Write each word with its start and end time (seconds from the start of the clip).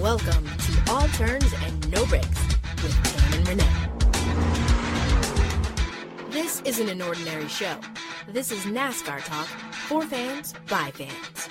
Welcome 0.00 0.46
to 0.46 0.92
All 0.92 1.08
Turns 1.08 1.52
and 1.64 1.90
No 1.90 2.06
Breaks 2.06 2.46
with 2.84 2.94
Tam 3.02 3.32
and 3.32 3.48
Renee. 3.48 3.66
This 6.30 6.62
isn't 6.64 6.88
an 6.88 7.02
ordinary 7.02 7.48
show. 7.48 7.74
This 8.28 8.52
is 8.52 8.60
NASCAR 8.60 9.24
talk 9.24 9.46
for 9.46 10.02
fans 10.02 10.54
by 10.68 10.92
fans. 10.92 11.48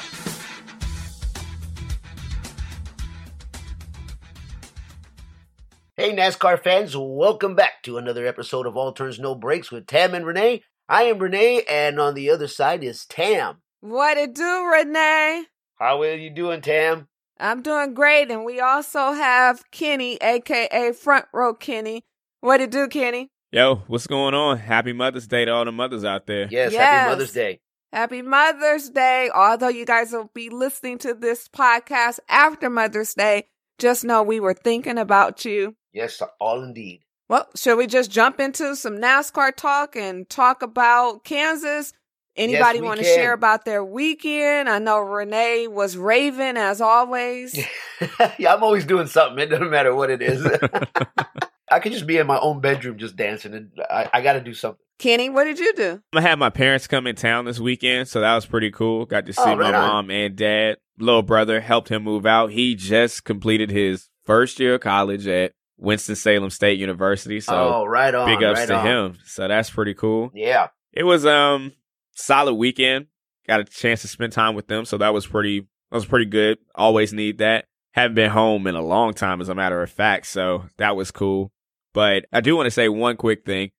Hey, 5.98 6.16
NASCAR 6.16 6.64
fans, 6.64 6.96
welcome 6.96 7.54
back 7.54 7.84
to 7.84 7.98
another 7.98 8.26
episode 8.26 8.66
of 8.66 8.78
All 8.78 8.94
Turns 8.94 9.20
No 9.20 9.36
Breaks 9.36 9.72
with 9.72 9.88
Tam 9.88 10.14
and 10.14 10.26
Renee. 10.26 10.64
I 10.88 11.04
am 11.04 11.20
Renee, 11.20 11.64
and 11.70 12.00
on 12.00 12.14
the 12.14 12.30
other 12.30 12.48
side 12.48 12.82
is 12.82 13.06
Tam. 13.06 13.58
What 13.82 14.18
it 14.18 14.34
do, 14.34 14.64
Renee? 14.72 15.48
How 15.76 16.02
are 16.02 16.16
you 16.16 16.30
doing, 16.30 16.62
Tam? 16.62 17.10
I'm 17.40 17.62
doing 17.62 17.94
great, 17.94 18.32
and 18.32 18.46
we 18.46 18.60
also 18.60 19.12
have 19.14 19.70
Kenny, 19.72 20.18
aka 20.22 20.92
Front 20.94 21.26
Row 21.34 21.54
Kenny. 21.54 22.04
What 22.42 22.62
it 22.62 22.72
do, 22.72 22.88
Kenny? 22.88 23.30
Yo, 23.52 23.76
what's 23.88 24.08
going 24.08 24.34
on? 24.34 24.58
Happy 24.58 24.94
Mother's 24.94 25.28
Day 25.28 25.46
to 25.46 25.52
all 25.52 25.66
the 25.66 25.72
mothers 25.72 26.04
out 26.04 26.28
there. 26.28 26.48
Yes, 26.50 26.74
Yes. 26.74 26.82
happy 26.82 27.10
Mother's 27.10 27.34
Day. 27.34 27.60
Happy 27.94 28.22
Mother's 28.22 28.90
Day. 28.90 29.30
Although 29.34 29.70
you 29.70 29.86
guys 29.86 30.12
will 30.12 30.30
be 30.34 30.50
listening 30.50 30.98
to 31.00 31.14
this 31.14 31.48
podcast 31.48 32.20
after 32.28 32.70
Mother's 32.70 33.14
Day, 33.14 33.48
just 33.80 34.04
know 34.04 34.22
we 34.24 34.40
were 34.40 34.54
thinking 34.54 34.98
about 34.98 35.46
you. 35.46 35.76
Yes, 35.94 36.22
all 36.40 36.62
indeed. 36.64 37.02
Well, 37.30 37.48
should 37.56 37.78
we 37.78 37.88
just 37.88 38.12
jump 38.12 38.40
into 38.40 38.76
some 38.76 38.98
NASCAR 38.98 39.56
talk 39.56 39.96
and 39.96 40.30
talk 40.30 40.62
about 40.62 41.24
Kansas? 41.24 41.94
Anybody 42.38 42.82
we 42.82 42.88
want 42.88 43.00
to 43.00 43.06
share 43.06 43.34
about 43.34 43.66
their 43.66 43.84
weekend? 43.84 44.70
I 44.70 44.80
know 44.80 45.00
Renee 45.00 45.68
was 45.68 45.98
raving 45.98 46.58
as 46.58 46.82
always. 46.82 47.58
yeah, 48.38 48.54
I'm 48.54 48.64
always 48.64 48.86
doing 48.86 49.08
something. 49.08 49.40
It 49.40 49.48
doesn't 49.48 49.70
matter 49.70 49.94
what 49.96 50.10
it 50.10 50.22
is. 50.22 50.46
I 51.72 51.80
could 51.80 51.92
just 51.92 52.08
be 52.08 52.18
in 52.18 52.28
my 52.28 52.40
own 52.40 52.62
bedroom 52.62 52.98
just 52.98 53.16
dancing, 53.16 53.54
and 53.54 53.72
I, 53.90 54.10
I 54.14 54.22
got 54.22 54.34
to 54.34 54.42
do 54.42 54.54
something. 54.54 54.80
Kenny, 55.00 55.30
what 55.30 55.44
did 55.44 55.60
you 55.60 55.74
do? 55.74 56.02
I 56.14 56.22
had 56.22 56.40
my 56.40 56.50
parents 56.50 56.88
come 56.88 57.06
in 57.08 57.16
town 57.16 57.46
this 57.46 57.60
weekend, 57.60 58.08
so 58.08 58.22
that 58.22 58.34
was 58.36 58.46
pretty 58.46 58.72
cool. 58.72 59.06
Got 59.06 59.26
to 59.26 59.34
see 59.34 59.42
Oh, 59.44 59.56
my 59.56 59.62
right 59.64 59.74
on. 59.76 59.82
mom 59.88 60.12
and 60.12 60.36
dad. 60.36 60.78
Little 60.98 61.22
brother 61.24 61.60
helped 61.62 61.90
him 61.90 62.04
move 62.04 62.26
out. 62.26 62.52
He 62.52 62.74
just 62.74 63.24
completed 63.24 63.70
his 63.70 64.10
first 64.26 64.60
year 64.60 64.76
of 64.76 64.82
college 64.82 65.28
at 65.28 65.52
Winston-Salem 65.78 66.50
State 66.50 66.80
University, 66.80 67.40
so 67.40 67.54
oh, 67.76 67.86
right 67.86 68.14
on. 68.16 68.28
big 68.28 68.44
ups 68.44 68.60
right 68.62 68.68
to 68.70 68.76
on. 68.76 68.86
him. 68.88 69.18
So 69.26 69.48
that's 69.48 69.70
pretty 69.70 69.94
cool. 69.94 70.32
Yeah. 70.34 70.68
It 70.94 71.04
was 71.04 71.26
um 71.26 71.74
solid 72.18 72.56
weekend. 72.56 73.08
Got 73.48 73.62
a 73.62 73.64
chance 73.64 74.02
to 74.02 74.08
spend 74.10 74.34
time 74.34 74.56
with 74.56 74.68
them, 74.68 74.84
so 74.84 74.98
that 74.98 75.14
was 75.14 75.26
pretty 75.26 75.62
that 75.62 75.96
was 75.96 76.06
pretty 76.06 76.26
good. 76.26 76.58
Always 76.76 77.14
need 77.14 77.38
that. 77.38 77.66
Haven't 77.94 78.16
been 78.16 78.30
home 78.30 78.68
in 78.68 78.76
a 78.76 78.82
long 78.82 79.14
time, 79.14 79.40
as 79.42 79.50
a 79.50 79.56
matter 79.56 79.82
of 79.82 79.90
fact, 79.90 80.28
so 80.28 80.66
that 80.78 80.96
was 80.96 81.12
cool. 81.12 81.52
But 81.94 82.26
I 82.34 82.42
do 82.42 82.56
want 82.56 82.68
to 82.68 82.72
say 82.72 82.90
one 82.90 83.16
quick 83.16 83.46
thing. 83.46 83.72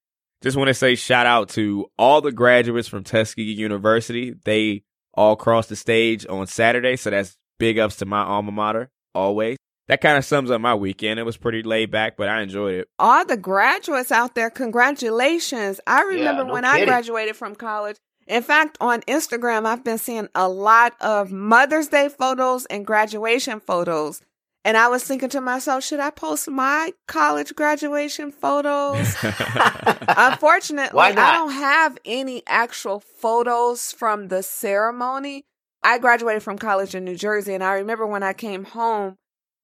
Just 0.42 0.56
want 0.56 0.68
to 0.68 0.74
say 0.74 0.94
shout 0.94 1.26
out 1.26 1.50
to 1.50 1.86
all 1.98 2.20
the 2.20 2.32
graduates 2.32 2.88
from 2.88 3.04
Tuskegee 3.04 3.52
University. 3.52 4.34
They 4.44 4.84
all 5.14 5.36
crossed 5.36 5.68
the 5.68 5.76
stage 5.76 6.26
on 6.28 6.46
Saturday, 6.46 6.96
so 6.96 7.10
that's 7.10 7.36
big 7.58 7.78
ups 7.78 7.96
to 7.96 8.06
my 8.06 8.22
alma 8.22 8.52
mater 8.52 8.90
always. 9.14 9.56
That 9.88 10.00
kind 10.00 10.16
of 10.18 10.24
sums 10.24 10.50
up 10.50 10.60
my 10.60 10.74
weekend. 10.74 11.18
It 11.18 11.24
was 11.24 11.36
pretty 11.36 11.62
laid 11.62 11.90
back, 11.90 12.16
but 12.16 12.28
I 12.28 12.42
enjoyed 12.42 12.74
it. 12.74 12.88
all 12.98 13.24
the 13.24 13.36
graduates 13.36 14.12
out 14.12 14.34
there, 14.34 14.50
congratulations. 14.50 15.80
I 15.86 16.02
remember 16.02 16.44
no 16.44 16.52
when 16.52 16.64
I 16.64 16.84
graduated 16.84 17.36
from 17.36 17.54
college. 17.54 17.96
In 18.28 18.42
fact, 18.42 18.76
on 18.80 19.00
Instagram, 19.02 19.64
I've 19.66 19.82
been 19.82 19.98
seeing 19.98 20.28
a 20.34 20.48
lot 20.48 20.94
of 21.00 21.32
Mother's 21.32 21.88
Day 21.88 22.08
photos 22.10 22.66
and 22.66 22.86
graduation 22.86 23.58
photos. 23.58 24.20
And 24.64 24.76
I 24.76 24.88
was 24.88 25.02
thinking 25.02 25.30
to 25.30 25.40
myself, 25.40 25.82
should 25.82 26.00
I 26.00 26.10
post 26.10 26.48
my 26.48 26.92
college 27.06 27.54
graduation 27.54 28.30
photos? 28.30 29.16
Unfortunately, 30.08 31.00
I 31.00 31.12
don't 31.12 31.52
have 31.52 31.96
any 32.04 32.42
actual 32.46 33.00
photos 33.00 33.92
from 33.92 34.28
the 34.28 34.42
ceremony. 34.42 35.46
I 35.82 35.98
graduated 35.98 36.42
from 36.42 36.58
college 36.58 36.94
in 36.94 37.04
New 37.04 37.16
Jersey, 37.16 37.54
and 37.54 37.64
I 37.64 37.74
remember 37.74 38.06
when 38.06 38.22
I 38.22 38.34
came 38.34 38.64
home, 38.64 39.16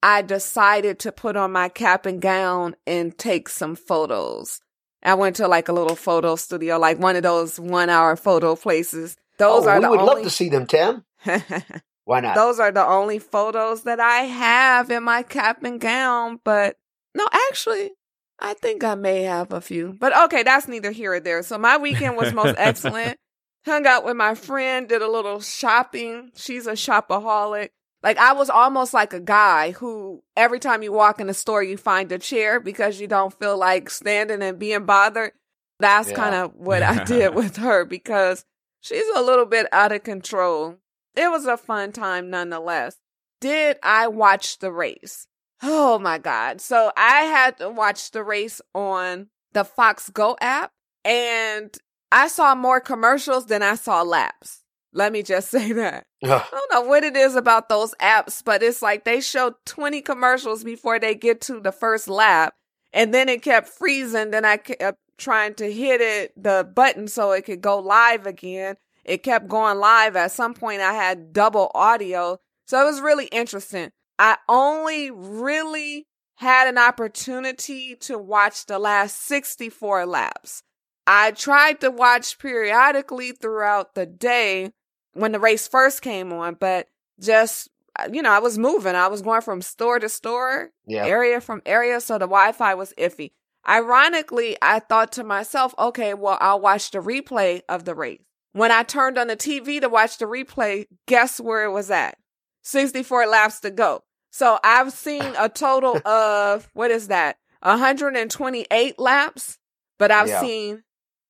I 0.03 0.23
decided 0.23 0.99
to 1.01 1.13
put 1.13 1.37
on 1.37 1.53
my 1.53 1.69
cap 1.69 2.07
and 2.07 2.21
gown 2.21 2.77
and 2.87 3.19
take 3.19 3.51
some 3.51 3.77
photos. 3.77 4.61
I 5.05 5.15
went 5.15 5.37
to 5.37 5.49
like 5.49 5.69
a 5.69 5.73
little 5.73 5.97
photo 5.97 6.37
studio, 6.37 6.79
like 6.79 6.99
one 6.99 7.17
of 7.17 7.23
those 7.23 7.61
one 7.61 7.91
hour 7.91 8.17
photo 8.17 8.57
places. 8.57 9.17
Those 9.39 9.67
oh, 9.67 9.71
are 9.71 9.79
we 9.79 9.85
the 9.85 9.91
would 9.91 10.01
only 10.01 10.15
love 10.15 10.23
to 10.25 10.31
see 10.31 10.49
them, 10.49 10.67
Tam. 10.67 11.05
Why 12.05 12.21
not? 12.21 12.35
those 12.35 12.61
are 12.61 12.71
the 12.71 12.85
only 12.87 13.19
photos 13.19 13.85
that 13.85 13.99
I 13.99 14.21
have 14.21 14.91
in 14.91 15.03
my 15.03 15.23
cap 15.23 15.63
and 15.65 15.81
gown. 15.81 16.39
But 16.45 16.77
no, 17.15 17.27
actually, 17.33 17.93
I 18.39 18.55
think 18.55 18.85
I 18.85 18.95
may 18.95 19.23
have 19.23 19.53
a 19.53 19.61
few. 19.61 19.97
But 19.99 20.17
okay, 20.25 20.43
that's 20.43 20.69
neither 20.69 20.91
here 20.91 21.15
or 21.15 21.21
there. 21.21 21.43
So 21.43 21.59
my 21.59 21.77
weekend 21.79 22.17
was 22.17 22.33
most 22.33 22.55
excellent. 22.59 23.19
Hung 23.65 23.87
out 23.87 24.05
with 24.05 24.17
my 24.17 24.35
friend, 24.35 24.89
did 24.89 25.01
a 25.01 25.11
little 25.11 25.41
shopping. 25.41 26.31
She's 26.35 26.67
a 26.67 26.73
shopaholic. 26.73 27.71
Like 28.05 28.19
I 28.19 28.35
was 28.35 28.51
almost 28.51 28.93
like 28.95 29.13
a 29.15 29.19
guy 29.21 29.73
who 29.73 30.23
every 30.37 30.61
time 30.61 30.83
you 30.83 30.93
walk 30.93 31.21
in 31.21 31.27
the 31.27 31.35
store, 31.35 31.63
you 31.63 31.77
find 31.79 32.13
a 32.13 32.19
chair 32.19 32.61
because 32.61 33.01
you 33.01 33.07
don't 33.09 33.37
feel 33.39 33.57
like 33.59 33.89
standing 33.91 34.43
and 34.43 34.59
being 34.59 34.85
bothered. 34.85 35.33
That's 35.81 36.11
Yeah. 36.11 36.17
kind 36.17 36.35
of 36.35 36.55
what 36.55 36.83
I 36.83 37.03
did 37.07 37.35
with 37.35 37.57
her 37.57 37.85
because 37.87 38.45
she's 38.83 39.07
a 39.17 39.23
little 39.23 39.47
bit 39.47 39.67
out 39.73 39.91
of 39.91 40.03
control. 40.05 40.77
It 41.17 41.31
was 41.31 41.47
a 41.47 41.57
fun 41.57 41.93
time 41.93 42.29
nonetheless. 42.29 42.97
Did 43.41 43.79
I 43.83 44.09
watch 44.09 44.59
the 44.59 44.71
race? 44.71 45.27
Oh 45.63 45.99
my 45.99 46.19
God. 46.19 46.61
So 46.61 46.93
I 46.97 47.23
had 47.23 47.57
to 47.59 47.71
watch 47.71 48.11
the 48.11 48.23
race 48.23 48.61
on 48.75 49.29
the 49.53 49.65
Fox 49.65 50.11
Go 50.11 50.37
app 50.43 50.73
and 51.07 51.75
I 52.13 52.29
saw 52.29 52.55
more 52.55 52.81
commercials 52.81 53.47
than 53.47 53.63
I 53.63 53.77
saw 53.77 54.03
laps. 54.03 54.64
Let 54.95 55.13
me 55.13 55.23
just 55.23 55.51
say 55.51 55.73
that. 55.73 56.07
Ugh. 56.23 56.31
I 56.31 56.51
don't 56.51 56.73
know 56.73 56.89
what 56.89 57.05
it 57.05 57.17
is 57.17 57.35
about 57.35 57.69
those 57.69 57.95
apps, 58.01 58.43
but 58.43 58.63
it's 58.63 58.81
like 58.81 59.05
they 59.05 59.21
show 59.21 59.57
20 59.67 60.01
commercials 60.01 60.65
before 60.65 60.99
they 60.99 61.15
get 61.15 61.41
to 61.43 61.61
the 61.61 61.73
first 61.73 62.09
lap. 62.09 62.55
And 62.93 63.13
then 63.13 63.29
it 63.29 63.43
kept 63.43 63.69
freezing. 63.69 64.31
Then 64.31 64.45
I 64.45 64.57
kept 64.57 64.81
uh, 64.81 64.93
trying 65.19 65.55
to 65.55 65.71
hit 65.71 66.01
it, 66.01 66.33
the 66.41 66.69
button, 66.75 67.09
so 67.09 67.33
it 67.33 67.45
could 67.45 67.61
go 67.61 67.79
live 67.79 68.27
again. 68.27 68.77
It 69.05 69.23
kept 69.23 69.49
going 69.49 69.79
live. 69.79 70.17
At 70.17 70.33
some 70.33 70.55
point, 70.55 70.81
I 70.81 70.95
had 70.95 71.33
double 71.33 71.71
audio. 71.75 72.39
So 72.67 72.81
it 72.81 72.85
was 72.85 73.01
really 73.01 73.27
interesting. 73.27 73.91
I 74.19 74.39
only 74.49 75.11
really 75.11 76.07
had 76.37 76.69
an 76.69 76.79
opportunity 76.79 77.97
to 77.97 78.17
watch 78.17 78.67
the 78.67 78.79
last 78.79 79.23
64 79.23 80.07
laps. 80.07 80.63
I 81.07 81.33
tried 81.33 81.81
to 81.81 81.91
watch 81.91 82.39
periodically 82.39 83.33
throughout 83.33 83.95
the 83.95 84.07
day 84.07 84.71
when 85.15 85.33
the 85.33 85.41
race 85.41 85.67
first 85.67 86.03
came 86.03 86.33
on, 86.33 86.55
but 86.55 86.89
just, 87.21 87.69
uh, 87.99 88.09
you 88.13 88.23
know, 88.23 88.31
I 88.31 88.39
was 88.41 88.59
moving. 88.59 88.95
I 88.95 89.07
was 89.09 89.23
going 89.23 89.41
from 89.41 89.63
store 89.63 89.99
to 89.99 90.09
store, 90.09 90.71
Yeah. 90.87 91.07
area 91.07 91.41
from 91.41 91.63
area, 91.65 92.01
so 92.01 92.15
the 92.15 92.27
Wi 92.27 92.53
Fi 92.53 92.75
was 92.75 92.93
iffy. 92.99 93.33
Ironically, 93.67 94.57
I 94.61 94.79
thought 94.81 95.13
to 95.13 95.25
myself, 95.25 95.75
okay, 95.79 96.13
well, 96.15 96.37
I'll 96.41 96.61
watch 96.61 96.91
the 96.91 96.99
replay 96.99 97.63
of 97.69 97.85
the 97.85 97.95
race. 97.95 98.21
When 98.53 98.71
I 98.71 98.83
turned 98.83 99.17
on 99.19 99.27
the 99.29 99.37
TV 99.37 99.81
to 99.81 99.89
watch 99.89 100.19
the 100.19 100.27
replay, 100.27 100.87
guess 101.07 101.41
where 101.41 101.65
it 101.65 101.71
was 101.73 101.91
at? 101.91 102.19
64 102.63 103.27
laps 103.27 103.61
to 103.61 103.71
go. 103.71 104.05
So 104.31 104.59
I've 104.63 104.93
seen 104.93 105.35
a 105.39 105.49
total 105.49 106.01
of, 106.07 106.69
what 106.75 106.91
is 106.91 107.09
that? 107.09 107.39
128 107.63 108.99
laps, 108.99 109.59
but 109.99 110.11
I've 110.11 110.29
Yeah. 110.29 110.41
seen 110.41 110.83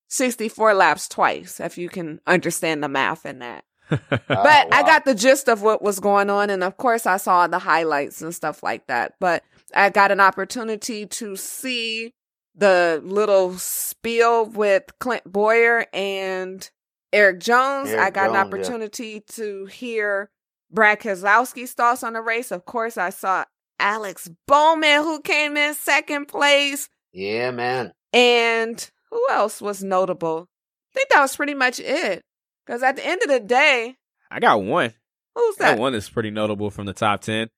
64 0.07 0.73
laps 0.73 1.07
twice, 1.07 1.59
if 1.59 1.77
you 1.77 1.89
can 1.89 2.19
understand 2.27 2.83
the 2.83 2.89
math 2.89 3.25
in 3.25 3.39
that. 3.39 3.63
Oh, 3.91 3.97
But 4.27 4.73
I 4.73 4.81
wow. 4.81 4.87
got 4.87 5.05
the 5.05 5.15
gist 5.15 5.47
of 5.47 5.61
what 5.61 5.81
was 5.81 5.99
going 5.99 6.29
on. 6.29 6.49
And 6.49 6.63
of 6.63 6.77
course, 6.77 7.05
I 7.05 7.17
saw 7.17 7.47
the 7.47 7.59
highlights 7.59 8.21
and 8.21 8.33
stuff 8.33 8.63
like 8.63 8.87
that. 8.87 9.15
But 9.19 9.43
I 9.75 9.89
got 9.89 10.11
an 10.11 10.19
opportunity 10.19 11.05
to 11.05 11.35
see 11.35 12.13
the 12.55 13.01
little 13.03 13.57
spiel 13.57 14.45
with 14.45 14.83
Clint 14.99 15.23
Bowyer 15.25 15.85
and 15.93 16.69
Erik 17.13 17.39
Jones. 17.39 17.89
Erik 17.89 18.01
I 18.01 18.09
got 18.09 18.29
an 18.29 18.33
Jones, 18.33 18.35
yeah. 18.35 18.41
opportunity 18.41 19.19
to 19.33 19.65
hear 19.65 20.29
Brad 20.71 20.99
Keselowski's 20.99 21.73
thoughts 21.73 22.03
on 22.03 22.13
the 22.13 22.21
race. 22.21 22.51
Of 22.51 22.65
course, 22.65 22.97
I 22.97 23.09
saw 23.09 23.45
Alex 23.79 24.29
Bowman, 24.47 25.03
who 25.03 25.21
came 25.21 25.57
in 25.57 25.73
second 25.73 26.27
place. 26.27 26.89
Yeah, 27.11 27.51
man. 27.51 27.93
And 28.13 28.89
who 29.11 29.25
else 29.29 29.61
was 29.61 29.83
notable? 29.83 30.47
I 30.91 30.93
think 30.93 31.09
that 31.09 31.21
was 31.21 31.35
pretty 31.35 31.53
much 31.53 31.79
it. 31.79 32.23
Because 32.65 32.83
at 32.83 32.95
the 32.95 33.05
end 33.05 33.21
of 33.21 33.29
the 33.29 33.39
day, 33.39 33.95
I 34.31 34.39
got 34.39 34.63
one. 34.63 34.93
who's 35.35 35.55
That 35.57 35.75
that? 35.75 35.79
one 35.79 35.93
is 35.93 36.09
pretty 36.09 36.31
notable 36.31 36.69
from 36.71 36.85
the 36.85 36.93
top 36.93 37.21
10. 37.21 37.49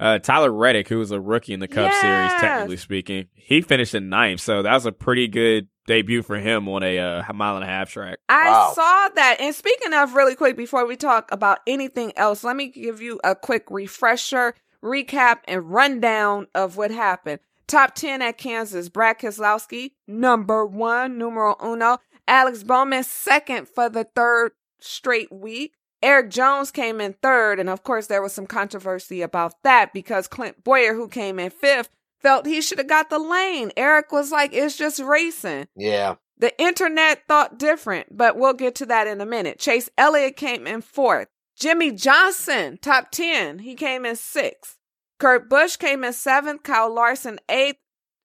Uh, 0.00 0.18
Tyler 0.18 0.50
Reddick, 0.52 0.88
who 0.88 0.98
was 0.98 1.10
a 1.12 1.20
rookie 1.20 1.52
in 1.52 1.60
the 1.60 1.68
Cup 1.68 1.90
Yes. 1.92 2.00
Series, 2.00 2.32
technically 2.40 2.76
speaking, 2.78 3.28
he 3.34 3.60
finished 3.60 3.94
in 3.94 4.08
ninth. 4.08 4.40
So 4.40 4.62
that 4.62 4.72
was 4.72 4.86
a 4.86 4.92
pretty 4.92 5.28
good 5.28 5.68
debut 5.86 6.22
for 6.22 6.36
him 6.36 6.68
on 6.68 6.82
a 6.82 6.98
uh, 6.98 7.32
mile 7.32 7.54
and 7.56 7.62
a 7.64 7.68
half 7.68 7.90
track. 7.90 8.18
I 8.28 8.48
Wow. 8.50 8.72
saw 8.74 9.08
that. 9.14 9.36
And 9.40 9.54
speaking 9.54 9.92
of 9.92 10.14
really 10.14 10.34
quick, 10.34 10.56
before 10.56 10.84
we 10.86 10.96
talk 10.96 11.30
about 11.30 11.58
anything 11.66 12.12
else, 12.16 12.42
let 12.42 12.56
me 12.56 12.68
give 12.68 13.00
you 13.00 13.20
a 13.22 13.34
quick 13.36 13.66
refresher. 13.70 14.54
recap 14.82 15.38
and 15.46 15.70
rundown 15.72 16.46
of 16.54 16.76
what 16.76 16.90
happened. 16.90 17.40
Top 17.66 17.94
10 17.94 18.20
at 18.20 18.36
Kansas, 18.36 18.90
Brad 18.90 19.18
Keselowski, 19.18 19.92
number 20.06 20.66
one, 20.66 21.16
numero 21.16 21.56
uno. 21.64 21.98
Alex 22.26 22.62
Bowman, 22.62 23.04
second 23.04 23.68
for 23.68 23.88
the 23.88 24.04
third 24.04 24.52
straight 24.80 25.32
week. 25.32 25.74
Erik 26.02 26.30
Jones 26.30 26.70
came 26.70 27.00
in 27.00 27.14
third, 27.22 27.58
and 27.58 27.70
of 27.70 27.82
course, 27.82 28.08
there 28.08 28.22
was 28.22 28.32
some 28.34 28.46
controversy 28.46 29.22
about 29.22 29.54
that 29.62 29.94
because 29.94 30.28
Clint 30.28 30.62
Bowyer, 30.62 30.94
who 30.94 31.08
came 31.08 31.38
in 31.38 31.50
fifth, 31.50 31.88
felt 32.20 32.46
he 32.46 32.60
should 32.60 32.78
have 32.78 32.88
got 32.88 33.08
the 33.08 33.18
lane. 33.18 33.72
Erik 33.76 34.12
was 34.12 34.30
like, 34.30 34.52
it's 34.52 34.76
just 34.76 35.00
racing. 35.00 35.66
Yeah. 35.74 36.16
The 36.36 36.58
internet 36.60 37.22
thought 37.26 37.58
different, 37.58 38.16
but 38.16 38.36
we'll 38.36 38.54
get 38.54 38.74
to 38.76 38.86
that 38.86 39.06
in 39.06 39.20
a 39.20 39.26
minute. 39.26 39.58
Chase 39.58 39.88
Elliott 39.96 40.36
came 40.36 40.66
in 40.66 40.82
fourth. 40.82 41.28
Jimmie 41.56 41.92
Johnson, 41.92 42.78
top 42.82 43.10
10, 43.10 43.60
he 43.60 43.74
came 43.74 44.04
in 44.04 44.16
sixth. 44.16 44.76
Kurt 45.18 45.48
Busch 45.48 45.76
came 45.76 46.02
in 46.02 46.12
seventh. 46.12 46.64
Kyle 46.64 46.92
Larson, 46.92 47.38
eighth, 47.48 47.78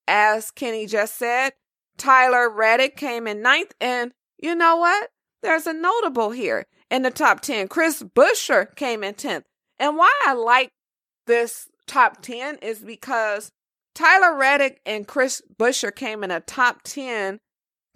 as 0.08 0.52
Kenny 0.52 0.86
just 0.86 1.18
said. 1.18 1.54
Tyler 2.00 2.50
Reddick 2.50 2.98
came 2.98 3.28
in 3.28 3.42
ninth. 3.42 3.74
And 3.80 4.14
you 4.42 4.56
know 4.56 4.78
what? 4.78 5.10
There's 5.44 5.68
a 5.68 5.74
notable 5.74 6.32
here 6.32 6.66
in 6.90 7.04
the 7.04 7.12
top 7.12 7.42
10. 7.42 7.68
Chris 7.68 8.02
Buescher 8.02 8.76
came 8.76 9.04
in 9.04 9.14
10th. 9.14 9.44
And 9.78 9.98
why 9.98 10.12
I 10.26 10.34
like 10.34 10.72
this 11.28 11.70
top 11.88 12.22
10 12.22 12.58
is 12.62 12.80
because 12.80 13.52
Tyler 13.94 14.36
Reddick 14.36 14.82
and 14.86 15.08
Chris 15.08 15.42
Buescher 15.58 15.94
came 15.94 16.24
in 16.24 16.32
a 16.32 16.40
top 16.40 16.82
10, 16.84 17.40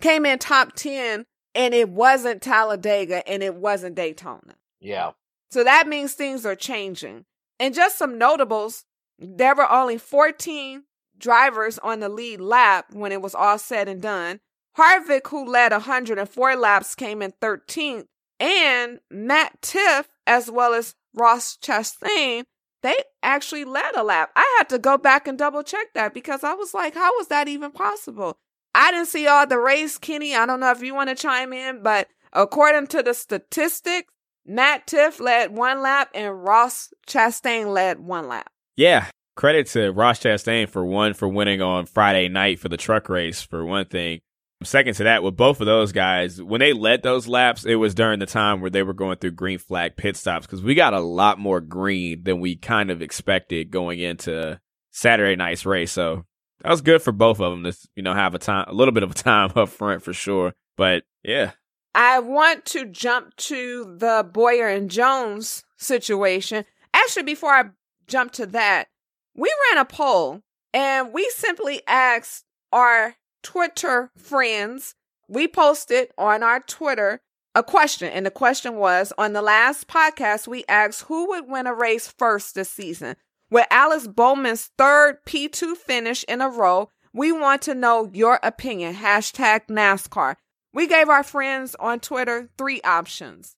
came 0.01 0.25
in 0.25 0.39
top 0.39 0.73
10, 0.73 1.25
and 1.55 1.73
it 1.73 1.89
wasn't 1.89 2.41
Talladega 2.41 3.27
and 3.27 3.43
it 3.43 3.55
wasn't 3.55 3.95
Daytona. 3.95 4.55
Yeah. 4.79 5.11
So 5.51 5.63
that 5.63 5.87
means 5.87 6.13
things 6.13 6.45
are 6.45 6.55
changing. 6.55 7.25
And 7.59 7.73
just 7.73 7.97
some 7.97 8.17
notables 8.17 8.85
there 9.19 9.55
were 9.55 9.71
only 9.71 9.97
14 9.97 10.83
drivers 11.23 11.79
on 11.79 12.01
the 12.01 12.09
lead 12.09 12.41
lap 12.41 12.87
when 12.91 13.11
it 13.11 13.21
was 13.21 13.33
all 13.33 13.57
said 13.57 13.87
and 13.87 14.01
done. 14.01 14.41
Harvick, 14.77 15.27
who 15.27 15.49
led 15.49 15.71
104 15.71 16.55
laps, 16.55 16.95
came 16.95 17.21
in 17.21 17.33
13th. 17.41 18.05
And 18.39 18.99
Matt 19.09 19.61
Tifft, 19.61 20.07
as 20.27 20.51
well 20.51 20.73
as 20.73 20.95
Ross 21.15 21.57
Chastain, 21.57 22.43
they 22.81 22.95
actually 23.21 23.63
led 23.63 23.95
a 23.95 24.03
lap. 24.03 24.31
I 24.35 24.55
had 24.57 24.67
to 24.69 24.79
go 24.79 24.97
back 24.97 25.27
and 25.27 25.37
double 25.37 25.63
check 25.63 25.93
that 25.93 26.13
because 26.13 26.43
I 26.43 26.53
was 26.53 26.73
like, 26.73 26.93
how 26.93 27.11
was 27.17 27.27
that 27.29 27.47
even 27.47 27.71
possible? 27.71 28.35
I 28.75 28.91
didn't 28.91 29.07
see 29.07 29.25
all 29.27 29.47
the 29.47 29.59
race, 29.59 29.97
Kenny. 29.97 30.35
I 30.35 30.45
don't 30.45 30.59
know 30.59 30.71
if 30.71 30.81
you 30.81 30.93
want 30.93 31.09
to 31.09 31.15
chime 31.15 31.53
in, 31.53 31.81
but 31.81 32.09
according 32.33 32.87
to 32.87 33.01
the 33.01 33.13
statistics, 33.13 34.11
Matt 34.45 34.87
Tifft 34.87 35.21
led 35.21 35.55
one 35.55 35.81
lap 35.81 36.09
and 36.13 36.43
Ross 36.43 36.91
Chastain 37.07 37.71
led 37.71 37.99
one 37.99 38.27
lap. 38.27 38.51
Yeah. 38.75 39.07
Credit 39.35 39.65
to 39.67 39.91
Ross 39.91 40.19
Chastain 40.19 40.69
for 40.69 40.85
one 40.85 41.13
for 41.13 41.27
winning 41.27 41.61
on 41.61 41.85
Friday 41.85 42.27
night 42.29 42.59
for 42.59 42.69
the 42.69 42.77
truck 42.77 43.09
race, 43.09 43.41
for 43.41 43.65
one 43.65 43.85
thing. 43.85 44.21
Second 44.63 44.93
to 44.95 45.03
that, 45.03 45.23
with 45.23 45.35
both 45.35 45.59
of 45.59 45.65
those 45.65 45.91
guys, 45.91 46.41
when 46.41 46.59
they 46.59 46.71
led 46.71 47.03
those 47.03 47.27
laps, 47.27 47.65
it 47.65 47.75
was 47.75 47.93
during 47.93 48.19
the 48.19 48.25
time 48.25 48.61
where 48.61 48.69
they 48.69 48.83
were 48.83 48.93
going 48.93 49.17
through 49.17 49.31
green 49.31 49.57
flag 49.57 49.97
pit 49.97 50.15
stops 50.15 50.45
because 50.45 50.61
we 50.61 50.75
got 50.75 50.93
a 50.93 50.99
lot 50.99 51.39
more 51.39 51.59
green 51.59 52.23
than 52.23 52.39
we 52.39 52.55
kind 52.55 52.89
of 52.89 53.01
expected 53.01 53.71
going 53.71 53.99
into 53.99 54.59
Saturday 54.91 55.35
night's 55.35 55.65
race. 55.65 55.91
So 55.91 56.25
that 56.61 56.69
was 56.69 56.81
good 56.81 57.01
for 57.01 57.11
both 57.11 57.41
of 57.41 57.51
them 57.51 57.63
to, 57.63 57.77
you 57.95 58.03
know, 58.03 58.13
have 58.13 58.35
a 58.35 58.39
time, 58.39 58.65
a 58.67 58.73
little 58.73 58.93
bit 58.93 59.03
of 59.03 59.11
a 59.11 59.13
time 59.15 59.51
up 59.55 59.69
front 59.69 60.01
for 60.03 60.13
sure. 60.13 60.53
But 60.77 61.03
yeah. 61.23 61.51
I 61.95 62.19
want 62.19 62.65
to 62.67 62.85
jump 62.85 63.35
to 63.35 63.95
the 63.97 64.27
Bowyer 64.31 64.67
and 64.67 64.89
Jones 64.89 65.63
situation. 65.77 66.65
Actually, 66.93 67.23
before 67.23 67.51
I 67.51 67.65
jump 68.07 68.31
to 68.33 68.45
that, 68.47 68.87
we 69.35 69.53
ran 69.69 69.81
a 69.81 69.85
poll 69.85 70.41
and 70.73 71.13
we 71.13 71.29
simply 71.35 71.81
asked 71.87 72.45
our 72.71 73.15
Twitter 73.43 74.11
friends, 74.17 74.95
we 75.27 75.47
posted 75.47 76.09
on 76.17 76.43
our 76.43 76.59
Twitter 76.59 77.21
a 77.55 77.63
question. 77.63 78.11
And 78.11 78.25
the 78.25 78.31
question 78.31 78.75
was 78.75 79.13
on 79.17 79.33
the 79.33 79.41
last 79.41 79.87
podcast, 79.87 80.47
we 80.47 80.63
asked 80.67 81.03
who 81.03 81.27
would 81.29 81.47
win 81.47 81.67
a 81.67 81.73
race 81.73 82.07
first 82.07 82.55
this 82.55 82.69
season. 82.69 83.15
With 83.51 83.67
Alex 83.69 84.07
Bowman's 84.07 84.71
third 84.77 85.17
P2 85.27 85.77
finish 85.77 86.23
in 86.27 86.41
a 86.41 86.49
row, 86.49 86.89
we 87.13 87.31
want 87.31 87.61
to 87.63 87.75
know 87.75 88.09
your 88.11 88.39
opinion. 88.41 88.95
Hashtag 88.95 89.67
NASCAR. 89.67 90.35
We 90.73 90.87
gave 90.87 91.07
our 91.07 91.23
friends 91.23 91.75
on 91.79 91.99
Twitter 91.99 92.49
three 92.57 92.81
options 92.81 93.55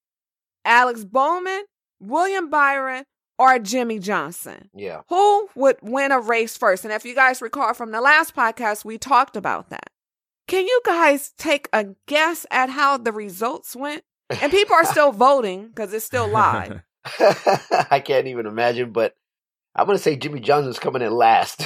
Alex 0.65 1.05
Bowman, 1.05 1.63
William 2.01 2.49
Byron, 2.49 3.05
or 3.37 3.59
Jimmie 3.59 3.99
Johnson. 3.99 4.69
Yeah. 4.73 5.01
Who 5.09 5.49
would 5.55 5.77
win 5.81 6.11
a 6.11 6.19
race 6.19 6.57
first? 6.57 6.85
And 6.85 6.93
if 6.93 7.05
you 7.05 7.15
guys 7.15 7.41
recall 7.41 7.73
from 7.73 7.91
the 7.91 8.01
last 8.01 8.35
podcast, 8.35 8.85
we 8.85 8.97
talked 8.97 9.35
about 9.35 9.69
that. 9.69 9.89
Can 10.47 10.65
you 10.65 10.81
guys 10.85 11.33
take 11.37 11.67
a 11.73 11.87
guess 12.07 12.45
at 12.51 12.69
how 12.69 12.97
the 12.97 13.11
results 13.11 13.75
went? 13.75 14.03
And 14.29 14.51
people 14.51 14.75
are 14.75 14.85
still 14.85 15.11
voting 15.13 15.67
because 15.67 15.93
it's 15.93 16.05
still 16.05 16.27
live. 16.27 16.81
I 17.89 18.01
can't 18.03 18.27
even 18.27 18.45
imagine, 18.45 18.91
but 18.91 19.15
I'm 19.75 19.85
going 19.85 19.97
to 19.97 20.03
say 20.03 20.15
Jimmie 20.15 20.39
Johnson's 20.39 20.79
coming 20.79 21.01
in 21.01 21.11
last. 21.11 21.65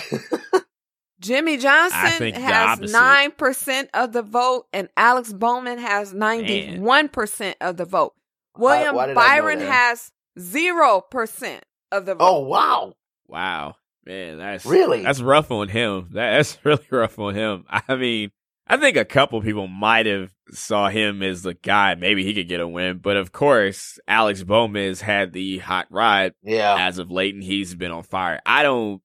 Jimmie 1.20 1.58
Johnson 1.58 2.34
has 2.34 2.80
9% 2.80 3.88
of 3.94 4.14
the 4.14 4.22
vote, 4.22 4.68
and 4.72 4.88
Alex 4.96 5.34
Bowman 5.34 5.78
has 5.78 6.14
91% 6.14 7.56
of 7.60 7.76
the 7.76 7.86
vote. 7.86 8.14
William 8.58 8.96
why, 8.96 9.08
why 9.08 9.14
Byron 9.14 9.60
has 9.60 10.12
Zero 10.38 11.02
percent 11.02 11.64
of 11.92 12.06
the 12.06 12.14
oh, 12.14 12.16
vote. 12.16 12.26
Oh 12.26 12.40
wow. 12.42 12.94
Wow. 13.28 13.76
Man, 14.06 14.38
that's 14.38 14.66
really 14.66 15.04
that's 15.04 15.22
rough 15.22 15.52
on 15.52 15.68
him. 15.68 16.10
That, 16.14 16.38
that's 16.38 16.58
really 16.64 16.86
rough 16.90 17.20
on 17.20 17.36
him. 17.36 17.66
I 17.70 17.96
mean, 17.96 18.32
I 18.68 18.78
think 18.78 18.98
a 18.98 19.06
couple 19.06 19.42
people 19.42 19.68
might 19.68 20.06
have 20.06 20.32
saw 20.52 20.90
him 20.90 21.22
as 21.22 21.44
the 21.44 21.54
guy. 21.56 21.96
Maybe 21.96 22.24
he 22.24 22.34
could 22.34 22.48
get 22.48 22.60
a 22.60 22.68
win, 22.68 23.00
but 23.00 23.18
of 23.18 23.32
course, 23.32 24.00
Alex 24.08 24.44
Bowman 24.44 24.88
has 24.88 25.02
had 25.02 25.34
the 25.34 25.60
hot 25.60 25.88
ride. 25.90 26.34
Yeah. 26.44 26.76
As 26.80 26.98
of 26.98 27.12
late, 27.12 27.34
and 27.34 27.44
he's 27.44 27.76
been 27.76 27.92
on 27.92 28.04
fire. 28.04 28.42
I 28.46 28.64
don't. 28.64 29.02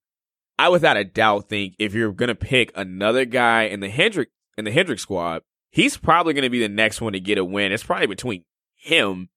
I 0.59 0.69
without 0.69 0.97
a 0.97 1.05
doubt 1.05 1.49
think 1.49 1.75
if 1.79 1.95
you're 1.95 2.13
gonna 2.13 2.35
pick 2.35 2.73
another 2.75 3.25
guy 3.25 3.65
in 3.65 3.81
the 3.81 3.89
Hendrick 3.89 4.29
in 4.57 4.65
the 4.65 4.71
Hendrick 4.71 5.01
squad, 5.01 5.43
he's 5.71 5.97
probably 5.97 6.35
gonna 6.35 6.51
be 6.51 6.61
the 6.61 6.69
next 6.69 7.01
one 7.01 7.15
to 7.15 7.21
get 7.21 7.39
a 7.39 7.45
win. 7.45 7.73
It's 7.73 7.83
probably 7.83 8.07
between 8.07 8.45
him 8.77 9.29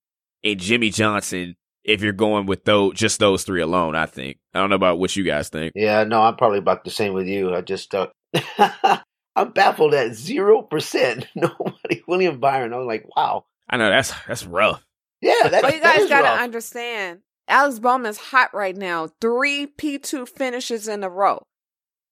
and 0.44 0.60
Jimmie 0.60 0.90
Johnson 0.90 1.56
if 1.88 2.02
you're 2.02 2.12
going 2.12 2.46
with 2.46 2.64
those 2.64 2.94
just 2.94 3.18
those 3.18 3.44
three 3.44 3.62
alone. 3.62 3.96
I 3.96 4.06
think. 4.06 4.38
I 4.54 4.60
don't 4.60 4.70
know 4.70 4.76
about 4.76 4.98
what 4.98 5.16
you 5.16 5.24
guys 5.24 5.48
think. 5.48 5.72
Yeah, 5.74 6.04
no, 6.04 6.20
I'm 6.20 6.36
probably 6.36 6.58
about 6.58 6.84
the 6.84 6.90
same 6.90 7.14
with 7.14 7.26
you. 7.26 7.54
I 7.54 7.62
just 7.62 7.94
uh, 7.94 8.08
I'm 9.34 9.52
baffled 9.52 9.94
at 9.94 10.14
zero 10.14 10.62
percent. 10.62 11.26
Nobody, 11.34 12.02
William 12.06 12.38
Byron. 12.38 12.74
I 12.74 12.76
was 12.76 12.86
like, 12.86 13.06
wow. 13.16 13.46
I 13.68 13.78
know 13.78 13.90
that's 13.90 14.12
that's 14.26 14.44
rough. 14.44 14.84
Yeah, 15.20 15.48
that, 15.48 15.62
but 15.62 15.74
you 15.74 15.80
guys 15.80 16.08
got 16.08 16.22
to 16.22 16.42
understand. 16.42 17.20
Alex 17.48 17.78
Bowman's 17.78 18.18
hot 18.18 18.52
right 18.52 18.76
now. 18.76 19.08
Three 19.20 19.66
P2 19.66 20.28
finishes 20.28 20.86
in 20.86 21.02
a 21.02 21.08
row. 21.08 21.42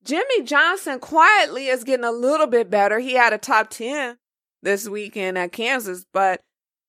Jimmie 0.02 0.42
Johnson 0.44 0.98
quietly 0.98 1.66
is 1.66 1.84
getting 1.84 2.04
a 2.04 2.12
little 2.12 2.46
bit 2.46 2.70
better. 2.70 2.98
He 2.98 3.14
had 3.14 3.32
a 3.32 3.38
top 3.38 3.70
10 3.70 4.16
this 4.62 4.88
weekend 4.88 5.36
at 5.36 5.52
Kansas, 5.52 6.06
but 6.12 6.40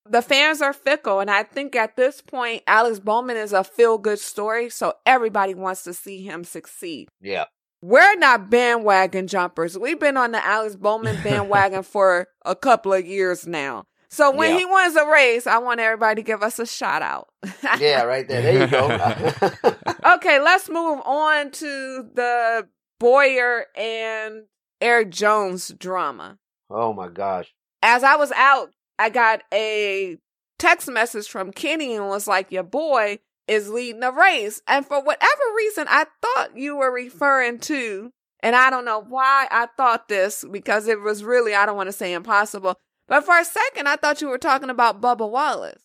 the 0.10 0.22
fans 0.22 0.62
are 0.62 0.74
fickle. 0.74 1.20
And 1.20 1.30
I 1.30 1.44
think 1.44 1.76
at 1.76 1.96
this 1.96 2.22
point, 2.22 2.64
Alex 2.68 3.00
Bowman 3.00 3.38
is 3.38 3.54
a 3.54 3.64
feel 3.64 3.98
good 3.98 4.20
story. 4.20 4.70
So 4.70 4.94
everybody 5.06 5.54
wants 5.54 5.84
to 5.84 5.94
see 5.94 6.24
him 6.24 6.44
succeed. 6.44 7.10
Yeah. 7.22 7.46
We're 7.82 8.16
not 8.16 8.50
bandwagon 8.50 9.28
jumpers. 9.28 9.78
We've 9.78 10.00
been 10.00 10.18
on 10.18 10.32
the 10.32 10.44
Alex 10.44 10.76
Bowman 10.76 11.18
bandwagon 11.24 11.84
for 11.84 12.28
a 12.46 12.56
couple 12.56 12.94
of 12.94 13.06
years 13.06 13.46
now. 13.46 13.86
So 14.10 14.32
when 14.32 14.52
yeah. 14.52 14.60
he 14.60 14.66
wins 14.66 14.96
a 14.96 15.06
race, 15.06 15.48
I 15.48 15.58
want 15.58 15.80
everybody 15.80 16.22
to 16.22 16.26
give 16.26 16.42
us 16.42 16.60
a 16.60 16.66
shout 16.66 17.02
out. 17.02 17.28
yeah, 17.80 18.04
right 18.04 18.28
there. 18.28 18.42
There 18.42 18.62
you 18.62 18.68
go. 18.68 19.74
okay, 20.16 20.40
let's 20.40 20.70
move 20.70 21.02
on 21.06 21.52
to 21.52 22.06
the 22.14 22.68
Bowyer 23.00 23.66
and 23.76 24.44
Erik 24.80 25.12
Jones 25.12 25.74
drama. 25.78 26.38
Oh 26.70 26.94
my 26.94 27.10
gosh. 27.10 27.54
As 27.84 28.04
I 28.04 28.16
was 28.16 28.32
out 28.32 28.72
I 29.00 29.10
got 29.10 29.44
a 29.54 30.18
text 30.60 30.90
message 30.90 31.28
from 31.28 31.52
Kenny 31.52 31.96
and 31.96 32.08
was 32.08 32.28
like, 32.28 32.52
Your 32.52 32.64
boy 32.64 33.20
is 33.48 33.70
leading 33.70 34.02
the 34.02 34.12
race. 34.12 34.62
And 34.68 34.86
for 34.86 35.02
whatever 35.02 35.42
reason, 35.56 35.88
I 35.90 36.06
thought 36.22 36.58
you 36.58 36.76
were 36.78 36.92
referring 36.92 37.60
to, 37.60 38.12
and 38.42 38.56
I 38.56 38.70
don't 38.70 38.86
know 38.86 39.00
why 39.00 39.48
I 39.50 39.68
thought 39.78 40.08
this 40.08 40.44
because 40.52 40.88
it 40.88 41.02
was 41.02 41.24
really, 41.24 41.56
I 41.56 41.66
don't 41.66 41.78
want 41.78 41.88
to 41.88 41.94
say 41.94 42.14
impossible, 42.14 42.76
but 43.08 43.24
for 43.24 43.38
a 43.38 43.46
second, 43.46 43.88
I 43.88 43.96
thought 43.96 44.22
you 44.22 44.28
were 44.28 44.38
talking 44.38 44.70
about 44.70 45.02
Bubba 45.02 45.30
Wallace. 45.30 45.82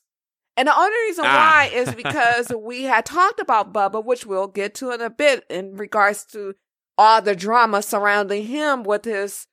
And 0.57 0.69
the 0.69 0.77
only 0.77 0.97
reason 1.09 1.25
ah. 1.27 1.37
why 1.37 1.71
is 1.73 1.95
because 1.95 2.53
we 2.57 2.85
had 2.85 3.07
talked 3.07 3.41
about 3.41 3.73
Bubba, 3.73 4.05
which 4.05 4.27
we'll 4.27 4.49
get 4.49 4.75
to 4.77 4.91
in 4.91 5.01
a 5.01 5.11
bit 5.11 5.45
in 5.49 5.77
regards 5.77 6.25
to 6.27 6.55
all 6.99 7.23
the 7.23 7.35
drama 7.35 7.83
surrounding 7.83 8.47
him 8.47 8.83
with 8.83 9.05
his 9.05 9.47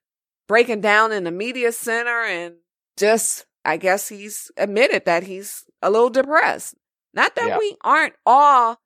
breaking 0.47 0.81
down 0.81 1.11
in 1.11 1.23
the 1.23 1.31
media 1.31 1.71
center 1.71 2.23
and 2.23 2.55
just 2.97 3.45
I 3.65 3.77
guess 3.77 4.09
he's 4.09 4.51
admitted 4.57 5.05
that 5.05 5.23
he's 5.23 5.65
a 5.81 5.89
little 5.89 6.09
depressed. 6.09 6.75
Not 7.13 7.35
that 7.35 7.49
yeah. 7.49 7.57
we 7.57 7.75
aren't 7.83 8.13
all 8.25 8.79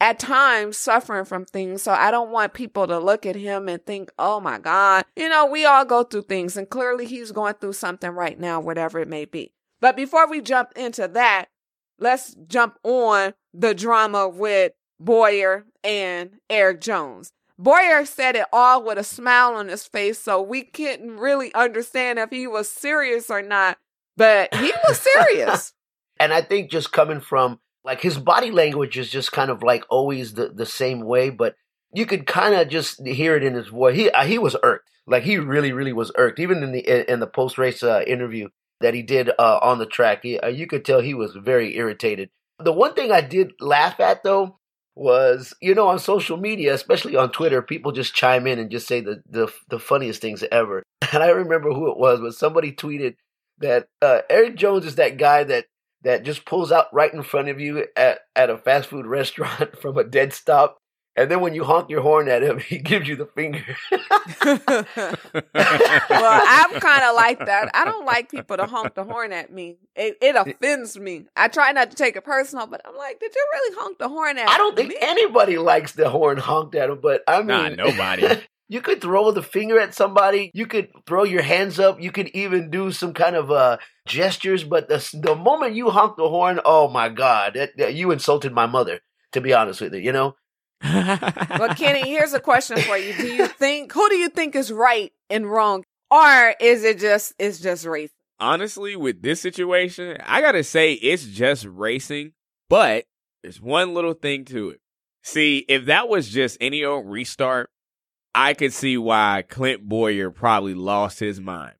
at 0.00 0.18
times 0.18 0.76
suffering 0.76 1.24
from 1.24 1.44
things. 1.44 1.82
So 1.82 1.92
I 1.92 2.10
don't 2.10 2.30
want 2.30 2.54
people 2.54 2.86
to 2.86 2.98
look 2.98 3.24
at 3.24 3.36
him 3.36 3.68
and 3.68 3.84
think, 3.84 4.10
oh 4.18 4.40
my 4.40 4.58
God, 4.58 5.04
you 5.16 5.28
know, 5.28 5.46
we 5.46 5.64
all 5.64 5.84
go 5.84 6.02
through 6.02 6.22
things 6.22 6.56
and 6.56 6.68
clearly 6.68 7.06
he's 7.06 7.32
going 7.32 7.54
through 7.54 7.74
something 7.74 8.10
right 8.10 8.38
now, 8.38 8.60
whatever 8.60 8.98
it 8.98 9.08
may 9.08 9.24
be. 9.24 9.52
But 9.80 9.96
before 9.96 10.28
we 10.28 10.40
jump 10.40 10.70
into 10.76 11.08
that, 11.08 11.46
let's 11.98 12.34
jump 12.46 12.78
on 12.82 13.34
the 13.54 13.74
drama 13.74 14.28
with 14.28 14.72
Bowyer 15.00 15.64
and 15.84 16.30
Erik 16.50 16.80
Jones. 16.80 17.30
Bowyer 17.58 18.04
said 18.04 18.36
it 18.36 18.46
all 18.52 18.82
with 18.82 18.98
a 18.98 19.04
smile 19.04 19.54
on 19.54 19.68
his 19.68 19.86
face, 19.86 20.18
so 20.18 20.42
we 20.42 20.62
couldn't 20.62 21.16
really 21.16 21.54
understand 21.54 22.18
if 22.18 22.30
he 22.30 22.46
was 22.46 22.68
serious 22.68 23.30
or 23.30 23.40
not, 23.40 23.78
but 24.16 24.54
he 24.54 24.72
was 24.88 25.00
serious. 25.00 25.72
and 26.20 26.32
I 26.32 26.42
think 26.42 26.70
just 26.70 26.92
coming 26.92 27.20
from 27.20 27.60
like 27.84 28.00
his 28.00 28.18
body 28.18 28.50
language 28.50 28.98
is 28.98 29.10
just 29.10 29.32
kind 29.32 29.50
of 29.50 29.62
like 29.62 29.84
always 29.88 30.34
the, 30.34 30.48
the 30.48 30.66
same 30.66 31.00
way, 31.00 31.30
but 31.30 31.54
you 31.94 32.04
could 32.04 32.26
kind 32.26 32.54
of 32.54 32.68
just 32.68 33.04
hear 33.06 33.36
it 33.36 33.44
in 33.44 33.54
his 33.54 33.68
voice. 33.68 33.96
He 33.96 34.10
uh, 34.10 34.24
he 34.24 34.38
was 34.38 34.56
irked, 34.62 34.90
like 35.06 35.22
he 35.22 35.38
really 35.38 35.72
really 35.72 35.92
was 35.92 36.10
irked. 36.16 36.40
Even 36.40 36.62
in 36.62 36.72
the 36.72 37.12
in 37.12 37.20
the 37.20 37.26
post 37.26 37.58
race 37.58 37.82
uh, 37.82 38.02
interview 38.06 38.48
that 38.80 38.94
he 38.94 39.02
did 39.02 39.30
uh, 39.38 39.58
on 39.62 39.78
the 39.78 39.86
track, 39.86 40.20
he, 40.22 40.38
uh, 40.38 40.48
you 40.48 40.66
could 40.66 40.84
tell 40.84 41.00
he 41.00 41.14
was 41.14 41.34
very 41.34 41.76
irritated. 41.76 42.28
The 42.58 42.72
one 42.72 42.94
thing 42.94 43.12
I 43.12 43.20
did 43.20 43.52
laugh 43.60 44.00
at 44.00 44.22
though 44.24 44.58
was 44.94 45.54
you 45.60 45.74
know 45.74 45.88
on 45.88 45.98
social 45.98 46.36
media, 46.36 46.74
especially 46.74 47.16
on 47.16 47.30
Twitter, 47.30 47.62
people 47.62 47.92
just 47.92 48.14
chime 48.14 48.46
in 48.46 48.58
and 48.58 48.70
just 48.70 48.88
say 48.88 49.00
the 49.00 49.22
the, 49.28 49.52
the 49.68 49.78
funniest 49.78 50.20
things 50.20 50.44
ever. 50.50 50.82
And 51.12 51.22
I 51.22 51.28
remember 51.28 51.72
who 51.72 51.90
it 51.92 51.98
was, 51.98 52.20
but 52.20 52.34
somebody 52.34 52.72
tweeted 52.72 53.14
that 53.58 53.88
uh, 54.02 54.20
Erik 54.28 54.56
Jones 54.56 54.86
is 54.86 54.96
that 54.96 55.16
guy 55.16 55.44
that 55.44 55.66
that 56.02 56.22
just 56.22 56.44
pulls 56.44 56.70
out 56.70 56.92
right 56.92 57.12
in 57.12 57.22
front 57.22 57.48
of 57.48 57.58
you 57.58 57.86
at, 57.96 58.20
at 58.36 58.50
a 58.50 58.56
fast 58.56 58.88
food 58.88 59.06
restaurant 59.06 59.78
from 59.78 59.98
a 59.98 60.04
dead 60.04 60.32
stop. 60.32 60.78
And 61.18 61.30
then 61.30 61.40
when 61.40 61.54
you 61.54 61.64
honk 61.64 61.88
your 61.88 62.02
horn 62.02 62.28
at 62.28 62.42
him, 62.42 62.58
he 62.68 62.76
gives 62.78 63.08
you 63.08 63.16
the 63.16 63.24
finger. 63.24 63.64
well, 63.90 64.02
I'm 66.46 66.78
kind 66.78 67.04
of 67.04 67.16
like 67.16 67.38
that. 67.38 67.70
I 67.72 67.86
don't 67.86 68.04
like 68.04 68.30
people 68.30 68.58
to 68.58 68.66
honk 68.66 68.94
the 68.94 69.02
horn 69.02 69.32
at 69.32 69.50
me. 69.50 69.78
It, 69.94 70.18
it 70.20 70.36
offends 70.36 70.98
me. 70.98 71.24
I 71.34 71.48
try 71.48 71.72
not 71.72 71.90
to 71.90 71.96
take 71.96 72.16
it 72.16 72.24
personal, 72.24 72.66
but 72.66 72.82
I'm 72.84 72.94
like, 72.96 73.18
did 73.18 73.34
you 73.34 73.46
really 73.52 73.76
honk 73.80 73.98
the 73.98 74.10
horn 74.10 74.36
at 74.36 74.46
me? 74.46 74.52
I 74.52 74.58
don't 74.58 74.76
think 74.76 74.90
me? 74.90 74.96
anybody 75.00 75.56
likes 75.56 75.92
the 75.92 76.10
horn 76.10 76.36
honked 76.36 76.74
at 76.74 76.88
them, 76.88 77.00
but 77.02 77.22
I 77.26 77.38
mean, 77.38 77.46
Nah, 77.48 77.68
nobody. 77.70 78.42
You 78.68 78.80
could 78.80 79.00
throw 79.00 79.30
the 79.30 79.42
finger 79.42 79.78
at 79.78 79.94
somebody. 79.94 80.50
You 80.54 80.66
could 80.66 80.88
throw 81.06 81.24
your 81.24 81.42
hands 81.42 81.78
up. 81.78 82.00
You 82.00 82.10
could 82.12 82.28
even 82.28 82.70
do 82.70 82.90
some 82.90 83.12
kind 83.14 83.36
of 83.36 83.50
uh, 83.50 83.78
gestures. 84.06 84.64
But 84.64 84.88
the 84.88 84.98
the 85.22 85.34
moment 85.36 85.74
you 85.74 85.90
honk 85.90 86.16
the 86.16 86.28
horn, 86.28 86.60
oh 86.64 86.88
my 86.88 87.08
God, 87.08 87.54
that, 87.54 87.76
that- 87.78 87.94
you 87.94 88.10
insulted 88.10 88.52
my 88.52 88.66
mother. 88.66 89.00
To 89.32 89.40
be 89.40 89.52
honest 89.52 89.80
with 89.80 89.92
you, 89.94 90.00
you 90.00 90.12
know. 90.12 90.36
Well, 90.82 91.74
Kenny, 91.74 92.08
here's 92.08 92.32
a 92.34 92.40
question 92.40 92.78
for 92.78 92.96
you. 92.96 93.12
Do 93.14 93.26
you 93.26 93.46
think 93.46 93.92
who 93.92 94.08
do 94.08 94.16
you 94.16 94.28
think 94.28 94.54
is 94.54 94.72
right 94.72 95.12
and 95.30 95.50
wrong, 95.50 95.84
or 96.10 96.54
is 96.60 96.84
it 96.84 96.98
just 96.98 97.34
it's 97.38 97.58
just 97.60 97.84
race? 97.84 98.10
Honestly, 98.38 98.94
with 98.96 99.22
this 99.22 99.40
situation, 99.40 100.18
I 100.24 100.40
gotta 100.40 100.62
say 100.64 100.92
it's 100.92 101.24
just 101.26 101.64
racing, 101.64 102.32
but 102.68 103.04
there's 103.42 103.60
one 103.60 103.94
little 103.94 104.12
thing 104.14 104.44
to 104.46 104.70
it. 104.70 104.80
See, 105.22 105.64
if 105.68 105.86
that 105.86 106.08
was 106.08 106.28
just 106.28 106.56
any 106.60 106.84
old 106.84 107.06
restart, 107.06 107.68
I 108.36 108.52
could 108.52 108.74
see 108.74 108.98
why 108.98 109.44
Clint 109.48 109.88
Bowyer 109.88 110.30
probably 110.30 110.74
lost 110.74 111.20
his 111.20 111.40
mind. 111.40 111.72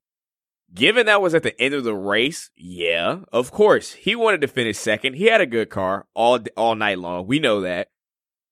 Given 0.73 1.05
that 1.05 1.21
was 1.21 1.35
at 1.35 1.43
the 1.43 1.59
end 1.61 1.75
of 1.75 1.83
the 1.83 1.95
race, 1.95 2.49
yeah, 2.57 3.19
of 3.31 3.51
course, 3.51 3.93
he 3.93 4.15
wanted 4.15 4.41
to 4.41 4.47
finish 4.47 4.77
second. 4.77 5.13
He 5.13 5.25
had 5.25 5.39
a 5.39 5.45
good 5.45 5.69
car 5.69 6.07
all 6.15 6.39
all 6.57 6.73
night 6.73 6.97
long. 6.97 7.27
We 7.27 7.39
know 7.39 7.61
that. 7.61 7.89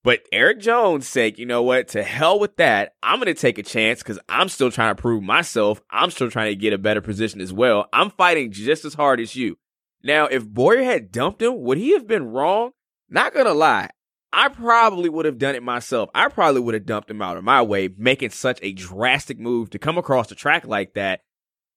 But 0.03 0.21
Erik 0.31 0.59
Jones 0.59 1.07
said, 1.07 1.39
you 1.39 1.47
know 1.47 1.63
what? 1.63 1.87
To 1.89 2.03
hell 2.03 2.39
with 2.39 2.57
that. 2.57 2.93
I'm 3.01 3.19
going 3.19 3.33
to 3.33 3.33
take 3.33 3.57
a 3.57 3.63
chance 3.63 4.03
because 4.03 4.19
I'm 4.29 4.49
still 4.49 4.69
trying 4.69 4.95
to 4.95 5.01
prove 5.01 5.23
myself. 5.23 5.81
I'm 5.89 6.11
still 6.11 6.29
trying 6.29 6.51
to 6.51 6.55
get 6.55 6.73
a 6.73 6.77
better 6.77 7.01
position 7.01 7.41
as 7.41 7.51
well. 7.51 7.87
I'm 7.91 8.11
fighting 8.11 8.51
just 8.51 8.85
as 8.85 8.93
hard 8.93 9.19
as 9.19 9.35
you. 9.35 9.57
Now, 10.03 10.27
if 10.27 10.47
Bowyer 10.47 10.83
had 10.83 11.11
dumped 11.11 11.41
him, 11.41 11.59
would 11.63 11.79
he 11.79 11.93
have 11.93 12.05
been 12.05 12.27
wrong? 12.27 12.71
Not 13.09 13.33
going 13.33 13.47
to 13.47 13.53
lie. 13.53 13.89
I 14.37 14.49
probably 14.49 15.07
would 15.07 15.25
have 15.25 15.37
done 15.37 15.55
it 15.55 15.63
myself. 15.63 16.09
I 16.13 16.27
probably 16.27 16.59
would 16.59 16.73
have 16.73 16.85
dumped 16.85 17.09
him 17.09 17.21
out 17.21 17.37
of 17.37 17.45
my 17.45 17.61
way, 17.61 17.89
making 17.97 18.31
such 18.31 18.59
a 18.61 18.73
drastic 18.73 19.39
move 19.39 19.69
to 19.69 19.79
come 19.79 19.97
across 19.97 20.27
the 20.27 20.35
track 20.35 20.67
like 20.67 20.95
that. 20.95 21.21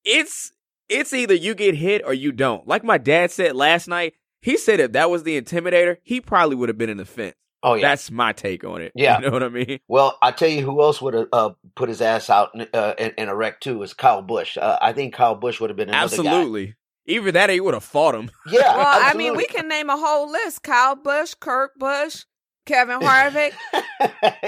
It's 0.03 0.51
it's 0.89 1.13
either 1.13 1.33
you 1.33 1.55
get 1.55 1.73
hit 1.75 2.01
or 2.05 2.13
you 2.13 2.33
don't. 2.33 2.67
Like 2.67 2.83
my 2.83 2.97
dad 2.97 3.31
said 3.31 3.55
last 3.55 3.87
night, 3.87 4.13
he 4.41 4.57
said 4.57 4.81
if 4.81 4.91
that 4.91 5.09
was 5.09 5.23
the 5.23 5.41
intimidator, 5.41 5.97
he 6.03 6.19
probably 6.19 6.57
would 6.57 6.67
have 6.67 6.77
been 6.77 6.89
in 6.89 6.97
the 6.97 7.05
fence. 7.05 7.35
Oh 7.63 7.75
yeah. 7.75 7.87
That's 7.89 8.11
my 8.11 8.33
take 8.33 8.65
on 8.65 8.81
it. 8.81 8.91
Yeah. 8.95 9.19
You 9.19 9.27
know 9.27 9.31
what 9.31 9.43
I 9.43 9.49
mean? 9.49 9.79
well, 9.87 10.17
I 10.21 10.31
tell 10.31 10.49
you 10.49 10.61
who 10.61 10.81
else 10.81 11.01
would 11.01 11.13
have 11.13 11.27
uh, 11.31 11.51
put 11.75 11.87
his 11.87 12.01
ass 12.01 12.29
out 12.29 12.49
in, 12.55 12.67
uh, 12.73 12.93
in, 12.97 13.13
in 13.17 13.29
a 13.29 13.35
wreck 13.35 13.61
too 13.61 13.81
is 13.83 13.93
Kyle 13.93 14.21
Busch. 14.21 14.57
Uh, 14.57 14.77
I 14.81 14.91
think 14.91 15.13
Kyle 15.13 15.35
Busch 15.35 15.61
would 15.61 15.69
have 15.69 15.77
been 15.77 15.87
another 15.89 16.17
guy. 16.17 16.29
Absolutely. 16.29 16.75
Either 17.05 17.31
that 17.31 17.49
or 17.49 17.53
he 17.53 17.61
would 17.61 17.73
have 17.73 17.83
fought 17.85 18.15
him. 18.15 18.29
Yeah. 18.47 18.75
Well, 18.75 18.99
I 19.01 19.13
mean, 19.13 19.37
we 19.37 19.45
can 19.45 19.67
name 19.69 19.89
a 19.89 19.97
whole 19.97 20.29
list: 20.29 20.61
Kyle 20.63 20.95
Busch, 20.95 21.33
Kurt 21.39 21.71
Busch, 21.79 22.23
Kevin 22.69 22.99
Harvick. 22.99 23.53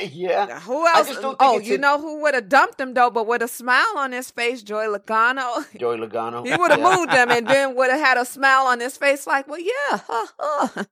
yeah. 0.12 0.60
Who 0.62 0.88
else? 0.88 1.08
just 1.08 1.22
don't 1.22 1.38
think 1.40 1.52
Oh, 1.52 1.60
you 1.60 1.76
a- 1.76 1.78
know 1.80 2.00
who 2.00 2.22
would 2.22 2.36
have 2.36 2.48
dumped 2.48 2.80
him 2.80 2.94
though, 2.94 3.10
but 3.10 3.26
with 3.28 3.42
a 3.42 3.48
smile 3.48 3.98
on 3.98 4.12
his 4.12 4.30
face, 4.32 4.62
Joy 4.64 4.86
Logano. 4.86 5.66
Joey 5.78 5.98
Logano. 5.98 6.46
He 6.46 6.56
would 6.56 6.72
have 6.72 6.80
Yeah. 6.80 6.96
moved 6.96 7.12
him 7.12 7.32
and 7.32 7.48
then 7.48 7.76
would 7.76 7.90
have 7.90 8.00
had 8.00 8.18
a 8.18 8.26
smile 8.26 8.68
on 8.68 8.80
his 8.80 8.96
face, 8.98 9.26
like, 9.26 9.48
well, 9.48 9.60
yeah. 9.60 10.00
huh, 10.08 10.28
huh. 10.40 10.84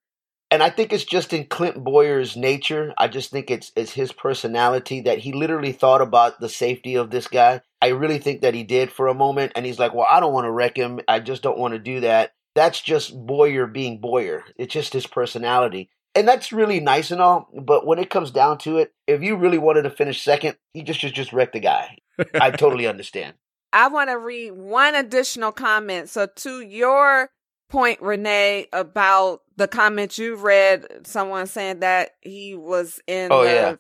And 0.52 0.64
I 0.64 0.72
think 0.72 0.92
it's 0.92 1.06
just 1.06 1.32
in 1.32 1.46
Clint 1.46 1.84
Bowyer's 1.84 2.36
nature. 2.36 2.92
I 2.98 3.08
just 3.08 3.30
think 3.30 3.52
it's 3.52 3.72
it's 3.76 3.94
his 3.94 4.12
personality 4.12 5.02
that 5.02 5.20
he 5.20 5.32
literally 5.32 5.72
thought 5.72 6.02
about 6.02 6.40
the 6.40 6.50
safety 6.50 6.96
of 6.96 7.12
this 7.12 7.28
guy. 7.28 7.62
I 7.82 7.90
really 7.90 8.18
think 8.18 8.42
that 8.42 8.56
he 8.56 8.64
did 8.64 8.92
for 8.92 9.08
a 9.08 9.14
moment, 9.14 9.52
and 9.56 9.64
he's 9.64 9.78
like, 9.78 9.94
"Well, 9.94 10.08
I 10.10 10.20
don't 10.20 10.34
want 10.34 10.46
to 10.46 10.52
wreck 10.52 10.76
him. 10.76 11.02
I 11.08 11.20
just 11.20 11.44
don't 11.44 11.60
want 11.60 11.76
to 11.76 11.80
do 11.80 12.00
that." 12.00 12.32
That's 12.56 12.82
just 12.82 13.16
Bowyer 13.16 13.68
being 13.68 14.02
Bowyer. 14.02 14.44
It's 14.58 14.74
just 14.74 14.92
his 14.92 15.06
personality, 15.06 15.92
and 16.16 16.28
that's 16.28 16.52
really 16.52 16.80
nice 16.80 17.12
and 17.12 17.22
all. 17.22 17.50
But 17.54 17.86
when 17.86 18.00
it 18.00 18.10
comes 18.10 18.32
down 18.32 18.58
to 18.60 18.78
it, 18.78 18.94
if 19.08 19.22
you 19.22 19.36
really 19.36 19.58
wanted 19.58 19.84
to 19.84 19.90
finish 19.90 20.22
second, 20.22 20.58
you 20.74 20.84
just 20.84 21.00
just 21.00 21.16
just 21.16 21.34
wreck 21.34 21.52
the 21.54 21.60
guy. 21.60 21.98
I 22.34 22.52
totally 22.52 22.88
understand. 22.88 23.36
I 23.72 23.88
want 23.88 24.10
to 24.10 24.18
read 24.18 24.52
one 24.52 24.96
additional 24.96 25.52
comment. 25.52 26.10
So, 26.10 26.26
to 26.38 26.62
your 26.62 27.30
point, 27.70 28.02
Renee, 28.02 28.68
about 28.74 29.42
the 29.58 29.68
comment 29.68 30.18
you 30.18 30.36
read, 30.36 31.06
someone 31.06 31.46
saying 31.46 31.82
that 31.82 32.12
he 32.22 32.56
was 32.56 33.00
in 33.06 33.32
Oh, 33.32 33.44
the, 33.44 33.50
yeah. 33.50 33.76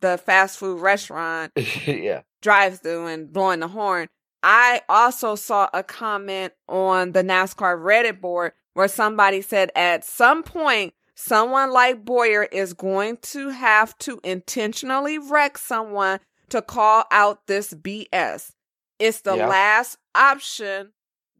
the 0.00 0.16
fast 0.18 0.58
food 0.58 0.80
restaurant 0.80 1.52
yeah. 1.86 2.22
drive 2.40 2.80
through 2.80 3.06
and 3.08 3.30
blowing 3.30 3.60
the 3.60 3.68
horn. 3.68 4.08
I 4.42 4.80
also 4.88 5.34
saw 5.34 5.68
a 5.74 5.82
comment 5.82 6.52
on 6.68 7.12
the 7.12 7.22
NASCAR 7.22 7.78
Reddit 7.78 8.20
board 8.20 8.52
where 8.74 8.88
somebody 8.88 9.42
said 9.42 9.70
at 9.74 10.04
some 10.04 10.42
point, 10.42 10.94
someone 11.16 11.72
like 11.72 12.04
Bowyer 12.04 12.44
is 12.44 12.72
going 12.74 13.16
to 13.22 13.48
have 13.48 13.96
to 13.98 14.20
intentionally 14.22 15.18
wreck 15.18 15.58
someone 15.58 16.20
to 16.50 16.62
call 16.62 17.04
out 17.10 17.46
this 17.48 17.74
BS. 17.74 18.52
It's 19.00 19.22
the 19.22 19.34
Yeah. 19.36 19.48
last 19.48 19.98
option 20.14 20.92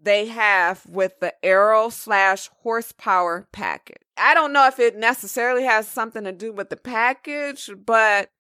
they 0.03 0.27
have 0.27 0.85
with 0.87 1.21
the 1.21 1.33
aero 1.45 1.89
slash 1.91 2.51
horsepower 2.63 3.47
package. 3.53 4.03
I 4.17 4.35
don't 4.35 4.53
know 4.53 4.67
if 4.67 4.79
it 4.79 4.97
necessarily 4.97 5.65
has 5.65 5.87
something 5.87 6.25
to 6.25 6.33
do 6.33 6.53
with 6.53 6.71
the 6.71 6.77
package, 6.77 7.71
but 7.85 8.31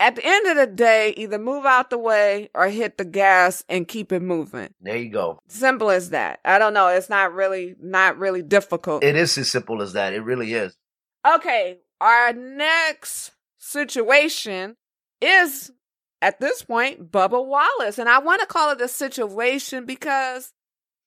at 0.00 0.16
the 0.16 0.22
end 0.24 0.46
of 0.48 0.56
the 0.56 0.66
day, 0.66 1.14
either 1.16 1.38
move 1.38 1.64
out 1.64 1.90
the 1.90 1.98
way 1.98 2.50
or 2.54 2.68
hit 2.68 2.98
the 2.98 3.04
gas 3.04 3.62
and 3.68 3.86
keep 3.86 4.10
it 4.10 4.20
moving. 4.20 4.74
There 4.80 4.96
you 4.96 5.10
go. 5.10 5.38
Simple 5.48 5.90
as 5.90 6.10
that. 6.10 6.40
I 6.44 6.58
don't 6.58 6.74
know. 6.74 6.88
It's 6.88 7.08
not 7.08 7.32
really, 7.32 7.76
not 7.80 8.18
really 8.18 8.42
difficult. 8.42 9.04
It 9.04 9.14
is 9.16 9.38
as 9.38 9.50
simple 9.50 9.80
as 9.80 9.92
that. 9.92 10.12
It 10.12 10.20
really 10.22 10.54
is. 10.54 10.76
Okay, 11.26 11.78
our 12.00 12.32
next 12.32 13.32
situation 13.58 14.76
is 15.20 15.70
at 16.20 16.40
this 16.40 16.62
point 16.62 17.10
Bubba 17.10 17.44
Wallace, 17.44 17.98
and 17.98 18.08
I 18.08 18.18
want 18.18 18.40
to 18.40 18.46
call 18.46 18.70
it 18.70 18.80
a 18.80 18.88
situation 18.88 19.86
because 19.86 20.52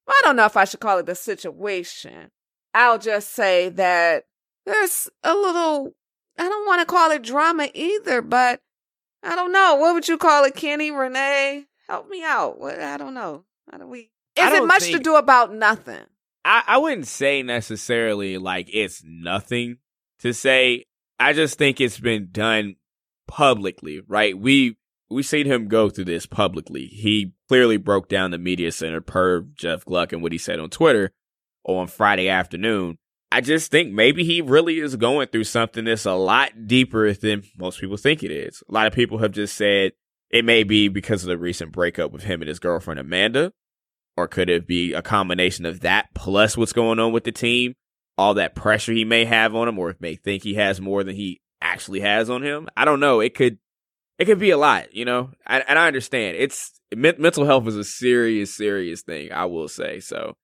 I 0.07 0.19
don't 0.23 0.35
know 0.35 0.45
if 0.45 0.55
I 0.55 0.65
should 0.65 0.79
call 0.79 0.99
it 0.99 1.09
a 1.09 1.15
situation. 1.15 2.31
I'll 2.73 2.99
just 2.99 3.31
say 3.31 3.69
that 3.69 4.25
there's 4.65 5.09
a 5.23 5.33
little. 5.33 5.95
I 6.37 6.43
don't 6.43 6.67
want 6.67 6.81
to 6.81 6.85
call 6.85 7.11
it 7.11 7.23
drama 7.23 7.69
either, 7.73 8.21
but 8.21 8.61
I 9.23 9.35
don't 9.35 9.51
know. 9.51 9.75
What 9.75 9.93
would 9.93 10.07
you 10.07 10.17
call 10.17 10.43
it, 10.43 10.55
Kenny 10.55 10.91
Renee? 10.91 11.65
Help 11.87 12.09
me 12.09 12.23
out. 12.23 12.59
What 12.59 12.79
I 12.79 12.97
don't 12.97 13.13
know. 13.13 13.45
How 13.71 13.77
do 13.77 13.87
we? 13.87 14.11
Is 14.37 14.53
it 14.53 14.65
much 14.65 14.91
to 14.91 14.99
do 14.99 15.15
about 15.15 15.53
nothing? 15.53 16.03
I, 16.43 16.63
I 16.67 16.77
wouldn't 16.77 17.07
say 17.07 17.41
necessarily 17.41 18.37
like 18.37 18.67
it's 18.71 19.01
nothing 19.05 19.77
to 20.19 20.33
say. 20.33 20.85
I 21.17 21.31
just 21.31 21.57
think 21.57 21.79
it's 21.79 21.99
been 21.99 22.27
done 22.31 22.75
publicly, 23.27 24.01
right? 24.07 24.37
We 24.37 24.77
we 25.09 25.23
seen 25.23 25.45
him 25.45 25.67
go 25.67 25.89
through 25.89 26.05
this 26.05 26.25
publicly. 26.25 26.87
He 26.87 27.33
clearly 27.47 27.77
broke 27.77 28.09
down 28.09 28.31
the 28.31 28.37
media 28.37 28.71
center 28.71 29.01
per 29.01 29.41
Jeff 29.55 29.85
Gluck 29.85 30.13
and 30.13 30.21
what 30.21 30.31
he 30.31 30.37
said 30.37 30.59
on 30.59 30.69
Twitter 30.69 31.11
on 31.63 31.87
Friday 31.87 32.27
afternoon. 32.27 32.97
I 33.31 33.41
just 33.41 33.71
think 33.71 33.91
maybe 33.91 34.23
he 34.23 34.41
really 34.41 34.79
is 34.79 34.95
going 34.95 35.27
through 35.27 35.43
something 35.45 35.85
that's 35.85 36.05
a 36.05 36.13
lot 36.13 36.67
deeper 36.67 37.11
than 37.13 37.43
most 37.57 37.79
people 37.79 37.97
think 37.97 38.23
it 38.23 38.31
is. 38.31 38.63
A 38.69 38.73
lot 38.73 38.87
of 38.87 38.93
people 38.93 39.17
have 39.17 39.31
just 39.31 39.55
said 39.55 39.91
it 40.29 40.45
may 40.45 40.63
be 40.63 40.87
because 40.87 41.23
of 41.23 41.27
the 41.27 41.37
recent 41.37 41.71
breakup 41.71 42.11
with 42.11 42.23
him 42.23 42.41
and 42.41 42.47
his 42.49 42.59
girlfriend 42.59 42.99
Amanda, 42.99 43.51
or 44.15 44.27
could 44.27 44.49
it 44.49 44.67
be 44.67 44.93
a 44.93 45.01
combination 45.01 45.65
of 45.65 45.81
that 45.81 46.07
plus 46.13 46.55
what's 46.55 46.73
going 46.73 46.99
on 46.99 47.11
with 47.11 47.25
the 47.25 47.31
team, 47.31 47.75
all 48.17 48.35
that 48.35 48.55
pressure 48.55 48.93
he 48.93 49.05
may 49.05 49.25
have 49.25 49.55
on 49.55 49.67
him, 49.67 49.79
or 49.79 49.95
may 49.99 50.15
think 50.15 50.43
he 50.43 50.55
has 50.55 50.79
more 50.79 51.03
than 51.03 51.15
he 51.15 51.41
actually 51.61 52.01
has 52.01 52.29
on 52.29 52.43
him? 52.43 52.67
I 52.75 52.85
don't 52.85 52.99
know. 52.99 53.19
It 53.19 53.35
could, 53.35 53.57
it 54.17 54.25
could 54.25 54.39
be 54.39 54.51
a 54.51 54.57
lot, 54.57 54.93
you 54.93 55.05
know. 55.05 55.31
And 55.45 55.63
I 55.67 55.87
understand 55.87 56.37
it's 56.37 56.79
mental 56.95 57.45
health 57.45 57.67
is 57.67 57.75
a 57.75 57.83
serious, 57.83 58.55
serious 58.55 59.01
thing. 59.01 59.31
I 59.31 59.45
will 59.45 59.67
say 59.67 59.99
so. 59.99 60.35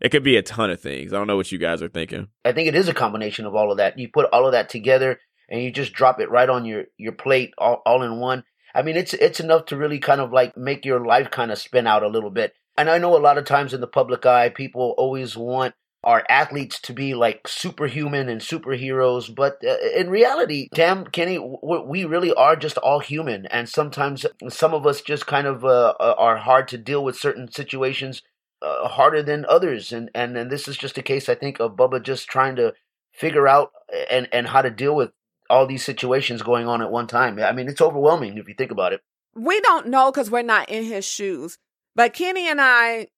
It 0.00 0.10
could 0.10 0.24
be 0.24 0.36
a 0.36 0.42
ton 0.42 0.70
of 0.70 0.80
things. 0.80 1.12
I 1.12 1.16
don't 1.16 1.26
know 1.26 1.36
what 1.36 1.52
you 1.52 1.58
guys 1.58 1.80
are 1.80 1.88
thinking. 1.88 2.28
I 2.44 2.52
think 2.52 2.68
it 2.68 2.74
is 2.74 2.88
a 2.88 2.94
combination 2.94 3.46
of 3.46 3.54
all 3.54 3.70
of 3.70 3.78
that. 3.78 3.98
You 3.98 4.08
put 4.12 4.26
all 4.32 4.46
of 4.46 4.52
that 4.52 4.68
together 4.68 5.18
and 5.48 5.62
you 5.62 5.70
just 5.70 5.92
drop 5.92 6.20
it 6.20 6.30
right 6.30 6.48
on 6.48 6.64
your 6.64 6.84
your 6.98 7.12
plate 7.12 7.54
all, 7.58 7.80
all 7.86 8.02
in 8.02 8.18
one. 8.18 8.44
I 8.74 8.82
mean, 8.82 8.96
it's 8.96 9.14
it's 9.14 9.40
enough 9.40 9.66
to 9.66 9.76
really 9.76 10.00
kind 10.00 10.20
of 10.20 10.32
like 10.32 10.56
make 10.56 10.84
your 10.84 11.06
life 11.06 11.30
kind 11.30 11.52
of 11.52 11.58
spin 11.58 11.86
out 11.86 12.02
a 12.02 12.08
little 12.08 12.30
bit. 12.30 12.52
And 12.76 12.90
I 12.90 12.98
know 12.98 13.16
a 13.16 13.18
lot 13.18 13.38
of 13.38 13.44
times 13.44 13.72
in 13.72 13.80
the 13.80 13.86
public 13.86 14.26
eye, 14.26 14.48
people 14.48 14.94
always 14.98 15.36
want 15.36 15.74
our 16.04 16.24
athletes 16.28 16.80
to 16.80 16.92
be 16.92 17.14
like 17.14 17.48
superhuman 17.48 18.28
and 18.28 18.40
superheroes, 18.40 19.34
but 19.34 19.58
uh, 19.66 19.76
in 19.96 20.10
reality, 20.10 20.68
damn 20.72 21.04
Kenny, 21.06 21.38
we 21.38 22.04
really 22.04 22.32
are 22.34 22.56
just 22.56 22.78
all 22.78 23.00
human, 23.00 23.46
and 23.46 23.68
sometimes 23.68 24.26
some 24.48 24.74
of 24.74 24.86
us 24.86 25.00
just 25.00 25.26
kind 25.26 25.46
of 25.46 25.64
uh, 25.64 25.94
are 26.00 26.36
hard 26.36 26.68
to 26.68 26.78
deal 26.78 27.02
with 27.02 27.16
certain 27.16 27.50
situations 27.50 28.22
uh, 28.62 28.88
harder 28.88 29.22
than 29.22 29.44
others, 29.48 29.92
and, 29.92 30.10
and 30.14 30.36
and 30.36 30.50
this 30.50 30.68
is 30.68 30.76
just 30.76 30.98
a 30.98 31.02
case 31.02 31.28
I 31.28 31.34
think 31.34 31.60
of 31.60 31.76
Bubba 31.76 32.02
just 32.02 32.28
trying 32.28 32.56
to 32.56 32.74
figure 33.12 33.48
out 33.48 33.72
and 34.10 34.28
and 34.32 34.48
how 34.48 34.62
to 34.62 34.70
deal 34.70 34.94
with 34.94 35.12
all 35.50 35.66
these 35.66 35.84
situations 35.84 36.42
going 36.42 36.66
on 36.66 36.82
at 36.82 36.90
one 36.90 37.06
time. 37.06 37.38
I 37.38 37.52
mean, 37.52 37.68
it's 37.68 37.80
overwhelming 37.80 38.38
if 38.38 38.48
you 38.48 38.54
think 38.54 38.70
about 38.70 38.92
it. 38.92 39.00
We 39.34 39.60
don't 39.60 39.88
know 39.88 40.10
because 40.10 40.30
we're 40.30 40.42
not 40.42 40.68
in 40.68 40.84
his 40.84 41.04
shoes, 41.04 41.58
but 41.94 42.14
Kenny 42.14 42.48
and 42.48 42.60
I 42.60 43.08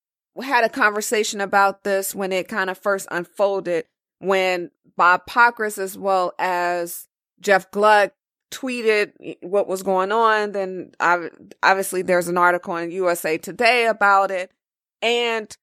had 0.42 0.64
a 0.64 0.68
conversation 0.68 1.40
about 1.40 1.84
this 1.84 2.14
when 2.14 2.32
it 2.32 2.48
kind 2.48 2.70
of 2.70 2.78
first 2.78 3.08
unfolded 3.10 3.86
when 4.18 4.70
Bob 4.96 5.26
Pockrass 5.28 5.78
as 5.78 5.98
well 5.98 6.32
as 6.38 7.08
Jeff 7.40 7.70
Gluck 7.70 8.12
tweeted 8.50 9.36
what 9.42 9.68
was 9.68 9.82
going 9.82 10.12
on. 10.12 10.52
Then 10.52 10.92
obviously 11.62 12.02
there's 12.02 12.28
an 12.28 12.38
article 12.38 12.76
in 12.76 12.90
USA 12.90 13.38
Today 13.38 13.86
about 13.86 14.30
it. 14.30 14.50
And 15.02 15.54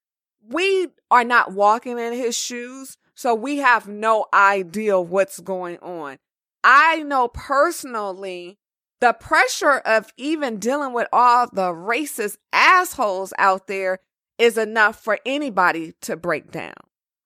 we 0.47 0.89
are 1.09 1.23
not 1.23 1.53
walking 1.53 1.97
in 1.97 2.13
his 2.13 2.37
shoes, 2.37 2.97
so 3.15 3.33
we 3.33 3.57
have 3.57 3.87
no 3.87 4.25
idea 4.33 4.99
what's 4.99 5.39
going 5.39 5.77
on. 5.79 6.19
I 6.63 7.03
know 7.03 7.27
personally 7.27 8.57
the 8.99 9.13
pressure 9.13 9.79
of 9.79 10.13
even 10.17 10.59
dealing 10.59 10.93
with 10.93 11.07
all 11.11 11.47
the 11.51 11.73
racist 11.73 12.37
assholes 12.53 13.33
out 13.37 13.67
there 13.67 13.99
is 14.43 14.57
enough 14.57 15.01
for 15.01 15.19
anybody 15.25 15.93
to 16.01 16.17
break 16.17 16.51
down. 16.51 16.73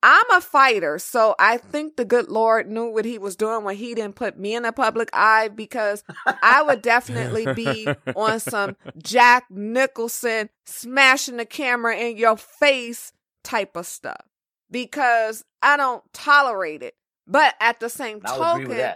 I'm 0.04 0.30
a 0.32 0.40
fighter, 0.40 1.00
so 1.00 1.34
I 1.40 1.58
think 1.58 1.96
the 1.96 2.06
good 2.06 2.30
Lord 2.30 2.70
knew 2.70 2.92
what 2.92 3.06
he 3.06 3.18
was 3.18 3.36
doing 3.36 3.64
when 3.64 3.76
he 3.76 3.96
didn't 3.96 4.16
put 4.16 4.38
me 4.38 4.54
in 4.54 4.62
the 4.62 4.72
public 4.72 5.10
eye 5.12 5.48
because 5.48 6.04
I 6.44 6.62
would 6.62 6.84
definitely 6.84 7.52
be 7.56 7.88
on 8.16 8.40
some 8.40 8.78
Jack 9.02 9.46
Nicholson 9.50 10.50
smashing 10.66 11.38
the 11.38 11.46
camera 11.46 11.98
in 11.98 12.18
your 12.18 12.38
face 12.38 13.12
type 13.44 13.76
of 13.76 13.88
stuff 13.88 14.22
because 14.70 15.44
I 15.64 15.76
don't 15.76 16.04
tolerate 16.14 16.84
it. 16.84 16.94
But 17.26 17.56
at 17.60 17.80
the 17.80 17.90
same 17.90 18.22
I'll 18.26 18.60
token, 18.60 18.94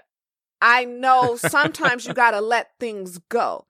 I 0.62 0.86
know 0.86 1.36
sometimes 1.38 2.06
you 2.06 2.14
got 2.14 2.32
to 2.32 2.42
let 2.42 2.74
things 2.80 3.18
go. 3.30 3.66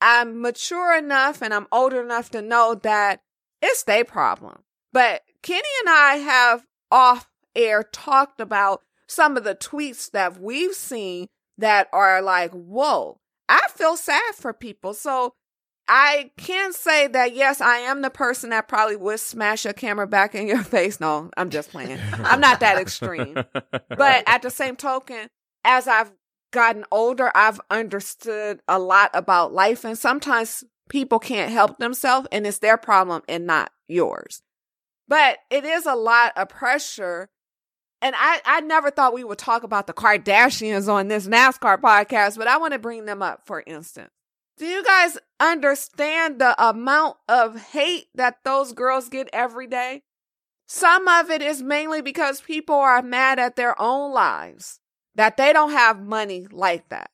I'm 0.00 0.40
mature 0.40 0.96
enough 0.96 1.42
and 1.42 1.52
I'm 1.52 1.66
old 1.70 1.92
enough 1.92 2.30
to 2.30 2.40
know 2.40 2.74
that 2.82 3.20
it's 3.62 3.84
their 3.84 4.04
problem. 4.04 4.62
But 4.92 5.22
Kenny 5.42 5.68
and 5.80 5.90
I 5.90 6.14
have 6.16 6.64
off 6.90 7.28
air 7.54 7.82
talked 7.82 8.40
about 8.40 8.82
some 9.06 9.36
of 9.36 9.44
the 9.44 9.54
tweets 9.54 10.10
that 10.10 10.40
we've 10.40 10.74
seen 10.74 11.26
that 11.58 11.88
are 11.92 12.20
like, 12.22 12.52
whoa, 12.52 13.18
I 13.48 13.66
feel 13.74 13.96
sad 13.96 14.34
for 14.34 14.52
people. 14.52 14.94
So 14.94 15.32
I 15.88 16.30
can 16.36 16.72
say 16.72 17.06
that, 17.08 17.34
yes, 17.34 17.60
I 17.60 17.78
am 17.78 18.02
the 18.02 18.10
person 18.10 18.50
that 18.50 18.68
probably 18.68 18.96
would 18.96 19.20
smash 19.20 19.64
a 19.64 19.72
camera 19.72 20.06
back 20.06 20.34
in 20.34 20.48
your 20.48 20.62
face. 20.64 21.00
No, 21.00 21.30
I'm 21.36 21.50
just 21.50 21.70
playing. 21.70 21.98
I'm 22.24 22.40
not 22.40 22.60
that 22.60 22.78
extreme. 22.78 23.36
But 23.88 24.24
at 24.26 24.42
the 24.42 24.50
same 24.50 24.76
token, 24.76 25.28
as 25.64 25.88
I've 25.88 26.12
gotten 26.52 26.84
older, 26.90 27.30
I've 27.34 27.60
understood 27.70 28.60
a 28.68 28.78
lot 28.78 29.10
about 29.14 29.54
life. 29.54 29.84
And 29.84 29.96
sometimes 29.96 30.64
people 30.88 31.18
can't 31.18 31.52
help 31.52 31.78
themselves 31.78 32.28
and 32.32 32.46
it's 32.46 32.58
their 32.58 32.76
problem 32.76 33.22
and 33.28 33.46
not 33.46 33.70
yours. 33.88 34.42
But 35.08 35.38
it 35.50 35.64
is 35.64 35.86
a 35.86 35.94
lot 35.94 36.32
of 36.36 36.48
pressure. 36.48 37.28
And 38.02 38.14
I, 38.16 38.40
I 38.44 38.60
never 38.60 38.90
thought 38.90 39.14
we 39.14 39.24
would 39.24 39.38
talk 39.38 39.62
about 39.62 39.86
the 39.86 39.94
Kardashians 39.94 40.92
on 40.92 41.08
this 41.08 41.26
NASCAR 41.26 41.80
podcast, 41.80 42.36
but 42.36 42.48
I 42.48 42.58
want 42.58 42.72
to 42.72 42.78
bring 42.78 43.04
them 43.04 43.22
up 43.22 43.46
for 43.46 43.62
instance. 43.66 44.10
Do 44.58 44.66
you 44.66 44.82
guys 44.82 45.18
understand 45.38 46.40
the 46.40 46.54
amount 46.62 47.16
of 47.28 47.60
hate 47.60 48.08
that 48.14 48.38
those 48.44 48.72
girls 48.72 49.08
get 49.08 49.28
every 49.32 49.66
day? 49.66 50.02
Some 50.66 51.06
of 51.08 51.30
it 51.30 51.42
is 51.42 51.62
mainly 51.62 52.00
because 52.00 52.40
people 52.40 52.74
are 52.74 53.02
mad 53.02 53.38
at 53.38 53.56
their 53.56 53.80
own 53.80 54.12
lives, 54.12 54.80
that 55.14 55.36
they 55.36 55.52
don't 55.52 55.70
have 55.70 56.00
money 56.00 56.46
like 56.50 56.88
that. 56.88 57.10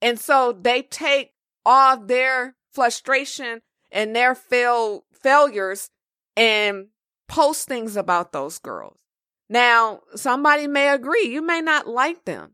And 0.00 0.18
so 0.18 0.52
they 0.52 0.82
take 0.82 1.32
all 1.64 1.96
their 1.96 2.56
frustration 2.72 3.62
and 3.90 4.14
their 4.16 4.34
fail 4.34 5.04
failures 5.12 5.90
and 6.36 6.88
post 7.28 7.68
things 7.68 7.96
about 7.96 8.32
those 8.32 8.58
girls. 8.58 8.98
Now, 9.48 10.00
somebody 10.14 10.66
may 10.66 10.88
agree, 10.88 11.26
you 11.26 11.42
may 11.42 11.60
not 11.60 11.86
like 11.86 12.24
them, 12.24 12.52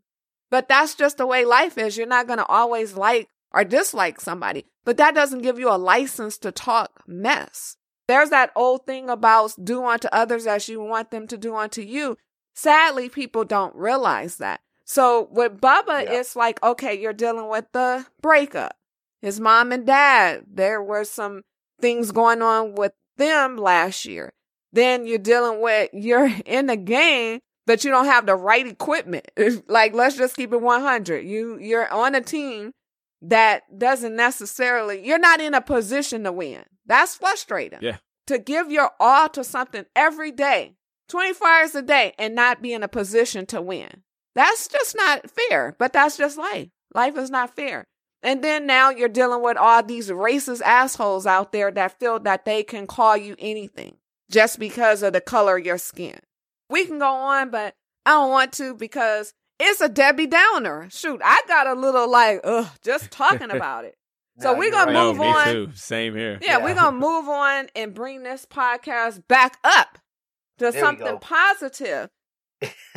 but 0.51 0.69
that's 0.69 0.95
just 0.95 1.19
the 1.19 1.27
way 1.27 1.45
life 1.45 1.79
is. 1.79 1.97
You're 1.97 2.07
not 2.07 2.27
going 2.27 2.39
to 2.39 2.47
always 2.47 2.97
like 2.97 3.29
or 3.53 3.65
dislike 3.65 4.21
somebody, 4.21 4.67
but 4.85 4.97
that 4.97 5.15
doesn't 5.15 5.43
give 5.43 5.59
you 5.59 5.71
a 5.71 5.79
license 5.79 6.39
to 6.39 6.53
talk 6.53 7.03
mess. 7.07 7.77
There's 8.09 8.31
that 8.31 8.53
old 8.57 8.87
thing 8.87 9.11
about 9.11 9.53
do 9.63 9.85
unto 9.85 10.09
others 10.11 10.47
as 10.47 10.69
you 10.69 10.81
want 10.81 11.11
them 11.11 11.27
to 11.29 11.37
do 11.37 11.55
unto 11.55 11.83
you. 11.83 12.17
Sadly, 12.55 13.09
people 13.09 13.45
don't 13.45 13.77
realize 13.77 14.37
that. 14.39 14.61
So 14.85 15.29
with 15.31 15.61
Bubba, 15.61 16.05
yeah. 16.05 16.13
it's 16.15 16.35
like, 16.35 16.63
okay, 16.63 16.99
you're 16.99 17.13
dealing 17.13 17.49
with 17.49 17.67
the 17.73 18.07
breakup. 18.23 18.78
His 19.23 19.41
mom 19.41 19.73
and 19.73 19.87
dad, 19.87 20.45
there 20.53 20.83
were 20.83 21.05
some 21.05 21.43
things 21.81 22.13
going 22.13 22.43
on 22.43 22.75
with 22.75 22.93
them 23.17 23.57
last 23.57 24.05
year. 24.05 24.33
Then 24.73 25.07
you're 25.07 25.19
dealing 25.19 25.61
with 25.61 25.91
you're 25.93 26.31
in 26.47 26.67
the 26.67 26.77
game, 26.77 27.41
but 27.67 27.85
you 27.85 27.91
don't 27.91 28.07
have 28.07 28.27
the 28.27 28.37
right 28.37 28.67
equipment. 28.67 29.31
like 29.69 29.95
let's 29.95 30.17
just 30.17 30.37
keep 30.37 30.53
it 30.53 30.61
100. 30.61 31.21
You 31.21 31.59
you're 31.59 31.93
on 31.93 32.15
a 32.15 32.21
team 32.21 32.73
that 33.23 33.63
doesn't 33.77 34.15
necessarily 34.15 35.07
you're 35.07 35.19
not 35.19 35.41
in 35.41 35.55
a 35.55 35.61
position 35.61 36.25
to 36.25 36.33
win. 36.33 36.65
That's 36.87 37.17
frustrating. 37.17 37.81
Yeah. 37.83 37.99
To 38.29 38.39
give 38.39 38.71
your 38.71 38.91
all 39.01 39.29
to 39.31 39.43
something 39.43 39.87
every 39.97 40.31
day, 40.31 40.75
24 41.09 41.49
hours 41.49 41.75
a 41.75 41.83
day 41.83 42.13
and 42.19 42.35
not 42.35 42.63
be 42.63 42.73
in 42.73 42.83
a 42.83 42.89
position 42.89 43.47
to 43.47 43.61
win. 43.61 44.03
That's 44.35 44.69
just 44.69 44.95
not 44.95 45.31
fair, 45.31 45.75
but 45.79 45.93
that's 45.93 46.17
just 46.17 46.37
life. 46.39 46.69
Life 46.95 47.17
is 47.17 47.31
not 47.31 47.57
fair. 47.57 47.87
And 48.23 48.43
then 48.43 48.67
now 48.67 48.91
you're 48.91 49.09
dealing 49.09 49.43
with 49.43 49.57
all 49.57 49.83
these 49.83 50.11
racist 50.11 50.61
assholes 50.63 51.27
out 51.27 51.53
there 51.53 51.71
that 51.71 51.99
feel 51.99 52.19
that 52.21 52.45
they 52.45 52.63
can 52.63 52.87
call 52.87 53.17
you 53.17 53.37
anything 53.39 53.97
just 54.31 54.59
because 54.59 55.03
of 55.03 55.13
the 55.13 55.21
color 55.21 55.59
of 55.59 55.65
your 55.65 55.79
skin. 55.79 56.19
We 56.69 56.85
can 56.85 56.99
go 56.99 57.09
on, 57.09 57.51
but 57.51 57.75
I 58.05 58.11
don't 58.11 58.31
want 58.31 58.53
to 58.55 58.75
because 58.75 59.33
it's 59.61 59.81
a 59.81 59.89
Debbie 59.89 60.27
Downer. 60.27 60.89
Shoot, 60.91 61.21
I 61.25 61.41
got 61.47 61.67
a 61.67 61.75
little 61.75 62.11
like, 62.11 62.41
ugh, 62.45 62.69
just 62.83 63.11
talking 63.11 63.51
about 63.55 63.85
it. 63.85 63.95
So 64.41 64.57
we're 64.57 64.71
gonna 64.71 64.93
right. 64.93 65.07
move 65.07 65.21
on. 65.21 65.47
Too. 65.47 65.71
Same 65.75 66.15
here. 66.15 66.39
Yeah, 66.41 66.59
yeah, 66.59 66.65
we're 66.65 66.75
gonna 66.75 66.97
move 66.97 67.29
on 67.29 67.69
and 67.75 67.93
bring 67.93 68.23
this 68.23 68.47
podcast 68.47 69.27
back 69.27 69.59
up 69.65 69.99
to 70.59 70.71
There 70.71 70.81
something 70.81 71.19
positive. 71.19 72.09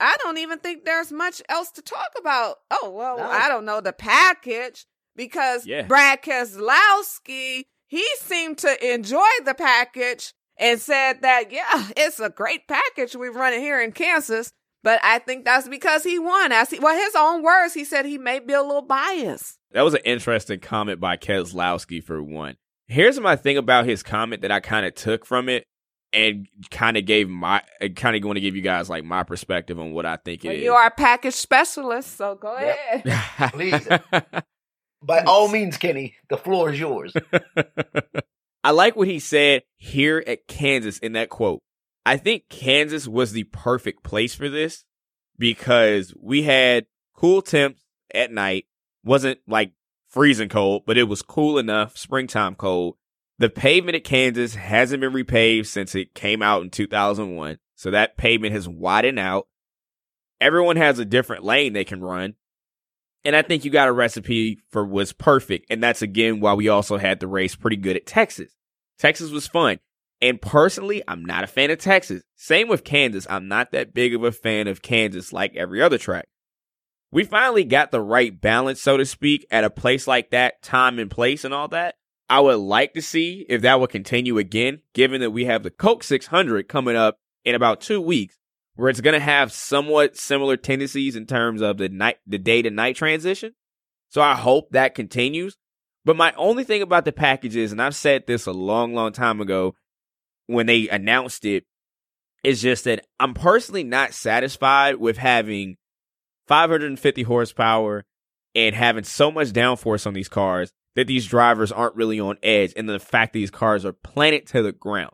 I 0.00 0.16
don't 0.22 0.38
even 0.38 0.58
think 0.58 0.84
there's 0.84 1.12
much 1.12 1.40
else 1.48 1.70
to 1.72 1.82
talk 1.82 2.10
about. 2.18 2.56
Oh, 2.70 2.90
well, 2.90 3.18
No. 3.18 3.24
I 3.30 3.48
don't 3.48 3.64
know 3.64 3.80
the 3.80 3.92
package 3.92 4.86
because 5.16 5.66
Yeah. 5.66 5.82
Brad 5.82 6.22
Keselowski, 6.22 7.64
he 7.86 8.06
seemed 8.18 8.58
to 8.58 8.92
enjoy 8.94 9.28
the 9.44 9.54
package 9.54 10.32
and 10.56 10.80
said 10.80 11.22
that, 11.22 11.52
yeah, 11.52 11.88
it's 11.96 12.20
a 12.20 12.30
great 12.30 12.66
package 12.68 13.14
we're 13.14 13.32
running 13.32 13.60
here 13.60 13.80
in 13.80 13.92
Kansas. 13.92 14.52
But 14.82 15.00
I 15.02 15.18
think 15.18 15.46
that's 15.46 15.66
because 15.66 16.04
he 16.04 16.18
won. 16.18 16.52
As 16.52 16.68
he, 16.70 16.78
well, 16.78 16.94
his 16.94 17.14
own 17.16 17.42
words, 17.42 17.72
he 17.72 17.84
said 17.84 18.04
he 18.04 18.18
may 18.18 18.38
be 18.38 18.52
a 18.52 18.62
little 18.62 18.82
biased. 18.82 19.58
That 19.72 19.80
was 19.80 19.94
an 19.94 20.02
interesting 20.04 20.60
comment 20.60 21.00
by 21.00 21.16
Keselowski 21.16 22.04
for 22.04 22.22
one. 22.22 22.56
Here's 22.86 23.18
my 23.18 23.34
thing 23.34 23.56
about 23.56 23.86
his 23.86 24.02
comment 24.02 24.42
that 24.42 24.52
I 24.52 24.60
kind 24.60 24.84
of 24.84 24.94
took 24.94 25.24
from 25.24 25.48
it. 25.48 25.64
And 26.14 26.46
kind 26.70 26.96
of 26.96 27.04
gave 27.04 27.28
my 27.28 27.62
kind 27.96 28.14
of 28.16 28.22
going 28.22 28.36
to 28.36 28.40
give 28.40 28.54
you 28.56 28.62
guys 28.62 28.88
like 28.88 29.04
my 29.04 29.22
perspective 29.24 29.78
on 29.80 29.92
what 29.92 30.06
I 30.06 30.16
think 30.16 30.44
it 30.44 30.48
Well, 30.48 30.56
is. 30.56 30.62
you 30.62 30.72
are 30.72 30.86
a 30.86 30.90
package 30.90 31.34
specialist, 31.34 32.16
so 32.16 32.36
go 32.36 32.56
Yep. 32.58 32.78
ahead. 33.06 33.52
Please. 33.52 33.88
By 35.02 35.20
all 35.24 35.48
means, 35.48 35.76
Kenny, 35.76 36.14
the 36.30 36.36
floor 36.38 36.70
is 36.72 36.80
yours. 36.80 37.12
I 38.64 38.70
like 38.70 38.96
what 38.96 39.08
he 39.08 39.18
said 39.18 39.62
here 39.76 40.24
at 40.26 40.46
Kansas 40.46 40.98
in 40.98 41.12
that 41.12 41.28
quote. 41.28 41.60
I 42.06 42.16
think 42.16 42.48
Kansas 42.48 43.06
was 43.06 43.32
the 43.32 43.44
perfect 43.44 44.02
place 44.02 44.34
for 44.34 44.48
this 44.48 44.84
because 45.38 46.14
we 46.20 46.42
had 46.44 46.86
cool 47.14 47.42
temps 47.42 47.82
at 48.14 48.32
night. 48.32 48.64
Wasn't 49.04 49.40
like 49.46 49.72
freezing 50.08 50.48
cold, 50.48 50.84
but 50.86 50.96
it 50.96 51.04
was 51.04 51.20
cool 51.20 51.58
enough, 51.58 51.98
springtime 51.98 52.54
cold. 52.54 52.96
The 53.38 53.50
pavement 53.50 53.96
at 53.96 54.04
Kansas 54.04 54.54
hasn't 54.54 55.00
been 55.00 55.12
repaved 55.12 55.66
since 55.66 55.94
it 55.94 56.14
came 56.14 56.42
out 56.42 56.62
in 56.62 56.70
2001. 56.70 57.58
So 57.74 57.90
that 57.90 58.16
pavement 58.16 58.52
has 58.52 58.68
widened 58.68 59.18
out. 59.18 59.48
Everyone 60.40 60.76
has 60.76 60.98
a 60.98 61.04
different 61.04 61.44
lane 61.44 61.72
they 61.72 61.84
can 61.84 62.00
run. 62.00 62.34
And 63.24 63.34
I 63.34 63.42
think 63.42 63.64
you 63.64 63.70
got 63.70 63.88
a 63.88 63.92
recipe 63.92 64.60
for 64.70 64.84
was 64.84 65.12
perfect. 65.12 65.66
And 65.70 65.82
that's 65.82 66.02
again 66.02 66.40
why 66.40 66.54
we 66.54 66.68
also 66.68 66.98
had 66.98 67.20
the 67.20 67.26
race 67.26 67.56
pretty 67.56 67.76
good 67.76 67.96
at 67.96 68.06
Texas. 68.06 68.52
Texas 68.98 69.30
was 69.30 69.48
fun. 69.48 69.80
And 70.20 70.40
personally, 70.40 71.02
I'm 71.08 71.24
not 71.24 71.44
a 71.44 71.48
fan 71.48 71.70
of 71.70 71.78
Texas. 71.78 72.22
Same 72.36 72.68
with 72.68 72.84
Kansas. 72.84 73.26
I'm 73.28 73.48
not 73.48 73.72
that 73.72 73.94
big 73.94 74.14
of 74.14 74.22
a 74.22 74.32
fan 74.32 74.68
of 74.68 74.82
Kansas 74.82 75.32
like 75.32 75.56
every 75.56 75.82
other 75.82 75.98
track. 75.98 76.28
We 77.10 77.24
finally 77.24 77.64
got 77.64 77.90
the 77.90 78.00
right 78.00 78.38
balance, 78.38 78.80
so 78.80 78.96
to 78.96 79.06
speak, 79.06 79.46
at 79.50 79.64
a 79.64 79.70
place 79.70 80.06
like 80.06 80.30
that, 80.30 80.62
time 80.62 80.98
and 80.98 81.10
place 81.10 81.44
and 81.44 81.54
all 81.54 81.68
that. 81.68 81.96
I 82.28 82.40
would 82.40 82.56
like 82.56 82.94
to 82.94 83.02
see 83.02 83.44
if 83.48 83.62
that 83.62 83.78
will 83.78 83.86
continue 83.86 84.38
again, 84.38 84.80
given 84.94 85.20
that 85.20 85.30
we 85.30 85.44
have 85.44 85.62
the 85.62 85.70
Coke 85.70 86.02
600 86.02 86.68
coming 86.68 86.96
up 86.96 87.18
in 87.44 87.54
about 87.54 87.80
two 87.80 88.00
weeks, 88.00 88.38
where 88.76 88.88
it's 88.88 89.00
going 89.00 89.14
to 89.14 89.20
have 89.20 89.52
somewhat 89.52 90.16
similar 90.16 90.56
tendencies 90.56 91.16
in 91.16 91.26
terms 91.26 91.60
of 91.60 91.76
the 91.76 91.88
night, 91.88 92.16
the 92.26 92.38
day 92.38 92.62
to 92.62 92.70
night 92.70 92.96
transition. 92.96 93.52
So 94.08 94.22
I 94.22 94.34
hope 94.34 94.70
that 94.70 94.94
continues. 94.94 95.56
But 96.04 96.16
my 96.16 96.32
only 96.36 96.64
thing 96.64 96.82
about 96.82 97.04
the 97.04 97.12
package 97.12 97.56
is, 97.56 97.72
and 97.72 97.80
I've 97.80 97.94
said 97.94 98.26
this 98.26 98.46
a 98.46 98.52
long, 98.52 98.94
long 98.94 99.12
time 99.12 99.40
ago 99.40 99.74
when 100.46 100.66
they 100.66 100.88
announced 100.88 101.44
it, 101.44 101.64
is 102.42 102.60
just 102.60 102.84
that 102.84 103.06
I'm 103.18 103.34
personally 103.34 103.84
not 103.84 104.12
satisfied 104.12 104.96
with 104.96 105.16
having 105.16 105.76
550 106.46 107.22
horsepower 107.22 108.04
and 108.54 108.74
having 108.74 109.04
so 109.04 109.30
much 109.30 109.48
downforce 109.48 110.06
on 110.06 110.14
these 110.14 110.28
cars 110.28 110.72
that 110.96 111.06
these 111.06 111.26
drivers 111.26 111.72
aren't 111.72 111.96
really 111.96 112.20
on 112.20 112.38
edge 112.42 112.72
and 112.76 112.88
the 112.88 112.98
fact 112.98 113.32
these 113.32 113.50
cars 113.50 113.84
are 113.84 113.92
planted 113.92 114.46
to 114.48 114.62
the 114.62 114.72
ground. 114.72 115.12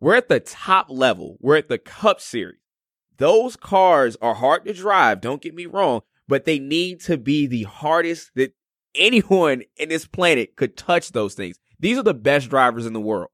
We're 0.00 0.16
at 0.16 0.28
the 0.28 0.40
top 0.40 0.86
level. 0.88 1.36
We're 1.40 1.56
at 1.56 1.68
the 1.68 1.78
Cup 1.78 2.20
Series. 2.20 2.60
Those 3.18 3.54
cars 3.54 4.16
are 4.22 4.34
hard 4.34 4.64
to 4.64 4.72
drive, 4.72 5.20
don't 5.20 5.42
get 5.42 5.54
me 5.54 5.66
wrong, 5.66 6.00
but 6.26 6.46
they 6.46 6.58
need 6.58 7.00
to 7.02 7.18
be 7.18 7.46
the 7.46 7.64
hardest 7.64 8.30
that 8.34 8.54
anyone 8.94 9.62
in 9.76 9.88
this 9.90 10.06
planet 10.06 10.56
could 10.56 10.76
touch 10.76 11.12
those 11.12 11.34
things. 11.34 11.58
These 11.78 11.98
are 11.98 12.02
the 12.02 12.14
best 12.14 12.48
drivers 12.48 12.86
in 12.86 12.92
the 12.92 13.00
world. 13.00 13.28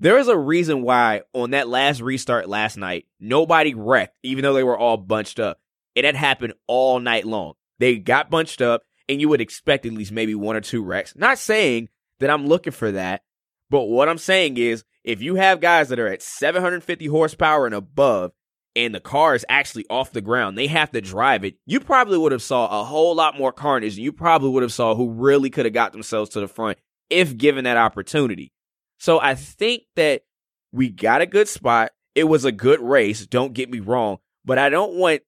There 0.00 0.18
is 0.18 0.28
a 0.28 0.36
reason 0.36 0.82
why 0.82 1.22
on 1.32 1.52
that 1.52 1.68
last 1.68 2.00
restart 2.00 2.48
last 2.48 2.76
night, 2.76 3.06
nobody 3.18 3.74
wrecked, 3.74 4.18
even 4.22 4.42
though 4.42 4.52
they 4.52 4.64
were 4.64 4.78
all 4.78 4.96
bunched 4.96 5.40
up. 5.40 5.58
It 5.94 6.04
had 6.04 6.16
happened 6.16 6.54
all 6.66 7.00
night 7.00 7.24
long. 7.24 7.54
They 7.78 7.96
got 7.96 8.30
bunched 8.30 8.60
up, 8.60 8.82
and 9.08 9.20
you 9.20 9.28
would 9.28 9.40
expect 9.40 9.86
at 9.86 9.92
least 9.92 10.12
maybe 10.12 10.34
one 10.34 10.56
or 10.56 10.60
two 10.60 10.82
wrecks. 10.82 11.14
Not 11.16 11.38
saying 11.38 11.88
that 12.20 12.30
I'm 12.30 12.46
looking 12.46 12.72
for 12.72 12.92
that, 12.92 13.22
but 13.70 13.84
what 13.84 14.08
I'm 14.08 14.18
saying 14.18 14.56
is 14.56 14.84
if 15.02 15.20
you 15.22 15.34
have 15.34 15.60
guys 15.60 15.88
that 15.88 15.98
are 15.98 16.08
at 16.08 16.22
750 16.22 17.06
horsepower 17.06 17.66
and 17.66 17.74
above, 17.74 18.32
and 18.76 18.94
the 18.94 19.00
car 19.00 19.34
is 19.34 19.46
actually 19.48 19.86
off 19.88 20.12
the 20.12 20.20
ground, 20.20 20.58
they 20.58 20.66
have 20.66 20.90
to 20.90 21.00
drive 21.00 21.44
it. 21.44 21.54
You 21.64 21.80
probably 21.80 22.18
would 22.18 22.32
have 22.32 22.42
saw 22.42 22.80
a 22.80 22.84
whole 22.84 23.14
lot 23.14 23.38
more 23.38 23.52
carnage, 23.52 23.94
and 23.94 24.02
you 24.02 24.12
probably 24.12 24.50
would 24.50 24.62
have 24.62 24.72
saw 24.72 24.94
who 24.94 25.10
really 25.10 25.50
could 25.50 25.64
have 25.64 25.74
got 25.74 25.92
themselves 25.92 26.30
to 26.30 26.40
the 26.40 26.48
front 26.48 26.78
if 27.10 27.36
given 27.36 27.64
that 27.64 27.76
opportunity. 27.76 28.52
So 28.98 29.20
I 29.20 29.34
think 29.34 29.82
that 29.96 30.22
we 30.72 30.88
got 30.90 31.20
a 31.20 31.26
good 31.26 31.48
spot. 31.48 31.92
It 32.14 32.24
was 32.24 32.44
a 32.44 32.52
good 32.52 32.80
race. 32.80 33.26
Don't 33.26 33.52
get 33.52 33.70
me 33.70 33.80
wrong, 33.80 34.18
but 34.44 34.58
I 34.58 34.70
don't 34.70 34.94
want 34.94 35.22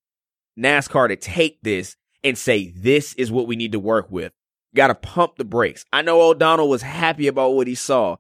NASCAR 0.59 1.09
to 1.09 1.17
take 1.17 1.61
this 1.63 1.97
and 2.27 2.37
say, 2.37 2.73
this 2.77 3.15
is 3.15 3.31
what 3.31 3.47
we 3.47 3.57
need 3.57 3.73
to 3.73 3.79
work 3.79 4.11
with. 4.11 4.33
Got 4.75 4.89
to 4.89 4.95
pump 4.95 5.37
the 5.37 5.45
brakes. 5.45 5.85
I 5.93 6.03
know 6.03 6.21
O'Donnell 6.21 6.69
was 6.69 6.83
happy 6.83 7.29
about 7.29 7.51
what 7.51 7.67
he 7.67 7.75
saw, 7.75 8.17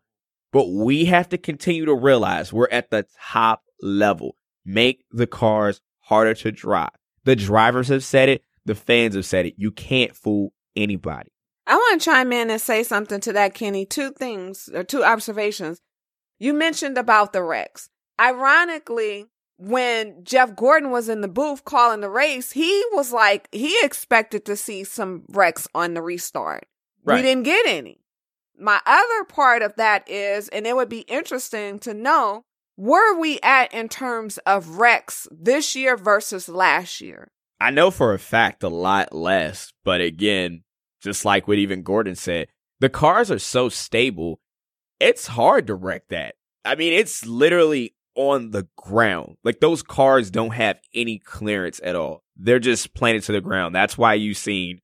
but 0.53 0.69
we 0.71 1.07
have 1.07 1.29
to 1.31 1.38
continue 1.38 1.85
to 1.87 1.95
realize 1.95 2.53
we're 2.53 2.69
at 2.71 2.90
the 2.90 3.07
top 3.21 3.62
level. 3.83 4.37
Make 4.64 5.05
the 5.11 5.27
cars 5.27 5.81
harder 6.01 6.35
to 6.35 6.53
drive. 6.53 6.90
The 7.25 7.37
drivers 7.37 7.88
have 7.88 8.05
said 8.05 8.29
it. 8.29 8.42
The 8.64 8.75
fans 8.75 9.16
have 9.16 9.27
said 9.27 9.47
it. 9.47 9.55
You 9.57 9.71
can't 9.73 10.14
fool 10.14 10.53
anybody. 10.77 11.33
I 11.66 11.75
want 11.75 12.01
to 12.01 12.05
chime 12.05 12.33
in 12.33 12.49
and 12.51 12.61
say 12.61 12.85
something 12.85 13.21
to 13.21 13.33
that, 13.33 13.55
Kenny. 13.55 13.85
Two 13.85 14.12
things 14.12 14.69
or 14.73 14.85
two 14.85 15.03
observations. 15.03 15.81
You 16.38 16.55
mentioned 16.55 16.97
about 16.97 17.33
the 17.33 17.42
wrecks. 17.42 17.88
Ironically, 18.21 19.27
when 19.59 20.23
Jeff 20.23 20.55
Gordon 20.55 20.90
was 20.90 21.09
in 21.09 21.21
the 21.21 21.29
booth 21.29 21.64
calling 21.64 22.01
the 22.01 22.11
race, 22.11 22.53
he 22.53 22.85
was 22.92 23.12
like, 23.12 23.49
he 23.53 23.77
expected 23.83 24.45
to 24.47 24.57
see 24.57 24.85
some 24.85 25.25
wrecks 25.29 25.66
on 25.75 25.95
the 25.95 26.03
restart. 26.03 26.66
Right. 27.05 27.16
We 27.16 27.23
didn't 27.23 27.45
get 27.45 27.66
any. 27.66 28.01
My 28.59 28.81
other 28.87 29.25
part 29.25 29.62
of 29.62 29.77
that 29.77 30.09
is, 30.09 30.49
and 30.49 30.66
it 30.66 30.77
would 30.77 30.88
be 30.88 31.01
interesting 31.01 31.79
to 31.81 31.95
know, 31.95 32.45
where 32.77 33.19
we 33.19 33.40
at 33.42 33.73
in 33.73 33.88
terms 33.88 34.38
of 34.38 34.77
wrecks 34.77 35.27
this 35.31 35.75
year 35.75 35.97
versus 35.97 36.49
last 36.49 37.01
year? 37.01 37.29
I 37.59 37.71
know 37.71 37.90
for 37.90 38.12
a 38.12 38.19
fact 38.19 38.62
a 38.62 38.69
lot 38.69 39.14
less, 39.14 39.73
but 39.83 40.03
again, 40.03 40.62
just 41.01 41.25
like 41.25 41.49
what 41.49 41.59
even 41.59 41.83
Gordon 41.83 42.14
said, 42.14 42.49
the 42.81 42.90
cars 42.90 43.31
are 43.31 43.38
so 43.38 43.71
stable, 43.71 44.40
it's 45.01 45.27
hard 45.27 45.66
to 45.69 45.75
wreck 45.75 46.09
that. 46.09 46.35
I 46.66 46.75
mean, 46.75 46.92
it's 46.92 47.25
literally 47.25 47.95
on 48.17 48.51
the 48.51 48.67
ground. 48.77 49.37
Like 49.45 49.61
those 49.61 49.83
cars 49.83 50.31
don't 50.31 50.55
have 50.55 50.79
any 50.95 51.19
clearance 51.19 51.81
at 51.85 51.95
all. 51.95 52.23
They're 52.37 52.59
just 52.59 52.95
planted 52.95 53.23
to 53.25 53.33
the 53.33 53.41
ground. 53.41 53.75
That's 53.75 53.97
why 53.97 54.15
you've 54.15 54.37
seen 54.37 54.81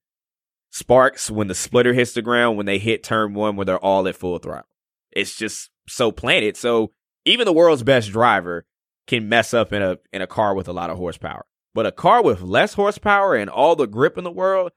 sparks 0.71 1.29
when 1.29 1.47
the 1.47 1.55
splitter 1.55 1.93
hits 1.93 2.13
the 2.13 2.21
ground 2.21 2.57
when 2.57 2.65
they 2.65 2.79
hit 2.79 3.03
turn 3.03 3.33
one 3.33 3.55
where 3.55 3.65
they're 3.65 3.77
all 3.77 4.07
at 4.07 4.15
full 4.15 4.39
throttle. 4.39 4.67
It's 5.11 5.35
just 5.35 5.69
so 5.87 6.11
planted. 6.11 6.57
So 6.57 6.91
even 7.25 7.45
the 7.45 7.53
world's 7.53 7.83
best 7.83 8.11
driver 8.11 8.65
can 9.07 9.29
mess 9.29 9.53
up 9.53 9.73
in 9.73 9.81
a 9.81 9.97
in 10.11 10.21
a 10.21 10.27
car 10.27 10.55
with 10.55 10.67
a 10.67 10.73
lot 10.73 10.89
of 10.89 10.97
horsepower. 10.97 11.45
But 11.73 11.85
a 11.85 11.91
car 11.91 12.23
with 12.23 12.41
less 12.41 12.73
horsepower 12.73 13.35
and 13.35 13.49
all 13.49 13.75
the 13.75 13.87
grip 13.87 14.17
in 14.17 14.23
the 14.23 14.31
world, 14.31 14.71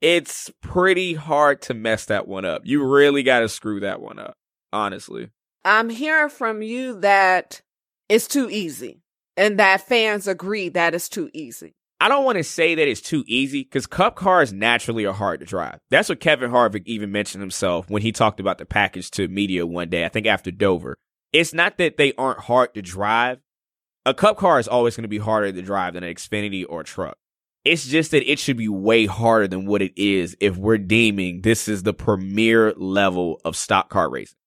it's 0.00 0.50
pretty 0.60 1.14
hard 1.14 1.62
to 1.62 1.74
mess 1.74 2.06
that 2.06 2.26
one 2.26 2.44
up. 2.44 2.62
You 2.64 2.84
really 2.84 3.22
got 3.22 3.40
to 3.40 3.48
screw 3.48 3.80
that 3.80 4.00
one 4.00 4.18
up, 4.18 4.36
honestly. 4.72 5.30
I'm 5.64 5.90
hearing 5.90 6.30
from 6.30 6.62
you 6.62 6.98
that 7.00 7.62
it's 8.10 8.26
too 8.26 8.50
easy 8.50 9.00
and 9.36 9.58
that 9.58 9.80
fans 9.80 10.26
agree 10.26 10.68
that 10.68 10.94
it's 10.94 11.08
too 11.08 11.30
easy. 11.32 11.74
I 12.00 12.08
don't 12.08 12.24
want 12.24 12.38
to 12.38 12.44
say 12.44 12.74
that 12.74 12.88
it's 12.88 13.00
too 13.00 13.24
easy 13.26 13.62
because 13.62 13.86
cup 13.86 14.16
cars 14.16 14.52
naturally 14.52 15.04
are 15.04 15.14
hard 15.14 15.40
to 15.40 15.46
drive. 15.46 15.78
That's 15.90 16.08
what 16.08 16.18
Kevin 16.18 16.50
Harvick 16.50 16.82
even 16.86 17.12
mentioned 17.12 17.40
himself 17.40 17.88
when 17.88 18.02
he 18.02 18.10
talked 18.10 18.40
about 18.40 18.58
the 18.58 18.66
package 18.66 19.10
to 19.12 19.28
media 19.28 19.66
one 19.66 19.90
day, 19.90 20.04
I 20.04 20.08
think 20.08 20.26
after 20.26 20.50
Dover. 20.50 20.96
It's 21.32 21.54
not 21.54 21.78
that 21.78 21.98
they 21.98 22.12
aren't 22.14 22.40
hard 22.40 22.74
to 22.74 22.82
drive. 22.82 23.38
A 24.04 24.14
cup 24.14 24.38
car 24.38 24.58
is 24.58 24.66
always 24.66 24.96
going 24.96 25.02
to 25.02 25.08
be 25.08 25.18
harder 25.18 25.52
to 25.52 25.62
drive 25.62 25.94
than 25.94 26.02
an 26.02 26.12
Xfinity 26.12 26.64
or 26.68 26.80
a 26.80 26.84
truck. 26.84 27.16
It's 27.64 27.86
just 27.86 28.10
that 28.10 28.28
it 28.30 28.38
should 28.38 28.56
be 28.56 28.68
way 28.68 29.06
harder 29.06 29.46
than 29.46 29.66
what 29.66 29.82
it 29.82 29.92
is 29.96 30.36
if 30.40 30.56
we're 30.56 30.78
deeming 30.78 31.42
this 31.42 31.68
is 31.68 31.82
the 31.82 31.92
premier 31.92 32.72
level 32.72 33.40
of 33.44 33.54
stock 33.54 33.90
car 33.90 34.10
racing. 34.10 34.38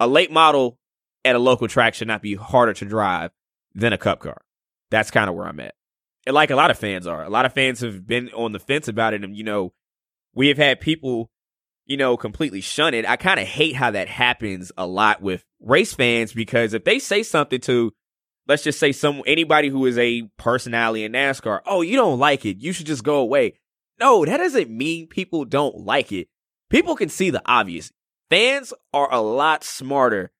A 0.00 0.06
late 0.06 0.30
model 0.30 0.78
at 1.24 1.36
a 1.36 1.38
local 1.38 1.68
track 1.68 1.94
should 1.94 2.08
not 2.08 2.22
be 2.22 2.34
harder 2.34 2.72
to 2.74 2.84
drive 2.84 3.30
than 3.74 3.92
a 3.92 3.98
cup 3.98 4.20
car. 4.20 4.42
That's 4.90 5.10
kind 5.10 5.28
of 5.28 5.36
where 5.36 5.46
I'm 5.46 5.60
at. 5.60 5.74
And 6.26 6.34
like 6.34 6.50
a 6.50 6.56
lot 6.56 6.70
of 6.70 6.78
fans 6.78 7.06
are, 7.06 7.24
a 7.24 7.30
lot 7.30 7.46
of 7.46 7.52
fans 7.52 7.80
have 7.80 8.06
been 8.06 8.30
on 8.30 8.52
the 8.52 8.58
fence 8.58 8.88
about 8.88 9.14
it. 9.14 9.24
And, 9.24 9.36
you 9.36 9.44
know, 9.44 9.72
we 10.34 10.48
have 10.48 10.58
had 10.58 10.80
people, 10.80 11.30
you 11.86 11.96
know, 11.96 12.16
completely 12.16 12.60
shun 12.60 12.94
it. 12.94 13.08
I 13.08 13.16
kind 13.16 13.40
of 13.40 13.46
hate 13.46 13.74
how 13.74 13.90
that 13.90 14.08
happens 14.08 14.70
a 14.76 14.86
lot 14.86 15.22
with 15.22 15.44
race 15.60 15.94
fans 15.94 16.32
because 16.32 16.74
if 16.74 16.84
they 16.84 16.98
say 16.98 17.22
something 17.22 17.60
to, 17.62 17.92
let's 18.46 18.62
just 18.62 18.78
say 18.78 18.92
some, 18.92 19.22
anybody 19.26 19.68
who 19.68 19.86
is 19.86 19.98
a 19.98 20.22
personality 20.38 21.04
in 21.04 21.12
NASCAR, 21.12 21.60
oh, 21.66 21.82
you 21.82 21.96
don't 21.96 22.18
like 22.18 22.44
it. 22.44 22.58
You 22.58 22.72
should 22.72 22.86
just 22.86 23.04
go 23.04 23.16
away. 23.16 23.54
No, 23.98 24.24
that 24.24 24.36
doesn't 24.36 24.70
mean 24.70 25.08
people 25.08 25.44
don't 25.44 25.78
like 25.78 26.12
it. 26.12 26.28
People 26.70 26.96
can 26.96 27.08
see 27.08 27.30
the 27.30 27.42
obvious. 27.46 27.92
Fans 28.30 28.72
are 28.94 29.12
a 29.12 29.20
lot 29.20 29.64
smarter 29.64 30.30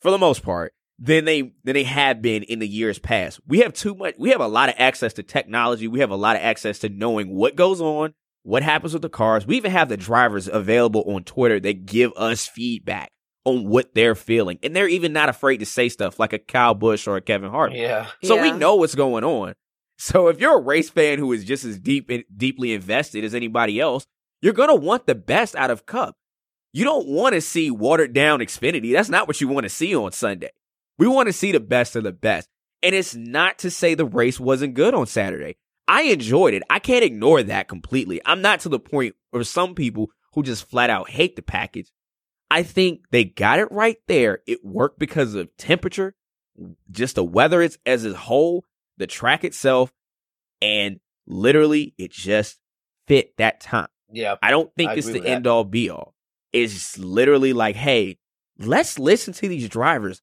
for 0.00 0.10
the 0.10 0.18
most 0.18 0.42
part 0.42 0.72
than 0.98 1.24
they 1.24 1.42
than 1.64 1.74
they 1.74 1.84
have 1.84 2.22
been 2.22 2.42
in 2.42 2.58
the 2.58 2.68
years 2.68 2.98
past. 2.98 3.40
We 3.46 3.60
have 3.60 3.72
too 3.72 3.94
much 3.94 4.14
we 4.18 4.30
have 4.30 4.40
a 4.40 4.48
lot 4.48 4.68
of 4.68 4.74
access 4.78 5.12
to 5.14 5.22
technology. 5.22 5.88
We 5.88 6.00
have 6.00 6.10
a 6.10 6.16
lot 6.16 6.36
of 6.36 6.42
access 6.42 6.78
to 6.80 6.88
knowing 6.88 7.34
what 7.34 7.56
goes 7.56 7.80
on, 7.80 8.14
what 8.42 8.62
happens 8.62 8.92
with 8.92 9.02
the 9.02 9.08
cars. 9.08 9.46
We 9.46 9.56
even 9.56 9.72
have 9.72 9.88
the 9.88 9.96
drivers 9.96 10.48
available 10.48 11.04
on 11.06 11.24
Twitter 11.24 11.60
that 11.60 11.86
give 11.86 12.12
us 12.16 12.46
feedback 12.46 13.10
on 13.44 13.68
what 13.68 13.94
they're 13.94 14.16
feeling. 14.16 14.58
And 14.62 14.74
they're 14.74 14.88
even 14.88 15.12
not 15.12 15.28
afraid 15.28 15.58
to 15.58 15.66
say 15.66 15.88
stuff 15.88 16.18
like 16.18 16.32
a 16.32 16.38
Kyle 16.38 16.74
Busch 16.74 17.06
or 17.06 17.16
a 17.16 17.20
Kevin 17.20 17.50
Hart. 17.50 17.72
Yeah. 17.72 18.08
So 18.22 18.40
we 18.40 18.50
know 18.50 18.74
what's 18.74 18.96
going 18.96 19.24
on. 19.24 19.54
So 19.98 20.28
if 20.28 20.40
you're 20.40 20.58
a 20.58 20.62
race 20.62 20.90
fan 20.90 21.18
who 21.18 21.32
is 21.32 21.44
just 21.44 21.64
as 21.64 21.78
deep 21.78 22.10
deeply 22.36 22.74
invested 22.74 23.24
as 23.24 23.34
anybody 23.34 23.80
else, 23.80 24.06
you're 24.42 24.52
going 24.52 24.68
to 24.68 24.74
want 24.74 25.06
the 25.06 25.14
best 25.14 25.56
out 25.56 25.70
of 25.70 25.86
Cup. 25.86 26.16
You 26.76 26.84
don't 26.84 27.08
want 27.08 27.34
to 27.34 27.40
see 27.40 27.70
watered 27.70 28.12
down 28.12 28.40
Xfinity. 28.40 28.92
That's 28.92 29.08
not 29.08 29.26
what 29.26 29.40
you 29.40 29.48
want 29.48 29.64
to 29.64 29.70
see 29.70 29.96
on 29.96 30.12
Sunday. 30.12 30.50
We 30.98 31.06
want 31.06 31.26
to 31.26 31.32
see 31.32 31.50
the 31.50 31.58
best 31.58 31.96
of 31.96 32.04
the 32.04 32.12
best. 32.12 32.50
And 32.82 32.94
it's 32.94 33.14
not 33.14 33.60
to 33.60 33.70
say 33.70 33.94
the 33.94 34.04
race 34.04 34.38
wasn't 34.38 34.74
good 34.74 34.92
on 34.92 35.06
Saturday. 35.06 35.56
I 35.88 36.02
enjoyed 36.02 36.52
it. 36.52 36.62
I 36.68 36.78
can't 36.78 37.02
ignore 37.02 37.42
that 37.42 37.68
completely. 37.68 38.20
I'm 38.26 38.42
not 38.42 38.60
to 38.60 38.68
the 38.68 38.78
point 38.78 39.14
where 39.30 39.42
some 39.42 39.74
people 39.74 40.10
who 40.34 40.42
just 40.42 40.68
flat 40.68 40.90
out 40.90 41.08
hate 41.08 41.34
the 41.34 41.40
package. 41.40 41.90
I 42.50 42.62
think 42.62 43.06
they 43.10 43.24
got 43.24 43.58
it 43.58 43.72
right 43.72 43.96
there. 44.06 44.40
It 44.46 44.62
worked 44.62 44.98
because 44.98 45.34
of 45.34 45.48
temperature, 45.56 46.14
just 46.90 47.14
the 47.14 47.24
weather 47.24 47.62
as, 47.62 47.78
as 47.86 48.04
a 48.04 48.12
whole, 48.12 48.66
the 48.98 49.06
track 49.06 49.44
itself, 49.44 49.94
and 50.60 51.00
literally 51.26 51.94
it 51.96 52.10
just 52.10 52.58
fit 53.06 53.34
that 53.38 53.62
time. 53.62 53.88
Yeah. 54.12 54.36
I 54.42 54.50
don't 54.50 54.70
think 54.76 54.90
I 54.90 54.94
it's 54.96 55.06
the 55.06 55.20
that. 55.20 55.26
end 55.26 55.46
all 55.46 55.64
be 55.64 55.88
all. 55.88 56.12
It's 56.62 56.98
literally 56.98 57.52
like, 57.52 57.76
hey, 57.76 58.18
let's 58.58 58.98
listen 58.98 59.32
to 59.34 59.48
these 59.48 59.68
drivers. 59.68 60.22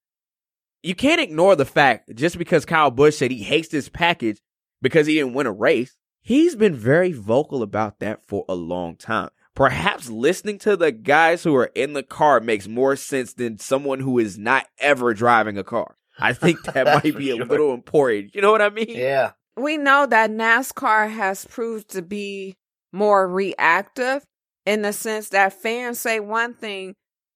You 0.81 0.95
can't 0.95 1.21
ignore 1.21 1.55
the 1.55 1.65
fact 1.65 2.13
just 2.15 2.37
because 2.37 2.65
Kyle 2.65 2.91
Busch 2.91 3.17
said 3.17 3.31
he 3.31 3.43
hates 3.43 3.69
this 3.69 3.87
package 3.87 4.41
because 4.81 5.07
he 5.07 5.13
didn't 5.13 5.33
win 5.33 5.47
a 5.47 5.51
race. 5.51 5.95
He's 6.21 6.55
been 6.55 6.75
very 6.75 7.11
vocal 7.11 7.61
about 7.61 7.99
that 7.99 8.25
for 8.25 8.45
a 8.49 8.55
long 8.55 8.95
time. 8.95 9.29
Perhaps 9.55 10.09
listening 10.09 10.57
to 10.59 10.75
the 10.75 10.91
guys 10.91 11.43
who 11.43 11.55
are 11.55 11.69
in 11.75 11.93
the 11.93 12.01
car 12.03 12.39
makes 12.39 12.67
more 12.67 12.95
sense 12.95 13.33
than 13.33 13.59
someone 13.59 13.99
who 13.99 14.17
is 14.17 14.37
not 14.37 14.65
ever 14.79 15.13
driving 15.13 15.57
a 15.57 15.63
car. 15.63 15.95
I 16.17 16.33
think 16.33 16.63
that 16.73 16.85
might 16.85 17.13
for 17.13 17.19
be 17.19 17.29
a 17.31 17.35
sure. 17.35 17.45
little 17.45 17.73
important. 17.73 18.33
You 18.33 18.41
know 18.41 18.51
what 18.51 18.61
I 18.61 18.69
mean? 18.69 18.89
Yeah. 18.89 19.33
we 19.55 19.77
know 19.77 20.07
that 20.07 20.31
NASCAR 20.31 21.11
has 21.11 21.45
proved 21.45 21.89
to 21.91 22.01
be 22.01 22.57
more 22.91 23.27
reactive 23.27 24.25
in 24.65 24.81
the 24.81 24.93
sense 24.93 25.29
that 25.29 25.53
fans 25.53 25.99
say 25.99 26.19
one 26.19 26.53
thing, 26.53 26.95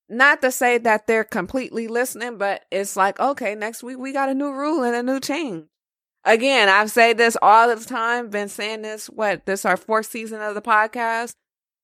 not 0.09 0.41
to 0.41 0.51
say 0.51 0.77
that 0.79 1.07
they're 1.07 1.23
completely 1.23 1.87
listening, 1.87 2.37
but 2.37 2.65
it's 2.71 2.95
like, 2.95 3.19
okay, 3.19 3.55
next 3.55 3.83
week 3.83 3.97
we 3.97 4.13
got 4.13 4.29
a 4.29 4.33
new 4.33 4.51
rule 4.51 4.83
and 4.83 4.95
a 4.95 5.03
new 5.03 5.19
change. 5.19 5.65
Again, 6.23 6.67
I've 6.69 6.91
said 6.91 7.17
this 7.17 7.37
all 7.41 7.73
the 7.73 7.83
time, 7.83 8.29
been 8.29 8.49
saying 8.49 8.81
this, 8.81 9.07
what, 9.07 9.45
this 9.45 9.65
our 9.65 9.77
fourth 9.77 10.07
season 10.07 10.41
of 10.41 10.55
the 10.55 10.61
podcast. 10.61 11.33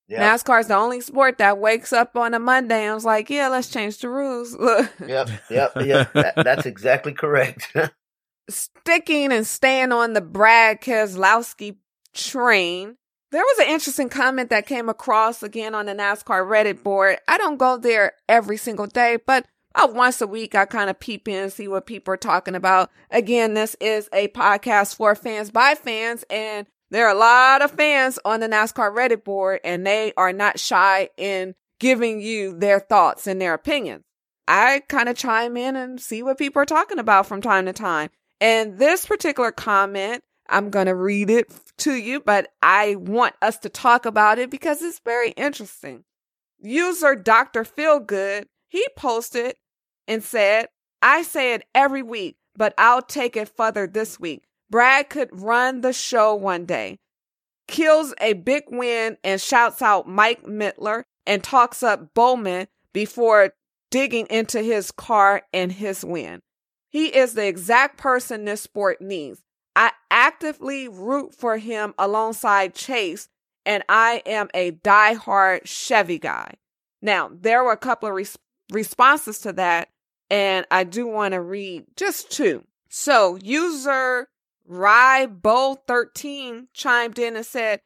Yeah. 0.06 0.34
NASCAR 0.34 0.60
is 0.60 0.66
the 0.66 0.76
only 0.76 1.00
sport 1.00 1.38
that 1.38 1.58
wakes 1.58 1.92
up 1.92 2.14
on 2.16 2.34
a 2.34 2.38
Monday 2.38 2.84
and 2.84 2.94
was 2.94 3.06
like, 3.06 3.30
yeah, 3.30 3.48
let's 3.48 3.70
change 3.70 3.98
the 3.98 4.10
rules. 4.10 4.54
Look. 4.54 4.92
Yep. 5.06 5.30
Yep. 5.50 5.72
Yep. 5.76 6.12
That, 6.12 6.34
that's 6.36 6.66
exactly 6.66 7.12
correct. 7.12 7.74
sticking 8.50 9.32
and 9.32 9.46
staying 9.46 9.92
on 9.92 10.12
the 10.12 10.20
Brad 10.20 10.80
Keselowski 10.80 11.76
train. 12.12 12.96
There 13.34 13.42
was 13.42 13.66
an 13.66 13.72
interesting 13.72 14.08
comment 14.10 14.50
that 14.50 14.68
came 14.68 14.88
across 14.88 15.42
again 15.42 15.74
on 15.74 15.86
the 15.86 15.92
NASCAR 15.92 16.46
Reddit 16.46 16.84
board. 16.84 17.18
I 17.26 17.36
don't 17.36 17.56
go 17.56 17.76
there 17.76 18.12
every 18.28 18.56
single 18.56 18.86
day, 18.86 19.18
but 19.26 19.44
about 19.74 19.92
once 19.92 20.20
a 20.20 20.28
week 20.28 20.54
I 20.54 20.66
kind 20.66 20.88
of 20.88 21.00
peep 21.00 21.26
in 21.26 21.42
and 21.42 21.52
see 21.52 21.66
what 21.66 21.84
people 21.84 22.14
are 22.14 22.16
talking 22.16 22.54
about. 22.54 22.92
Again, 23.10 23.54
this 23.54 23.74
is 23.80 24.08
a 24.12 24.28
podcast 24.28 24.94
for 24.94 25.16
fans 25.16 25.50
by 25.50 25.74
fans, 25.74 26.24
and 26.30 26.68
there 26.92 27.08
are 27.08 27.12
a 27.12 27.18
lot 27.18 27.60
of 27.60 27.72
fans 27.72 28.20
on 28.24 28.38
the 28.38 28.46
NASCAR 28.46 28.94
Reddit 28.94 29.24
board, 29.24 29.58
and 29.64 29.84
they 29.84 30.12
are 30.16 30.32
not 30.32 30.60
shy 30.60 31.08
in 31.16 31.56
giving 31.80 32.20
you 32.20 32.56
their 32.56 32.78
thoughts 32.78 33.26
and 33.26 33.40
their 33.40 33.54
opinions. 33.54 34.04
I 34.46 34.82
kind 34.88 35.08
of 35.08 35.16
chime 35.16 35.56
in 35.56 35.74
and 35.74 36.00
see 36.00 36.22
what 36.22 36.38
people 36.38 36.62
are 36.62 36.66
talking 36.66 37.00
about 37.00 37.26
from 37.26 37.42
time 37.42 37.66
to 37.66 37.72
time. 37.72 38.10
And 38.40 38.78
this 38.78 39.06
particular 39.06 39.50
comment, 39.50 40.22
I'm 40.48 40.70
going 40.70 40.86
to 40.86 40.94
read 40.94 41.30
it 41.30 41.52
to 41.78 41.94
you, 41.94 42.20
but 42.20 42.48
I 42.62 42.96
want 42.96 43.34
us 43.40 43.58
to 43.58 43.68
talk 43.68 44.06
about 44.06 44.38
it 44.38 44.50
because 44.50 44.82
it's 44.82 45.00
very 45.04 45.30
interesting. 45.32 46.04
User 46.60 47.14
Dr. 47.14 47.64
Feelgood, 47.64 48.46
he 48.68 48.86
posted 48.96 49.56
and 50.06 50.22
said, 50.22 50.68
I 51.00 51.22
say 51.22 51.54
it 51.54 51.64
every 51.74 52.02
week, 52.02 52.36
but 52.56 52.74
I'll 52.78 53.02
take 53.02 53.36
it 53.36 53.48
further 53.48 53.86
this 53.86 54.18
week. 54.18 54.44
Brad 54.70 55.08
could 55.10 55.28
run 55.32 55.82
the 55.82 55.92
show 55.92 56.34
one 56.34 56.64
day, 56.64 56.98
kills 57.68 58.14
a 58.20 58.32
big 58.32 58.64
win 58.68 59.16
and 59.22 59.40
shouts 59.40 59.82
out 59.82 60.08
Mike 60.08 60.44
Mittler 60.44 61.04
and 61.26 61.42
talks 61.42 61.82
up 61.82 62.14
Bowman 62.14 62.66
before 62.92 63.52
digging 63.90 64.26
into 64.30 64.62
his 64.62 64.90
car 64.90 65.42
and 65.52 65.72
his 65.72 66.04
win. 66.04 66.40
He 66.88 67.06
is 67.06 67.34
the 67.34 67.46
exact 67.46 67.98
person 67.98 68.44
this 68.44 68.62
sport 68.62 69.00
needs. 69.00 69.43
I 69.76 69.92
actively 70.10 70.88
root 70.88 71.34
for 71.34 71.58
him 71.58 71.94
alongside 71.98 72.74
Chase, 72.74 73.28
and 73.66 73.82
I 73.88 74.22
am 74.26 74.48
a 74.54 74.72
diehard 74.72 75.62
Chevy 75.64 76.18
guy. 76.18 76.54
Now, 77.02 77.30
there 77.32 77.64
were 77.64 77.72
a 77.72 77.76
couple 77.76 78.08
of 78.08 78.14
res- 78.14 78.38
responses 78.72 79.40
to 79.40 79.52
that, 79.54 79.88
and 80.30 80.66
I 80.70 80.84
do 80.84 81.06
want 81.06 81.32
to 81.32 81.40
read 81.40 81.84
just 81.96 82.30
two. 82.30 82.64
So, 82.88 83.36
user 83.36 84.28
Rybo13 84.68 86.68
chimed 86.72 87.18
in 87.18 87.36
and 87.36 87.44
said, 87.44 87.80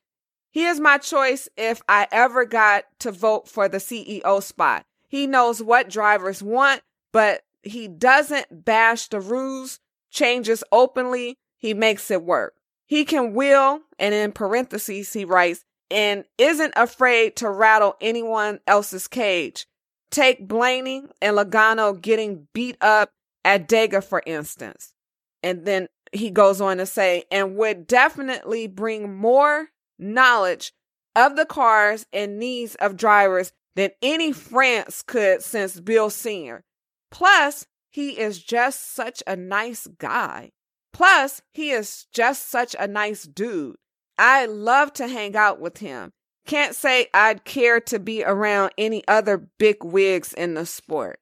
He 0.50 0.66
is 0.66 0.80
my 0.80 0.98
choice 0.98 1.48
if 1.56 1.80
I 1.88 2.06
ever 2.12 2.44
got 2.44 2.84
to 3.00 3.10
vote 3.10 3.48
for 3.48 3.68
the 3.68 3.78
CEO 3.78 4.42
spot. 4.42 4.84
He 5.08 5.26
knows 5.26 5.62
what 5.62 5.88
drivers 5.88 6.42
want, 6.42 6.82
but 7.12 7.42
he 7.62 7.88
doesn't 7.88 8.64
bash 8.64 9.08
the 9.08 9.20
rules, 9.20 9.80
changes 10.10 10.62
openly, 10.70 11.38
he 11.58 11.74
makes 11.74 12.10
it 12.10 12.22
work. 12.22 12.54
He 12.86 13.04
can 13.04 13.34
will, 13.34 13.80
and 13.98 14.14
in 14.14 14.32
parentheses, 14.32 15.12
he 15.12 15.24
writes, 15.24 15.64
and 15.90 16.24
isn't 16.38 16.72
afraid 16.76 17.36
to 17.36 17.50
rattle 17.50 17.96
anyone 18.00 18.60
else's 18.66 19.08
cage. 19.08 19.66
Take 20.10 20.48
Blaney 20.48 21.04
and 21.20 21.36
Logano 21.36 22.00
getting 22.00 22.48
beat 22.54 22.76
up 22.80 23.10
at 23.44 23.68
Dega, 23.68 24.02
for 24.02 24.22
instance. 24.24 24.94
And 25.42 25.66
then 25.66 25.88
he 26.12 26.30
goes 26.30 26.60
on 26.60 26.78
to 26.78 26.86
say, 26.86 27.24
and 27.30 27.56
would 27.56 27.86
definitely 27.86 28.66
bring 28.66 29.14
more 29.14 29.68
knowledge 29.98 30.72
of 31.14 31.36
the 31.36 31.46
cars 31.46 32.06
and 32.12 32.38
needs 32.38 32.74
of 32.76 32.96
drivers 32.96 33.52
than 33.76 33.90
any 34.00 34.32
France 34.32 35.02
could 35.02 35.42
since 35.42 35.78
Bill 35.80 36.10
Senior. 36.10 36.64
Plus, 37.10 37.66
he 37.90 38.18
is 38.18 38.42
just 38.42 38.94
such 38.94 39.22
a 39.26 39.36
nice 39.36 39.86
guy. 39.98 40.52
Plus, 40.92 41.42
he 41.52 41.70
is 41.70 42.06
just 42.12 42.48
such 42.48 42.74
a 42.78 42.86
nice 42.86 43.24
dude. 43.24 43.76
I 44.18 44.46
love 44.46 44.92
to 44.94 45.06
hang 45.06 45.36
out 45.36 45.60
with 45.60 45.78
him. 45.78 46.12
Can't 46.46 46.74
say 46.74 47.08
I'd 47.12 47.44
care 47.44 47.80
to 47.82 47.98
be 47.98 48.24
around 48.24 48.72
any 48.78 49.06
other 49.06 49.36
big 49.58 49.84
wigs 49.84 50.32
in 50.32 50.54
the 50.54 50.66
sport. 50.66 51.20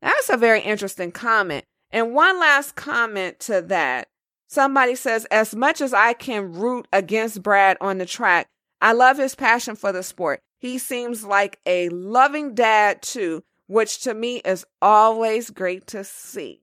That's 0.00 0.30
a 0.30 0.36
very 0.36 0.60
interesting 0.60 1.12
comment. 1.12 1.64
And 1.90 2.14
one 2.14 2.38
last 2.38 2.76
comment 2.76 3.40
to 3.40 3.60
that. 3.62 4.08
Somebody 4.48 4.94
says, 4.94 5.26
as 5.26 5.54
much 5.54 5.80
as 5.80 5.92
I 5.92 6.12
can 6.12 6.52
root 6.52 6.86
against 6.92 7.42
Brad 7.42 7.76
on 7.80 7.98
the 7.98 8.06
track, 8.06 8.46
I 8.80 8.92
love 8.92 9.18
his 9.18 9.34
passion 9.34 9.76
for 9.76 9.92
the 9.92 10.02
sport. 10.02 10.40
He 10.58 10.78
seems 10.78 11.24
like 11.24 11.58
a 11.66 11.88
loving 11.90 12.54
dad 12.54 13.02
too, 13.02 13.42
which 13.66 14.00
to 14.02 14.14
me 14.14 14.38
is 14.38 14.64
always 14.80 15.50
great 15.50 15.86
to 15.88 16.04
see. 16.04 16.62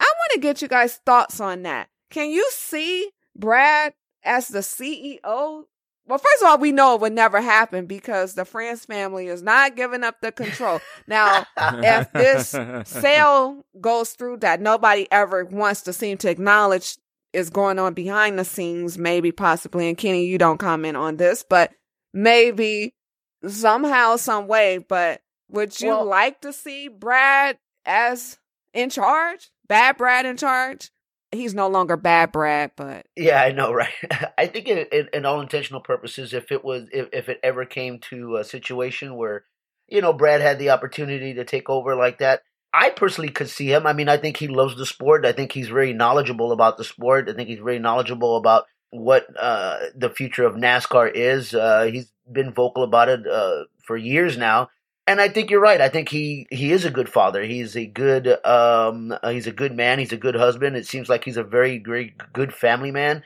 I 0.00 0.04
want 0.04 0.32
to 0.34 0.40
get 0.40 0.62
you 0.62 0.68
guys' 0.68 0.98
thoughts 1.04 1.40
on 1.40 1.62
that. 1.62 1.88
Can 2.10 2.30
you 2.30 2.48
see 2.50 3.10
Brad 3.36 3.94
as 4.24 4.48
the 4.48 4.60
CEO? 4.60 5.64
Well, 6.06 6.18
first 6.18 6.42
of 6.42 6.48
all, 6.48 6.58
we 6.58 6.72
know 6.72 6.94
it 6.96 7.00
would 7.02 7.12
never 7.12 7.40
happen 7.40 7.86
because 7.86 8.34
the 8.34 8.44
France 8.44 8.84
family 8.84 9.28
is 9.28 9.42
not 9.42 9.76
giving 9.76 10.02
up 10.02 10.16
the 10.20 10.32
control. 10.32 10.80
Now, 11.06 11.46
if 11.56 12.12
this 12.12 12.48
sale 12.88 13.64
goes 13.80 14.10
through 14.12 14.38
that 14.38 14.60
nobody 14.60 15.06
ever 15.12 15.44
wants 15.44 15.82
to 15.82 15.92
seem 15.92 16.16
to 16.18 16.30
acknowledge 16.30 16.96
is 17.32 17.48
going 17.50 17.78
on 17.78 17.94
behind 17.94 18.38
the 18.38 18.44
scenes, 18.44 18.98
maybe 18.98 19.30
possibly, 19.30 19.88
and 19.88 19.96
Kenny, 19.96 20.26
you 20.26 20.36
don't 20.38 20.58
comment 20.58 20.96
on 20.96 21.16
this, 21.16 21.44
but 21.48 21.70
maybe 22.12 22.92
somehow, 23.46 24.16
some 24.16 24.48
way, 24.48 24.78
but 24.78 25.20
would 25.48 25.80
you 25.80 25.88
Well- 25.90 26.04
like 26.06 26.40
to 26.40 26.52
see 26.52 26.88
Brad 26.88 27.58
as 27.84 28.38
in 28.74 28.90
charge? 28.90 29.50
Bad 29.70 29.96
Brad 29.96 30.26
in 30.26 30.36
charge? 30.36 30.90
He's 31.30 31.54
no 31.54 31.68
longer 31.68 31.96
bad 31.96 32.32
Brad, 32.32 32.72
but 32.76 33.06
Yeah, 33.14 33.40
I 33.40 33.52
know, 33.52 33.72
right? 33.72 33.88
I 34.36 34.48
think, 34.48 34.66
in, 34.66 34.78
in, 34.90 35.08
in 35.14 35.24
all 35.24 35.40
intentional 35.40 35.80
purposes, 35.80 36.34
if 36.34 36.50
it 36.50 36.64
was, 36.64 36.88
if, 36.92 37.08
if 37.12 37.28
it 37.28 37.38
ever 37.44 37.64
came 37.64 38.00
to 38.10 38.36
a 38.36 38.44
situation 38.44 39.14
where, 39.14 39.44
you 39.86 40.00
know, 40.00 40.12
Brad 40.12 40.40
had 40.40 40.58
the 40.58 40.70
opportunity 40.70 41.34
to 41.34 41.44
take 41.44 41.70
over 41.70 41.94
like 41.94 42.18
that, 42.18 42.42
I 42.74 42.90
personally 42.90 43.30
could 43.30 43.48
see 43.48 43.72
him. 43.72 43.86
I 43.86 43.92
mean, 43.92 44.08
I 44.08 44.16
think 44.16 44.36
he 44.36 44.48
loves 44.48 44.76
the 44.76 44.86
sport. 44.86 45.24
I 45.24 45.30
think 45.30 45.52
he's 45.52 45.68
very 45.68 45.92
knowledgeable 45.92 46.50
about 46.50 46.76
the 46.76 46.84
sport. 46.84 47.28
I 47.28 47.34
think 47.34 47.48
he's 47.48 47.60
very 47.60 47.78
knowledgeable 47.78 48.36
about 48.36 48.64
what 48.90 49.26
uh, 49.38 49.78
the 49.94 50.10
future 50.10 50.44
of 50.46 50.56
NASCAR 50.56 51.12
is. 51.14 51.54
Uh, 51.54 51.84
he's 51.84 52.12
been 52.30 52.52
vocal 52.52 52.82
about 52.82 53.08
it 53.08 53.24
uh, 53.24 53.64
for 53.86 53.96
years 53.96 54.36
now. 54.36 54.68
And 55.10 55.20
I 55.20 55.28
think 55.28 55.50
you're 55.50 55.60
right. 55.60 55.80
I 55.80 55.88
think 55.88 56.08
he 56.08 56.46
he 56.50 56.70
is 56.70 56.84
a 56.84 56.90
good 56.90 57.08
father. 57.08 57.42
He's 57.42 57.76
a 57.76 57.84
good 57.84 58.28
um 58.46 59.12
uh, 59.20 59.30
he's 59.30 59.48
a 59.48 59.52
good 59.52 59.74
man. 59.74 59.98
He's 59.98 60.12
a 60.12 60.16
good 60.16 60.36
husband. 60.36 60.76
It 60.76 60.86
seems 60.86 61.08
like 61.08 61.24
he's 61.24 61.36
a 61.36 61.42
very 61.42 61.78
very 61.78 62.14
good 62.32 62.54
family 62.54 62.92
man. 62.92 63.24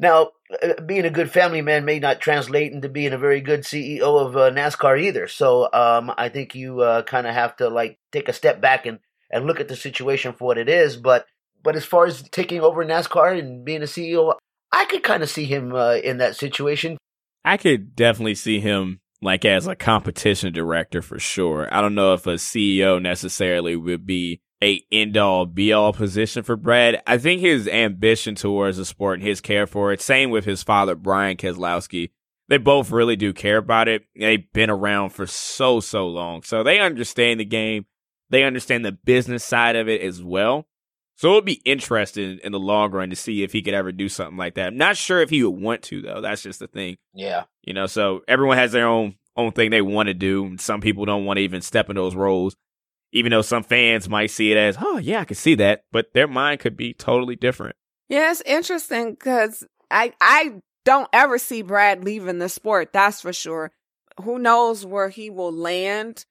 Now, 0.00 0.30
uh, 0.60 0.80
being 0.84 1.04
a 1.04 1.10
good 1.10 1.30
family 1.30 1.62
man 1.62 1.84
may 1.84 2.00
not 2.00 2.20
translate 2.20 2.72
into 2.72 2.88
being 2.88 3.12
a 3.12 3.18
very 3.18 3.40
good 3.40 3.60
CEO 3.60 4.00
of 4.00 4.36
uh, 4.36 4.50
NASCAR 4.50 5.00
either. 5.00 5.28
So, 5.28 5.70
um, 5.72 6.10
I 6.16 6.30
think 6.30 6.54
you 6.54 6.80
uh, 6.80 7.02
kind 7.02 7.26
of 7.28 7.34
have 7.34 7.54
to 7.58 7.68
like 7.68 7.98
take 8.10 8.28
a 8.28 8.32
step 8.32 8.60
back 8.60 8.86
and 8.86 8.98
and 9.30 9.46
look 9.46 9.60
at 9.60 9.68
the 9.68 9.76
situation 9.76 10.32
for 10.32 10.46
what 10.46 10.58
it 10.58 10.68
is. 10.68 10.96
But 10.96 11.26
but 11.62 11.76
as 11.76 11.84
far 11.84 12.06
as 12.06 12.22
taking 12.30 12.60
over 12.60 12.84
NASCAR 12.84 13.38
and 13.38 13.64
being 13.64 13.82
a 13.82 13.86
CEO, 13.86 14.34
I 14.72 14.84
could 14.86 15.04
kind 15.04 15.22
of 15.22 15.30
see 15.30 15.44
him 15.44 15.76
uh, 15.76 15.94
in 15.94 16.18
that 16.18 16.34
situation. 16.34 16.96
I 17.44 17.56
could 17.56 17.94
definitely 17.94 18.34
see 18.34 18.58
him 18.58 18.99
like 19.22 19.44
as 19.44 19.66
a 19.66 19.76
competition 19.76 20.52
director 20.52 21.02
for 21.02 21.18
sure. 21.18 21.68
I 21.72 21.80
don't 21.80 21.94
know 21.94 22.14
if 22.14 22.26
a 22.26 22.34
CEO 22.34 23.00
necessarily 23.00 23.76
would 23.76 24.06
be 24.06 24.40
a 24.62 24.84
end 24.92 25.16
all 25.16 25.46
be 25.46 25.72
all 25.72 25.92
position 25.92 26.42
for 26.42 26.56
Brad. 26.56 27.02
I 27.06 27.18
think 27.18 27.40
his 27.40 27.66
ambition 27.66 28.34
towards 28.34 28.76
the 28.76 28.84
sport 28.84 29.18
and 29.18 29.28
his 29.28 29.40
care 29.40 29.66
for 29.66 29.92
it, 29.92 30.00
same 30.00 30.30
with 30.30 30.44
his 30.44 30.62
father, 30.62 30.94
Brian 30.94 31.36
Keselowski. 31.36 32.10
They 32.48 32.58
both 32.58 32.90
really 32.90 33.16
do 33.16 33.32
care 33.32 33.58
about 33.58 33.88
it. 33.88 34.02
They've 34.18 34.52
been 34.52 34.70
around 34.70 35.10
for 35.10 35.26
so, 35.26 35.80
so 35.80 36.08
long. 36.08 36.42
So 36.42 36.62
they 36.62 36.80
understand 36.80 37.38
the 37.38 37.44
game. 37.44 37.86
They 38.28 38.42
understand 38.42 38.84
the 38.84 38.92
business 38.92 39.44
side 39.44 39.76
of 39.76 39.88
it 39.88 40.00
as 40.00 40.22
well. 40.22 40.66
So 41.20 41.32
it 41.32 41.34
would 41.34 41.44
be 41.44 41.60
interesting 41.66 42.40
in 42.42 42.52
the 42.52 42.58
long 42.58 42.92
run 42.92 43.10
to 43.10 43.16
see 43.16 43.42
if 43.42 43.52
he 43.52 43.60
could 43.60 43.74
ever 43.74 43.92
do 43.92 44.08
something 44.08 44.38
like 44.38 44.54
that. 44.54 44.68
I'm 44.68 44.78
not 44.78 44.96
sure 44.96 45.20
if 45.20 45.28
he 45.28 45.44
would 45.44 45.60
want 45.60 45.82
to 45.82 46.00
though. 46.00 46.22
That's 46.22 46.42
just 46.42 46.60
the 46.60 46.66
thing. 46.66 46.96
Yeah. 47.12 47.42
You 47.60 47.74
know, 47.74 47.86
so 47.86 48.22
everyone 48.26 48.56
has 48.56 48.72
their 48.72 48.86
own 48.86 49.16
own 49.36 49.52
thing 49.52 49.68
they 49.68 49.82
want 49.82 50.06
to 50.06 50.14
do. 50.14 50.56
Some 50.58 50.80
people 50.80 51.04
don't 51.04 51.26
want 51.26 51.36
to 51.36 51.42
even 51.42 51.60
step 51.60 51.90
in 51.90 51.96
those 51.96 52.14
roles. 52.14 52.56
Even 53.12 53.32
though 53.32 53.42
some 53.42 53.62
fans 53.62 54.08
might 54.08 54.30
see 54.30 54.50
it 54.50 54.56
as, 54.56 54.78
oh 54.80 54.96
yeah, 54.96 55.20
I 55.20 55.26
can 55.26 55.36
see 55.36 55.54
that, 55.56 55.84
but 55.92 56.14
their 56.14 56.26
mind 56.26 56.60
could 56.60 56.74
be 56.74 56.94
totally 56.94 57.36
different. 57.36 57.76
Yeah, 58.08 58.30
it's 58.30 58.40
interesting 58.46 59.10
because 59.10 59.62
I 59.90 60.14
I 60.22 60.62
don't 60.86 61.10
ever 61.12 61.36
see 61.36 61.60
Brad 61.60 62.02
leaving 62.02 62.38
the 62.38 62.48
sport. 62.48 62.94
That's 62.94 63.20
for 63.20 63.34
sure. 63.34 63.72
Who 64.22 64.38
knows 64.38 64.86
where 64.86 65.10
he 65.10 65.28
will 65.28 65.52
land? 65.52 66.24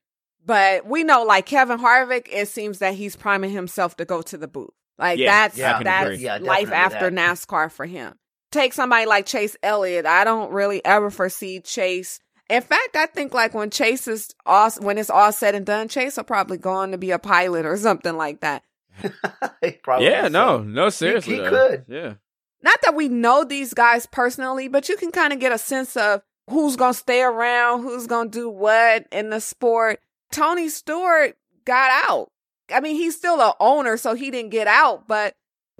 But 0.43 0.88
we 0.88 1.04
know, 1.04 1.21
like 1.21 1.45
Kevin 1.45 1.78
Harvick, 1.78 2.28
it 2.32 2.47
seems 2.47 2.80
that 2.80 2.95
he's 2.95 3.15
priming 3.15 3.52
himself 3.52 3.95
to 3.97 4.06
go 4.06 4.23
to 4.23 4.36
the 4.36 4.47
booth. 4.47 4.71
Like 5.00 5.18
Yeah, 5.18 5.48
that's 5.48 5.58
yeah, 5.58 5.82
that's. 5.82 6.20
Yeah, 6.20 6.38
life 6.38 6.72
after 6.72 7.10
that. 7.10 7.14
NASCAR 7.14 7.72
for 7.72 7.86
him. 7.86 8.16
Take 8.52 8.74
somebody 8.74 9.06
like 9.06 9.26
Chase 9.26 9.56
Elliott. 9.64 10.06
I 10.06 10.24
don't 10.24 10.52
really 10.52 10.84
ever 10.84 11.10
foresee 11.10 11.62
Chase. 11.62 12.20
In 12.50 12.62
fact, 12.62 12.96
I 12.96 13.06
think 13.06 13.34
like 13.34 13.54
when 13.54 13.70
Chase 13.70 14.08
is 14.08 14.34
all 14.46 14.72
when 14.80 14.98
it's 14.98 15.10
all 15.10 15.32
said 15.32 15.56
and 15.56 15.66
done, 15.66 15.88
Chase 15.88 16.18
will 16.18 16.24
probably 16.24 16.58
go 16.58 16.72
on 16.72 16.92
to 16.92 16.98
be 16.98 17.12
a 17.12 17.20
pilot 17.20 17.66
or 17.66 17.78
something 17.78 18.18
like 18.18 18.42
that. 18.42 18.64
Probably 19.84 20.08
yeah, 20.08 20.24
so. 20.24 20.28
no, 20.30 20.58
no, 20.60 20.90
seriously. 20.90 21.36
he 21.36 21.42
though. 21.42 21.50
could. 21.50 21.86
Yeah. 21.88 22.14
Not 22.62 22.80
that 22.84 22.96
we 22.96 23.08
know 23.08 23.44
these 23.44 23.74
guys 23.74 24.06
personally, 24.06 24.68
but 24.68 24.90
you 24.90 24.98
can 24.98 25.12
kind 25.12 25.32
of 25.32 25.40
get 25.40 25.54
a 25.54 25.58
sense 25.58 25.96
of 25.96 26.22
who's 26.50 26.76
going 26.76 26.94
to 26.94 27.00
stay 27.00 27.22
around, 27.22 27.84
who's 27.84 28.08
going 28.08 28.32
to 28.32 28.38
do 28.38 28.50
what 28.50 29.08
in 29.12 29.30
the 29.30 29.40
sport. 29.40 30.02
Tony 30.32 30.68
Stewart 30.68 31.38
got 31.66 32.10
out. 32.10 32.32
I 32.74 32.80
mean, 32.80 32.96
he's 32.96 33.16
still 33.16 33.40
a 33.40 33.54
owner, 33.60 33.98
so 33.98 34.14
he 34.14 34.32
didn't 34.32 34.52
get 34.52 34.68
out, 34.68 35.08
but 35.08 35.34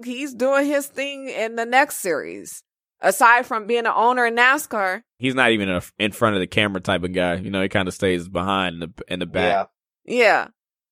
he's 0.04 0.34
doing 0.34 0.66
his 0.66 0.86
thing 0.86 1.28
in 1.28 1.56
the 1.56 1.66
next 1.66 1.96
series. 1.96 2.62
Aside 3.02 3.46
from 3.46 3.66
being 3.66 3.86
an 3.86 3.92
owner 3.94 4.26
in 4.26 4.36
NASCAR, 4.36 5.02
He's 5.18 5.34
not 5.34 5.52
even 5.52 5.70
a, 5.70 5.80
in 5.98 6.12
front 6.12 6.36
of 6.36 6.40
the 6.40 6.46
camera 6.46 6.80
type 6.82 7.02
of 7.02 7.14
guy. 7.14 7.36
You 7.36 7.50
know, 7.50 7.62
he 7.62 7.68
kind 7.70 7.88
of 7.88 7.94
stays 7.94 8.28
behind 8.28 8.74
in 8.74 8.80
the 8.80 8.92
in 9.08 9.18
the 9.20 9.26
back. 9.26 9.70
Yeah. 10.04 10.16
yeah. 10.18 10.48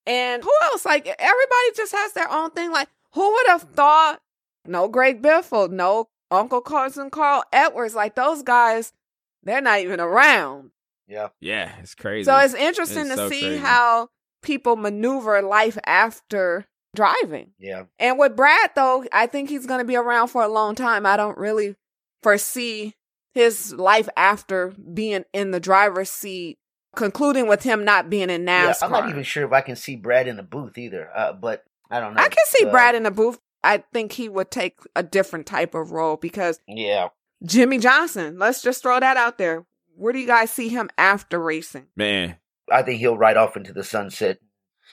And 0.07 0.43
who 0.43 0.51
else? 0.65 0.87
Like 0.87 1.07
everybody 1.07 1.71
just 1.77 1.93
has 1.93 2.13
their 2.15 2.31
own 2.31 2.51
thing. 2.53 2.71
Like 2.73 2.89
who 3.13 3.31
would 3.31 3.47
have 3.49 3.63
thought? 3.75 4.21
No 4.67 4.89
Greg 4.89 5.21
Biffle, 5.21 5.71
no 5.71 6.09
Uncle 6.31 6.63
Carson 6.63 7.11
Carl 7.11 7.45
Edwards. 7.53 7.95
Like 7.95 8.15
those 8.15 8.43
guys, 8.43 8.95
they're 9.43 9.61
not 9.61 9.81
even 9.81 10.01
around. 10.01 10.71
Yeah. 11.07 11.29
Yeah, 11.41 11.73
it's 11.81 11.95
crazy. 11.95 12.25
So 12.25 12.37
it's 12.39 12.55
interesting 12.55 13.01
It's 13.07 13.11
to 13.11 13.17
so 13.17 13.29
see 13.29 13.41
crazy. 13.41 13.59
how 13.59 14.09
people 14.43 14.77
maneuver 14.77 15.41
life 15.43 15.79
after 15.87 16.67
driving. 16.95 17.53
Yeah. 17.59 17.85
And 17.99 18.19
with 18.19 18.37
Brad, 18.37 18.71
though, 18.75 19.05
I 19.13 19.27
think 19.27 19.49
he's 19.49 19.67
going 19.67 19.81
to 19.81 19.85
be 19.87 19.97
around 19.97 20.29
for 20.29 20.43
a 20.43 20.49
long 20.49 20.75
time. 20.75 21.07
I 21.07 21.17
don't 21.17 21.39
really 21.39 21.77
foresee 22.23 22.95
his 23.35 23.73
life 23.75 24.09
after 24.17 24.69
being 24.93 25.25
in 25.33 25.51
the 25.51 25.61
driver's 25.61 26.11
seat, 26.11 26.59
concluding 26.97 27.47
with 27.47 27.63
him 27.63 27.85
not 27.85 28.11
being 28.11 28.31
in 28.31 28.47
Yeah, 28.47 28.71
NASCAR. 28.73 28.83
I'm 28.85 28.91
not 28.91 29.09
even 29.11 29.23
sure 29.23 29.45
if 29.45 29.53
I 29.53 29.61
can 29.61 29.77
see 29.77 29.97
Brad 29.97 30.27
in 30.27 30.37
the 30.37 30.43
booth 30.43 30.77
either. 30.79 31.09
Uh, 31.15 31.33
but 31.35 31.65
I 31.91 32.01
don't 32.01 32.15
know. 32.15 32.21
I 32.23 32.29
can 32.29 32.45
see 32.47 32.65
Uh, 32.67 32.71
Brad 32.71 32.95
in 32.95 33.03
the 33.05 33.11
booth. 33.11 33.39
I 33.63 33.85
think 33.93 34.13
he 34.13 34.29
would 34.29 34.51
take 34.51 34.79
a 34.97 35.03
different 35.03 35.47
type 35.47 35.75
of 35.75 35.91
role 35.93 36.17
because 36.17 36.61
Yeah. 36.67 37.09
Jimmie 37.45 37.79
Johnson, 37.79 38.39
let's 38.39 38.63
just 38.63 38.83
throw 38.83 38.99
that 38.99 39.17
out 39.17 39.39
there. 39.39 39.65
Where 39.97 40.13
do 40.13 40.19
you 40.19 40.27
guys 40.27 40.51
see 40.51 40.69
him 40.69 40.91
after 40.99 41.39
racing? 41.39 41.87
man. 41.97 42.37
I 42.73 42.83
think 42.83 43.01
he'll 43.01 43.17
ride 43.17 43.37
off 43.37 43.57
into 43.57 43.73
the 43.73 43.85
sunset. 43.85 44.39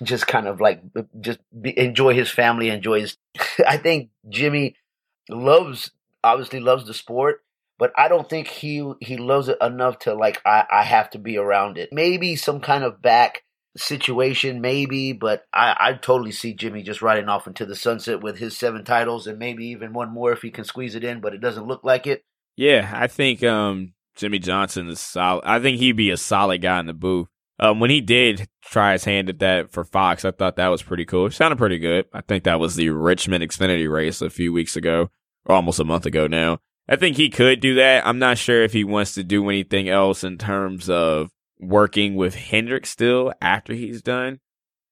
Just 0.04 0.28
kind 0.28 0.48
of 0.48 0.60
like 0.60 0.82
just 1.22 1.40
be, 1.60 1.78
enjoy 1.78 2.14
his 2.14 2.30
family, 2.30 2.70
enjoy 2.70 3.02
his. 3.02 3.18
I 3.68 3.78
think 3.78 4.10
Jimmie 4.28 4.76
loves 5.30 5.92
obviously 6.24 6.60
loves 6.60 6.86
the 6.86 6.94
sport, 6.94 7.42
but 7.78 7.94
I 7.98 8.08
don't 8.08 8.30
think 8.30 8.48
he 8.48 8.92
he 9.00 9.18
loves 9.18 9.48
it 9.48 9.58
enough 9.62 10.00
to 10.00 10.14
like 10.14 10.42
I 10.46 10.66
I 10.70 10.84
have 10.84 11.10
to 11.12 11.20
be 11.20 11.38
around 11.38 11.78
it. 11.78 11.90
Maybe 11.94 12.36
some 12.36 12.60
kind 12.60 12.84
of 12.84 13.02
back 13.02 13.44
situation, 13.78 14.62
maybe, 14.62 15.14
but 15.14 15.46
I 15.54 15.76
I 15.80 15.94
totally 15.94 16.32
see 16.32 16.54
Jimmie 16.54 16.84
just 16.84 17.02
riding 17.02 17.30
off 17.30 17.48
into 17.48 17.66
the 17.66 17.76
sunset 17.76 18.22
with 18.22 18.38
his 18.38 18.58
seven 18.58 18.84
titles 18.84 19.28
and 19.28 19.40
maybe 19.40 19.68
even 19.68 19.94
one 19.94 20.12
more 20.12 20.32
if 20.32 20.42
he 20.42 20.52
can 20.52 20.66
squeeze 20.66 20.96
it 20.96 21.04
in, 21.04 21.22
but 21.22 21.34
it 21.34 21.42
doesn't 21.42 21.68
look 21.68 21.84
like 21.84 22.08
it. 22.08 22.24
Yeah, 22.58 22.92
I 22.94 23.08
think 23.08 23.44
um 23.44 23.94
Jimmie 24.16 24.40
Johnson 24.40 24.88
is 24.90 25.00
solid. 25.00 25.44
I 25.46 25.60
think 25.60 25.78
he'd 25.78 25.94
be 25.94 26.12
a 26.12 26.18
solid 26.18 26.62
guy 26.62 26.80
in 26.80 26.86
the 26.86 26.94
booth. 26.94 27.28
Um, 27.60 27.80
when 27.80 27.90
he 27.90 28.02
did 28.02 28.48
try 28.62 28.94
his 28.94 29.06
hand 29.06 29.30
at 29.30 29.40
that 29.40 29.72
for 29.72 29.86
Fox, 29.86 30.26
I 30.26 30.32
thought 30.32 30.58
that 30.58 30.68
was 30.68 30.84
pretty 30.84 31.06
cool. 31.06 31.28
It 31.28 31.34
sounded 31.34 31.58
pretty 31.58 31.80
good. 31.80 32.06
I 32.14 32.22
think 32.22 32.44
that 32.44 32.60
was 32.60 32.76
the 32.76 32.90
Richmond 32.90 33.44
Xfinity 33.44 33.90
race 33.92 34.22
a 34.22 34.30
few 34.30 34.52
weeks 34.52 34.76
ago, 34.76 35.10
or 35.46 35.56
almost 35.56 35.80
a 35.80 35.86
month 35.86 36.06
ago 36.06 36.28
now. 36.28 36.60
I 36.88 36.98
think 36.98 37.16
he 37.18 37.30
could 37.30 37.62
do 37.62 37.76
that. 37.76 38.06
I'm 38.06 38.20
not 38.20 38.38
sure 38.38 38.62
if 38.62 38.74
he 38.74 38.84
wants 38.84 39.14
to 39.16 39.24
do 39.24 39.48
anything 39.50 39.88
else 39.90 40.24
in 40.24 40.38
terms 40.38 40.90
of 40.90 41.32
working 41.60 42.16
with 42.16 42.36
Hendrick 42.36 42.86
still 42.86 43.34
after 43.42 43.74
he's 43.74 44.02
done. 44.02 44.40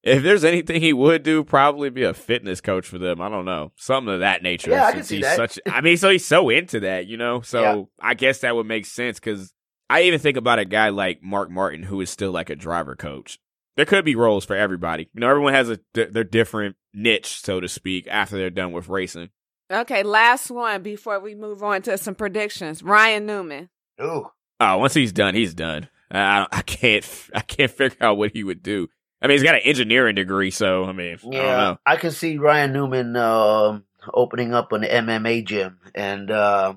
If 0.02 0.22
there's 0.24 0.44
anything 0.44 0.82
he 0.82 0.92
would 0.92 1.24
do, 1.24 1.44
probably 1.44 1.90
be 1.90 2.04
a 2.04 2.14
fitness 2.14 2.60
coach 2.62 2.86
for 2.86 2.98
them. 2.98 3.22
I 3.22 3.30
don't 3.30 3.46
know, 3.46 3.72
something 3.78 4.14
of 4.14 4.20
that 4.22 4.42
nature. 4.44 4.72
Yeah, 4.72 4.86
I 4.88 4.92
can 4.94 5.04
see 5.04 5.18
he's 5.18 5.26
that. 5.26 5.36
Such, 5.38 5.60
I 5.66 5.82
mean, 5.82 5.96
so 5.98 6.10
he's 6.10 6.26
so 6.26 6.50
into 6.50 6.82
that, 6.82 7.08
you 7.08 7.16
know. 7.16 7.42
So 7.42 7.62
Yeah. 7.62 7.84
I 8.02 8.14
guess 8.14 8.40
that 8.40 8.56
would 8.56 8.66
make 8.66 8.86
sense 8.86 9.20
because 9.20 9.53
I 9.90 10.04
even 10.04 10.20
think 10.20 10.38
about 10.38 10.60
a 10.60 10.66
guy 10.66 10.90
like 10.90 11.22
Mark 11.22 11.50
Martin, 11.50 11.84
who 11.84 12.02
is 12.02 12.10
still 12.10 12.32
like 12.32 12.50
a 12.50 12.56
driver 12.56 12.96
coach. 12.96 13.40
There 13.76 13.86
could 13.86 14.06
be 14.06 14.16
roles 14.16 14.46
for 14.46 14.56
everybody. 14.56 15.10
You 15.14 15.22
know, 15.22 15.30
everyone 15.30 15.54
has 15.54 15.70
a 15.70 15.80
their 15.94 16.24
different 16.24 16.76
niche, 16.94 17.42
so 17.42 17.60
to 17.60 17.68
speak, 17.68 18.08
after 18.08 18.38
they're 18.38 18.50
done 18.50 18.72
with 18.72 18.88
racing. 18.90 19.30
Okay, 19.72 20.04
last 20.04 20.52
one 20.52 20.84
before 20.84 21.20
we 21.20 21.34
move 21.36 21.64
on 21.64 21.82
to 21.84 21.98
some 21.98 22.16
predictions. 22.16 22.84
Ryan 22.84 23.26
Newman. 23.26 23.70
Ooh. 24.02 24.28
Oh, 24.60 24.78
once 24.78 24.94
he's 24.94 25.12
done, 25.12 25.34
he's 25.34 25.54
done. 25.54 25.90
I, 26.12 26.46
I 26.52 26.62
can't, 26.62 27.04
I 27.34 27.40
can't 27.40 27.72
figure 27.72 27.98
out 28.00 28.18
what 28.18 28.32
he 28.34 28.44
would 28.44 28.62
do. 28.62 28.88
I 29.22 29.28
mean, 29.28 29.36
he's 29.36 29.44
got 29.44 29.56
an 29.56 29.62
engineering 29.64 30.16
degree, 30.16 30.52
so 30.52 30.86
I 30.86 30.92
mean, 30.92 31.14
I 31.14 31.16
don't 31.24 31.34
Yeah, 31.34 31.58
know. 31.58 31.78
I, 31.86 31.96
can 31.96 32.12
see 32.12 32.38
Ryan 32.38 32.74
Newman 32.74 33.16
um 33.16 33.86
opening 34.14 34.54
up 34.54 34.72
an 34.74 34.84
MMA 34.84 35.46
gym 35.46 35.80
and 35.96 36.30
uh, 36.30 36.76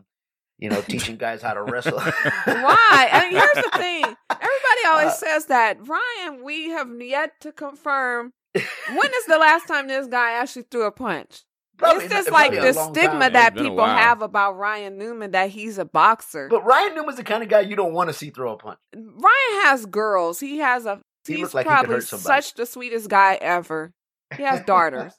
you 0.59 0.69
know 0.71 0.81
teaching 0.83 1.17
guys 1.17 1.43
how 1.43 1.55
to 1.55 1.63
wrestle. 1.63 1.99
Why? 2.01 3.09
I 3.13 3.29
mean, 3.29 3.33
here's 3.33 3.65
the 3.65 3.71
thing. 3.79 4.05
Everybody 4.31 4.87
always 4.89 5.09
Uh, 5.09 5.11
says 5.13 5.47
that. 5.47 5.79
Ryan, 5.87 6.45
we 6.45 6.71
have 6.71 6.89
yet 7.01 7.33
to 7.41 7.53
confirm 7.53 8.33
when 8.55 9.11
is 9.15 9.25
the 9.27 9.39
last 9.39 9.67
time 9.69 9.89
this 9.89 10.07
guy 10.07 10.33
actually 10.33 10.65
threw 10.71 10.85
a 10.85 10.93
punch? 10.93 11.43
Probably 11.79 12.05
it's 12.07 12.15
just 12.15 12.31
not- 12.31 12.35
like 12.35 12.53
the 12.53 12.73
stigma 12.73 13.21
time. 13.21 13.33
that 13.35 13.53
It's 13.53 13.57
been 13.57 13.67
a 13.67 13.71
people 13.71 13.85
have 13.85 14.23
about 14.23 14.57
Ryan 14.57 14.97
Newman 14.97 15.33
that 15.33 15.51
he's 15.51 15.77
a 15.77 15.85
boxer. 15.85 16.49
But 16.49 16.65
Ryan 16.65 16.95
Newman's 16.95 17.19
the 17.19 17.25
kind 17.25 17.43
of 17.43 17.51
guy 17.51 17.61
you 17.61 17.77
don't 17.77 17.93
want 17.93 18.09
to 18.09 18.15
see 18.15 18.31
throw 18.31 18.53
a 18.53 18.57
punch. 18.57 18.79
Ryan 18.95 19.63
has 19.67 19.85
girls. 19.85 20.41
He 20.41 20.59
has 20.59 20.87
a. 20.87 21.01
He 21.27 21.35
he's 21.35 21.43
looks 21.43 21.55
like 21.55 21.67
he 21.67 21.69
could 21.69 21.75
probably 21.75 21.95
hurt 21.97 22.05
somebody. 22.05 22.43
such 22.43 22.55
the 22.55 22.65
sweetest 22.65 23.11
guy 23.11 23.35
ever. 23.35 23.93
He 24.37 24.43
has 24.45 24.63
daughters. 24.65 25.13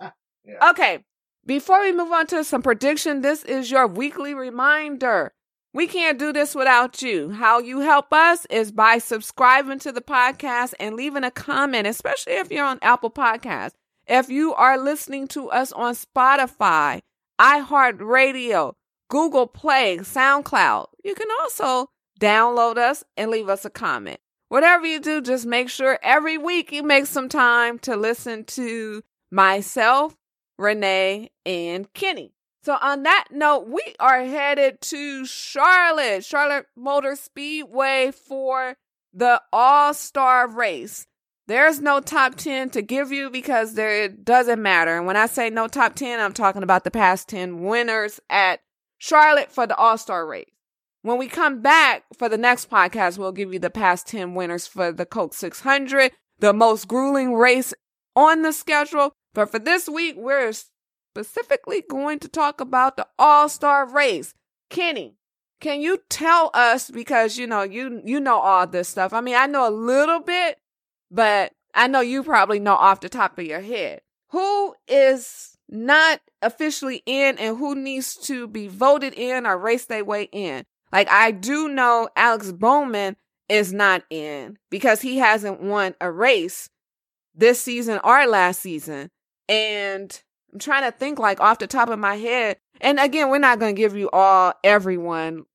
Yeah. 0.45 0.69
Okay. 0.71 1.03
Before 1.47 1.81
we 1.81 1.93
move 1.93 2.11
on 2.11 2.27
to 2.27 2.43
some 2.43 2.61
prediction, 2.61 3.21
this 3.21 3.41
is 3.45 3.71
your 3.71 3.87
weekly 3.87 4.33
reminder. 4.33 5.31
We 5.73 5.87
can't 5.87 6.19
do 6.19 6.33
this 6.33 6.53
without 6.53 7.01
you. 7.01 7.29
How 7.29 7.59
you 7.59 7.79
help 7.79 8.11
us 8.11 8.45
is 8.49 8.73
by 8.73 8.97
subscribing 8.97 9.79
to 9.79 9.93
the 9.93 10.01
podcast 10.01 10.73
and 10.77 10.97
leaving 10.97 11.23
a 11.23 11.31
comment, 11.31 11.87
especially 11.87 12.33
if 12.33 12.51
you're 12.51 12.65
on 12.65 12.79
Apple 12.81 13.09
Podcasts. 13.09 13.75
If 14.07 14.27
you 14.29 14.55
are 14.55 14.77
listening 14.77 15.29
to 15.29 15.49
us 15.49 15.71
on 15.71 15.93
Spotify, 15.95 16.99
iHeartRadio, 17.39 18.73
Google 19.09 19.47
Play, 19.47 19.99
SoundCloud, 19.99 20.87
you 21.05 21.15
can 21.15 21.29
also 21.39 21.87
download 22.19 22.75
us 22.77 23.05
and 23.15 23.31
leave 23.31 23.47
us 23.47 23.63
a 23.63 23.69
comment. 23.69 24.19
whatever 24.49 24.85
you 24.85 24.99
do, 24.99 25.21
just 25.21 25.45
make 25.45 25.69
sure 25.69 25.97
every 26.03 26.37
week 26.37 26.73
you 26.73 26.83
make 26.83 27.05
some 27.05 27.29
time 27.29 27.79
to 27.79 27.95
listen 27.95 28.43
to 28.43 29.01
myself, 29.31 30.16
Renee, 30.58 31.32
and 31.45 31.91
Kenny. 31.93 32.34
So 32.64 32.78
on 32.82 33.03
that 33.03 33.28
note, 33.32 33.68
we 33.68 33.82
are 33.99 34.24
headed 34.26 34.82
to 34.82 35.26
Charlotte, 35.26 36.26
Charlotte 36.26 36.66
Motor 36.76 37.16
Speedway 37.16 38.12
for 38.12 38.76
the 39.14 39.41
All-Star 39.53 40.49
race. 40.49 41.08
There's 41.47 41.80
no 41.80 42.01
top 42.01 42.36
10 42.36 42.72
to 42.72 42.82
give 42.82 43.12
you 43.12 43.30
because 43.30 43.76
there 43.76 44.03
it 44.03 44.26
doesn't 44.26 44.62
matter. 44.62 44.97
And 44.97 45.08
when 45.08 45.16
I 45.16 45.28
say 45.28 45.49
no 45.49 45.68
top 45.68 45.95
10, 45.95 46.20
I'm 46.20 46.34
talking 46.34 46.62
about 46.62 46.84
the 46.84 46.91
past 46.91 47.30
10 47.30 47.64
winners 47.64 48.20
at 48.30 48.60
Charlotte 48.97 49.51
for 49.51 49.66
the 49.66 49.78
All-Star 49.78 50.28
race. 50.28 50.49
When 51.03 51.18
we 51.18 51.28
come 51.30 51.62
back 51.62 52.03
for 52.18 52.28
the 52.28 52.38
next 52.38 52.70
podcast, 52.70 53.18
we'll 53.18 53.32
give 53.32 53.53
you 53.53 53.60
the 53.60 53.70
past 53.70 54.08
10 54.08 54.36
winners 54.36 54.68
for 54.68 54.91
the 54.91 55.05
Coke 55.05 55.34
600, 55.34 56.12
the 56.39 56.51
most 56.51 56.89
grueling 56.89 57.34
race 57.34 57.74
on 58.14 58.41
the 58.41 58.51
schedule. 58.51 59.14
But 59.38 59.51
for 59.51 59.59
this 59.59 59.88
week, 59.88 60.15
we're 60.17 60.51
specifically 60.51 61.83
going 61.88 62.17
to 62.21 62.27
talk 62.27 62.59
about 62.59 62.97
the 62.97 63.05
All-Star 63.19 63.88
race. 63.88 64.33
Kenny, 64.71 65.13
can 65.61 65.79
you 65.79 65.99
tell 66.09 66.49
us 66.55 66.89
because 66.89 67.38
you 67.38 67.45
know 67.45 67.61
you 67.61 68.01
you 68.03 68.19
know 68.19 68.39
all 68.39 68.65
this 68.65 68.89
stuff. 68.89 69.13
I 69.13 69.21
mean, 69.21 69.35
I 69.35 69.45
know 69.45 69.69
a 69.69 69.69
little 69.69 70.21
bit, 70.21 70.57
but 71.11 71.51
I 71.75 71.85
know 71.85 72.01
you 72.01 72.23
probably 72.23 72.59
know 72.59 72.73
off 72.73 73.01
the 73.01 73.09
top 73.09 73.38
of 73.38 73.45
your 73.45 73.61
head. 73.61 74.01
Who 74.29 74.73
is 74.88 75.55
not 75.69 76.19
officially 76.41 77.03
in 77.05 77.38
and 77.38 77.57
who 77.59 77.75
needs 77.75 78.15
to 78.21 78.47
be 78.47 78.67
voted 78.67 79.13
in 79.13 79.45
or 79.45 79.55
race 79.55 79.85
their 79.85 80.03
way 80.03 80.29
in? 80.31 80.65
Like 80.91 81.09
I 81.11 81.29
do 81.29 81.67
know 81.67 82.09
Alex 82.15 82.51
Bowman 82.51 83.17
is 83.49 83.71
not 83.71 84.01
in 84.09 84.57
because 84.71 85.01
he 85.01 85.19
hasn't 85.19 85.61
won 85.61 85.93
a 86.01 86.11
race 86.11 86.71
this 87.35 87.61
season 87.61 87.99
or 88.03 88.25
last 88.25 88.61
season. 88.61 89.11
And 89.49 90.21
I'm 90.53 90.59
trying 90.59 90.89
to 90.89 90.97
think 90.97 91.19
like 91.19 91.39
off 91.39 91.59
the 91.59 91.67
top 91.67 91.89
of 91.89 91.99
my 91.99 92.15
head. 92.15 92.57
And 92.81 92.99
again, 92.99 93.29
we're 93.29 93.37
not 93.39 93.59
going 93.59 93.75
to 93.75 93.79
give 93.81 93.95
you 93.95 94.09
all 94.11 94.53
everyone 94.63 95.45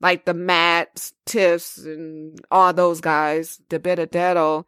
like 0.00 0.24
the 0.24 0.34
Matts, 0.34 1.12
Tiffs, 1.26 1.78
and 1.78 2.40
all 2.50 2.72
those 2.72 3.00
guys, 3.00 3.60
the 3.68 3.78
DiBenedetto. 3.78 4.64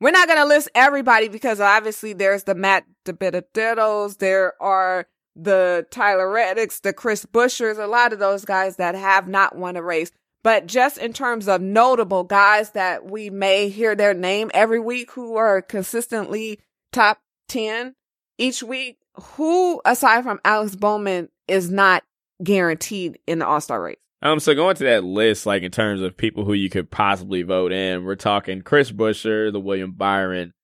We're 0.00 0.12
not 0.12 0.28
going 0.28 0.38
to 0.38 0.46
list 0.46 0.70
everybody 0.74 1.28
because 1.28 1.60
obviously 1.60 2.12
there's 2.12 2.44
the 2.44 2.54
Matt 2.54 2.84
DiBenedettos. 3.04 4.18
There 4.18 4.60
are 4.62 5.06
the 5.34 5.86
Tyler 5.90 6.26
Reddicks, 6.26 6.80
the 6.80 6.92
Chris 6.92 7.24
Bueschers, 7.24 7.78
a 7.78 7.86
lot 7.86 8.12
of 8.12 8.18
those 8.18 8.44
guys 8.44 8.76
that 8.76 8.94
have 8.94 9.26
not 9.26 9.56
won 9.56 9.76
a 9.76 9.82
race. 9.82 10.12
But 10.44 10.66
just 10.66 10.98
in 10.98 11.12
terms 11.12 11.48
of 11.48 11.60
notable 11.60 12.24
guys 12.24 12.70
that 12.70 13.04
we 13.10 13.28
may 13.28 13.68
hear 13.68 13.96
their 13.96 14.14
name 14.14 14.50
every 14.54 14.78
week 14.78 15.10
who 15.12 15.36
are 15.36 15.60
consistently 15.60 16.60
top 16.92 17.20
10 17.48 17.94
each 18.38 18.62
week, 18.62 18.98
who 19.14 19.80
aside 19.84 20.22
from 20.22 20.40
Alex 20.44 20.74
Bowman 20.76 21.28
is 21.46 21.70
not 21.70 22.04
guaranteed 22.42 23.18
in 23.26 23.40
the 23.40 23.46
All 23.46 23.60
Star 23.60 23.82
race? 23.82 23.98
Um, 24.20 24.40
so 24.40 24.54
going 24.54 24.74
to 24.76 24.84
that 24.84 25.04
list, 25.04 25.46
like 25.46 25.62
in 25.62 25.70
terms 25.70 26.00
of 26.00 26.16
people 26.16 26.44
who 26.44 26.52
you 26.52 26.70
could 26.70 26.90
possibly 26.90 27.42
vote 27.42 27.72
in, 27.72 28.04
we're 28.04 28.16
talking 28.16 28.62
Chris 28.62 28.90
Buescher, 28.90 29.52
the 29.52 29.60
William 29.60 29.92
Byron, 29.92 30.54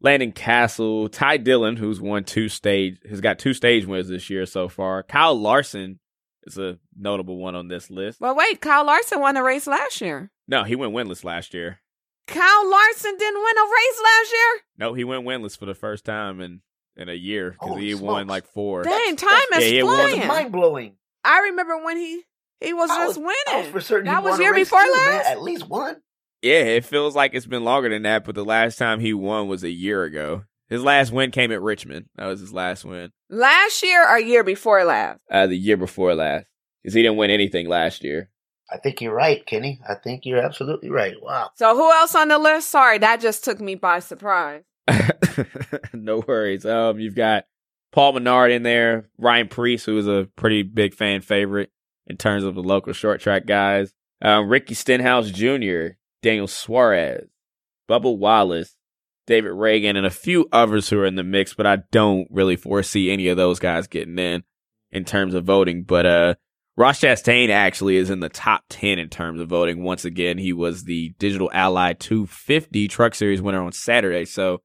Landon 0.00 0.32
Cassill, 0.32 1.10
Ty 1.10 1.38
Dillon, 1.38 1.76
who's 1.76 2.00
won 2.00 2.24
two 2.24 2.48
stage, 2.48 2.98
has 3.08 3.20
got 3.20 3.38
two 3.38 3.52
stage 3.52 3.84
wins 3.84 4.08
this 4.08 4.30
year 4.30 4.46
so 4.46 4.68
far. 4.68 5.02
Kyle 5.02 5.34
Larson 5.34 5.98
is 6.44 6.56
a 6.56 6.78
notable 6.96 7.36
one 7.36 7.56
on 7.56 7.66
this 7.68 7.90
list. 7.90 8.20
Well, 8.20 8.36
wait, 8.36 8.60
Kyle 8.60 8.86
Larson 8.86 9.20
won 9.20 9.36
a 9.36 9.42
race 9.42 9.66
last 9.66 10.00
year. 10.00 10.30
No, 10.46 10.62
he 10.62 10.76
went 10.76 10.94
winless 10.94 11.24
last 11.24 11.52
year. 11.52 11.80
Kyle 12.28 12.70
Larson 12.70 13.16
didn't 13.18 13.42
win 13.42 13.58
a 13.58 13.62
race 13.62 14.00
last 14.04 14.32
year. 14.32 14.60
No, 14.78 14.94
he 14.94 15.02
went 15.02 15.26
winless 15.26 15.58
for 15.58 15.66
the 15.66 15.74
first 15.74 16.04
time 16.04 16.40
in 16.40 16.60
in 17.00 17.08
a 17.08 17.14
year 17.14 17.50
because 17.52 17.78
he 17.78 17.90
Holy 17.92 17.94
won 18.06 18.26
like 18.26 18.44
four. 18.52 18.82
Dang, 18.82 19.16
time 19.16 19.30
Yeah, 19.52 19.58
is 19.58 19.64
he 19.70 19.82
won- 19.82 20.10
flying. 20.10 20.28
Mind 20.28 20.52
blowing. 20.52 20.96
I 21.24 21.40
remember 21.40 21.82
when 21.84 21.96
he 21.96 22.22
he 22.60 22.72
was 22.74 22.90
I 22.90 23.06
just 23.06 23.18
was- 23.20 23.34
I 23.48 23.54
winning. 23.54 23.64
was 23.64 23.72
for 23.72 23.80
certain 23.80 24.06
that 24.06 24.22
he 24.22 24.28
was 24.28 24.38
year 24.38 24.54
before 24.54 24.82
too, 24.82 24.92
man. 24.94 25.06
last. 25.16 25.26
At 25.28 25.42
least 25.42 25.68
one. 25.68 25.96
Yeah, 26.42 26.60
it 26.60 26.84
feels 26.84 27.14
like 27.16 27.34
it's 27.34 27.46
been 27.46 27.64
longer 27.64 27.88
than 27.90 28.02
that, 28.02 28.24
but 28.24 28.34
the 28.34 28.44
last 28.44 28.76
time 28.78 29.00
he 29.00 29.12
won 29.12 29.48
was 29.48 29.62
a 29.64 29.70
year 29.70 30.04
ago. 30.04 30.44
His 30.68 30.82
last 30.84 31.10
win 31.10 31.32
came 31.32 31.50
at 31.52 31.60
Richmond. 31.60 32.06
That 32.16 32.26
was 32.26 32.40
his 32.40 32.52
last 32.52 32.84
win. 32.84 33.10
Last 33.28 33.82
year 33.82 34.08
or 34.08 34.18
year 34.20 34.44
before 34.44 34.84
last? 34.84 35.18
Uh, 35.30 35.46
the 35.48 35.56
year 35.56 35.76
before 35.76 36.14
last, 36.14 36.46
because 36.82 36.94
he 36.94 37.02
didn't 37.02 37.16
win 37.18 37.30
anything 37.30 37.68
last 37.68 38.04
year. 38.04 38.30
I 38.72 38.78
think 38.78 39.00
you're 39.00 39.12
right, 39.12 39.44
Kenny. 39.44 39.80
I 39.88 39.94
think 39.96 40.24
you're 40.24 40.38
absolutely 40.38 40.90
right. 40.90 41.14
Wow. 41.20 41.50
So 41.56 41.74
who 41.76 41.90
else 41.90 42.14
on 42.14 42.28
the 42.28 42.38
list? 42.38 42.70
Sorry, 42.70 42.98
that 42.98 43.20
just 43.20 43.42
took 43.44 43.60
me 43.60 43.74
by 43.74 43.98
surprise. 43.98 44.62
no 45.92 46.22
worries. 46.26 46.66
Um, 46.66 46.98
you've 46.98 47.14
got 47.14 47.44
Paul 47.92 48.12
Menard 48.12 48.52
in 48.52 48.62
there, 48.62 49.08
Ryan 49.18 49.48
Preece, 49.48 49.84
who 49.84 49.98
is 49.98 50.06
a 50.06 50.28
pretty 50.36 50.62
big 50.62 50.94
fan 50.94 51.20
favorite 51.20 51.70
in 52.06 52.16
terms 52.16 52.44
of 52.44 52.54
the 52.54 52.62
local 52.62 52.92
short 52.92 53.20
track 53.20 53.46
guys. 53.46 53.92
Um, 54.22 54.48
Ricky 54.48 54.74
Stenhouse 54.74 55.30
Jr., 55.30 55.94
Daniel 56.22 56.46
Suarez, 56.46 57.28
Bubba 57.88 58.16
Wallace, 58.16 58.76
David 59.26 59.52
Ragan, 59.52 59.96
and 59.96 60.06
a 60.06 60.10
few 60.10 60.48
others 60.52 60.88
who 60.88 60.98
are 61.00 61.06
in 61.06 61.14
the 61.14 61.22
mix, 61.22 61.54
but 61.54 61.66
I 61.66 61.78
don't 61.90 62.26
really 62.30 62.56
foresee 62.56 63.10
any 63.10 63.28
of 63.28 63.36
those 63.36 63.58
guys 63.58 63.86
getting 63.86 64.18
in 64.18 64.42
in 64.90 65.04
terms 65.04 65.34
of 65.34 65.44
voting. 65.44 65.84
But 65.84 66.06
uh, 66.06 66.34
Ross 66.76 67.00
Chastain 67.00 67.48
actually 67.50 67.96
is 67.96 68.10
in 68.10 68.20
the 68.20 68.28
top 68.28 68.64
10 68.70 68.98
in 68.98 69.08
terms 69.08 69.40
of 69.40 69.48
voting. 69.48 69.82
Once 69.82 70.04
again, 70.04 70.38
he 70.38 70.52
was 70.52 70.84
the 70.84 71.14
Digital 71.18 71.50
Ally 71.52 71.92
250 71.92 72.88
Truck 72.88 73.14
Series 73.14 73.42
winner 73.42 73.62
on 73.62 73.72
Saturday. 73.72 74.24
So 74.24 74.62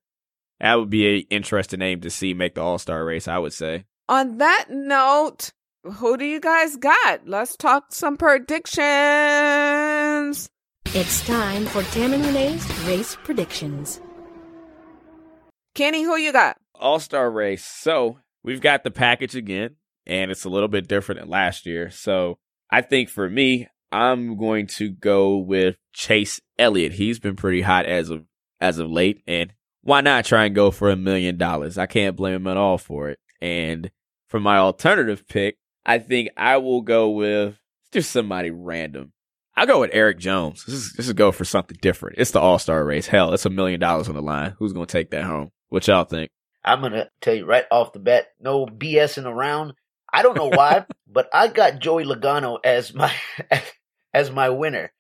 that 0.59 0.75
would 0.75 0.89
be 0.89 1.19
an 1.19 1.25
interesting 1.29 1.79
name 1.79 2.01
to 2.01 2.09
see 2.09 2.33
make 2.33 2.55
the 2.55 2.61
All 2.61 2.77
Star 2.77 3.03
race, 3.03 3.27
I 3.27 3.37
would 3.37 3.53
say. 3.53 3.85
On 4.07 4.37
that 4.37 4.65
note, 4.69 5.51
who 5.83 6.17
do 6.17 6.25
you 6.25 6.39
guys 6.39 6.75
got? 6.77 7.27
Let's 7.27 7.55
talk 7.55 7.85
some 7.89 8.17
predictions. 8.17 8.87
It's 10.87 11.25
time 11.27 11.65
for 11.65 11.83
Tam 11.83 12.13
and 12.13 12.25
Renee's 12.25 12.65
race 12.85 13.17
predictions. 13.23 13.99
Kenny, 15.73 16.03
who 16.03 16.15
you 16.15 16.31
got? 16.31 16.57
All 16.73 16.99
Star 16.99 17.29
race. 17.29 17.65
So 17.65 18.19
we've 18.43 18.61
got 18.61 18.83
the 18.83 18.91
package 18.91 19.35
again, 19.35 19.75
and 20.05 20.31
it's 20.31 20.45
a 20.45 20.49
little 20.49 20.69
bit 20.69 20.87
different 20.87 21.21
than 21.21 21.29
last 21.29 21.65
year. 21.65 21.89
So 21.89 22.37
I 22.71 22.81
think 22.81 23.09
for 23.09 23.29
me, 23.29 23.67
I'm 23.91 24.37
going 24.37 24.67
to 24.67 24.89
go 24.89 25.37
with 25.37 25.77
Chase 25.93 26.39
Elliott. 26.57 26.93
He's 26.93 27.19
been 27.19 27.35
pretty 27.35 27.61
hot 27.61 27.85
as 27.85 28.09
of 28.09 28.25
as 28.61 28.79
of 28.79 28.89
late, 28.89 29.21
and 29.27 29.51
why 29.86 30.01
not 30.01 30.25
try 30.25 30.45
and 30.45 30.55
go 30.55 30.71
for 30.71 30.89
a 30.89 30.95
million 30.95 31.38
dollars? 31.38 31.77
I 31.77 31.86
can't 31.86 32.15
blame 32.15 32.36
him 32.36 32.47
at 32.47 32.57
all 32.57 32.79
for 32.79 33.09
it. 33.09 33.19
And 33.39 33.91
for 34.27 34.39
my 34.39 34.57
alternative 34.57 35.27
pick, 35.27 35.57
I 35.86 35.99
think 35.99 36.29
I 36.36 36.57
will 36.57 36.81
go 36.81 37.11
with 37.11 37.59
just 37.91 38.09
somebody 38.11 38.49
random. 38.49 39.13
I'll 39.55 39.67
go 39.67 39.79
with 39.79 39.91
Erik 39.93 40.17
Jones. 40.17 40.65
This 40.65 40.75
is, 40.75 40.93
this 40.93 41.07
is 41.07 41.13
go 41.13 41.31
for 41.31 41.45
something 41.45 41.77
different. 41.79 42.17
It's 42.17 42.31
the 42.31 42.39
All 42.39 42.57
Star 42.57 42.83
race. 42.83 43.07
Hell, 43.07 43.33
it's 43.33 43.45
a 43.45 43.49
million 43.51 43.79
dollars 43.79 44.09
on 44.09 44.15
the 44.15 44.21
line. 44.23 44.55
Who's 44.57 44.73
going 44.73 44.88
to 44.88 44.91
take 44.91 45.11
that 45.11 45.23
home? 45.23 45.51
What 45.69 45.88
y'all 45.88 46.03
think? 46.03 46.31
I'm 46.65 46.81
gonna 46.81 47.09
tell 47.21 47.36
you 47.36 47.45
right 47.45 47.65
off 47.69 47.93
the 47.93 47.99
bat, 47.99 48.29
no 48.39 48.65
BSing 48.65 49.25
around. 49.25 49.73
I 50.11 50.23
don't 50.23 50.36
know 50.36 50.49
why, 50.49 50.86
but 51.07 51.29
I 51.31 51.47
got 51.47 51.79
Joey 51.79 52.05
Logano 52.05 52.57
as 52.63 52.91
my 52.93 53.13
as 54.13 54.31
my 54.31 54.49
winner. 54.49 54.91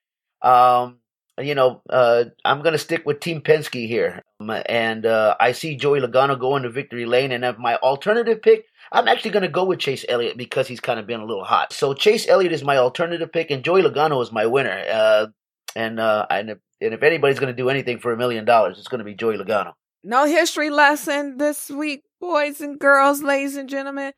Um, 0.43 0.99
you 1.39 1.55
know, 1.55 1.81
uh, 1.89 2.25
I'm 2.43 2.61
gonna 2.61 2.77
stick 2.77 3.05
with 3.05 3.19
Team 3.19 3.41
Penske 3.41 3.87
here, 3.87 4.21
um, 4.39 4.49
and 4.67 5.05
uh, 5.05 5.35
I 5.39 5.51
see 5.51 5.75
Joey 5.75 5.99
Logano 5.99 6.39
going 6.39 6.63
to 6.63 6.69
victory 6.69 7.05
lane. 7.05 7.31
And 7.31 7.43
if 7.43 7.57
my 7.57 7.75
alternative 7.77 8.41
pick, 8.41 8.65
I'm 8.91 9.07
actually 9.07 9.31
gonna 9.31 9.49
go 9.49 9.65
with 9.65 9.79
Chase 9.79 10.05
Elliott 10.07 10.37
because 10.37 10.67
he's 10.67 10.79
kind 10.79 10.99
of 10.99 11.07
been 11.07 11.19
a 11.19 11.25
little 11.25 11.43
hot. 11.43 11.73
So 11.73 11.93
Chase 11.93 12.27
Elliott 12.27 12.53
is 12.53 12.63
my 12.63 12.77
alternative 12.77 13.31
pick, 13.31 13.51
and 13.51 13.63
Joey 13.63 13.81
Logano 13.81 14.21
is 14.21 14.31
my 14.31 14.45
winner. 14.45 14.83
Uh, 14.89 15.27
and 15.75 15.99
uh, 15.99 16.25
and 16.29 16.51
if, 16.51 16.57
and 16.79 16.93
if 16.93 17.03
anybody's 17.03 17.39
gonna 17.39 17.53
do 17.53 17.69
anything 17.69 17.99
for 17.99 18.13
a 18.13 18.17
million 18.17 18.45
dollars, 18.45 18.77
it's 18.79 18.87
gonna 18.87 19.03
be 19.03 19.15
Joey 19.15 19.37
Logano. 19.37 19.73
No 20.03 20.25
history 20.25 20.69
lesson 20.69 21.37
this 21.37 21.69
week, 21.69 22.03
boys 22.21 22.61
and 22.61 22.79
girls, 22.79 23.21
ladies 23.21 23.57
and 23.57 23.67
gentlemen. 23.67 24.13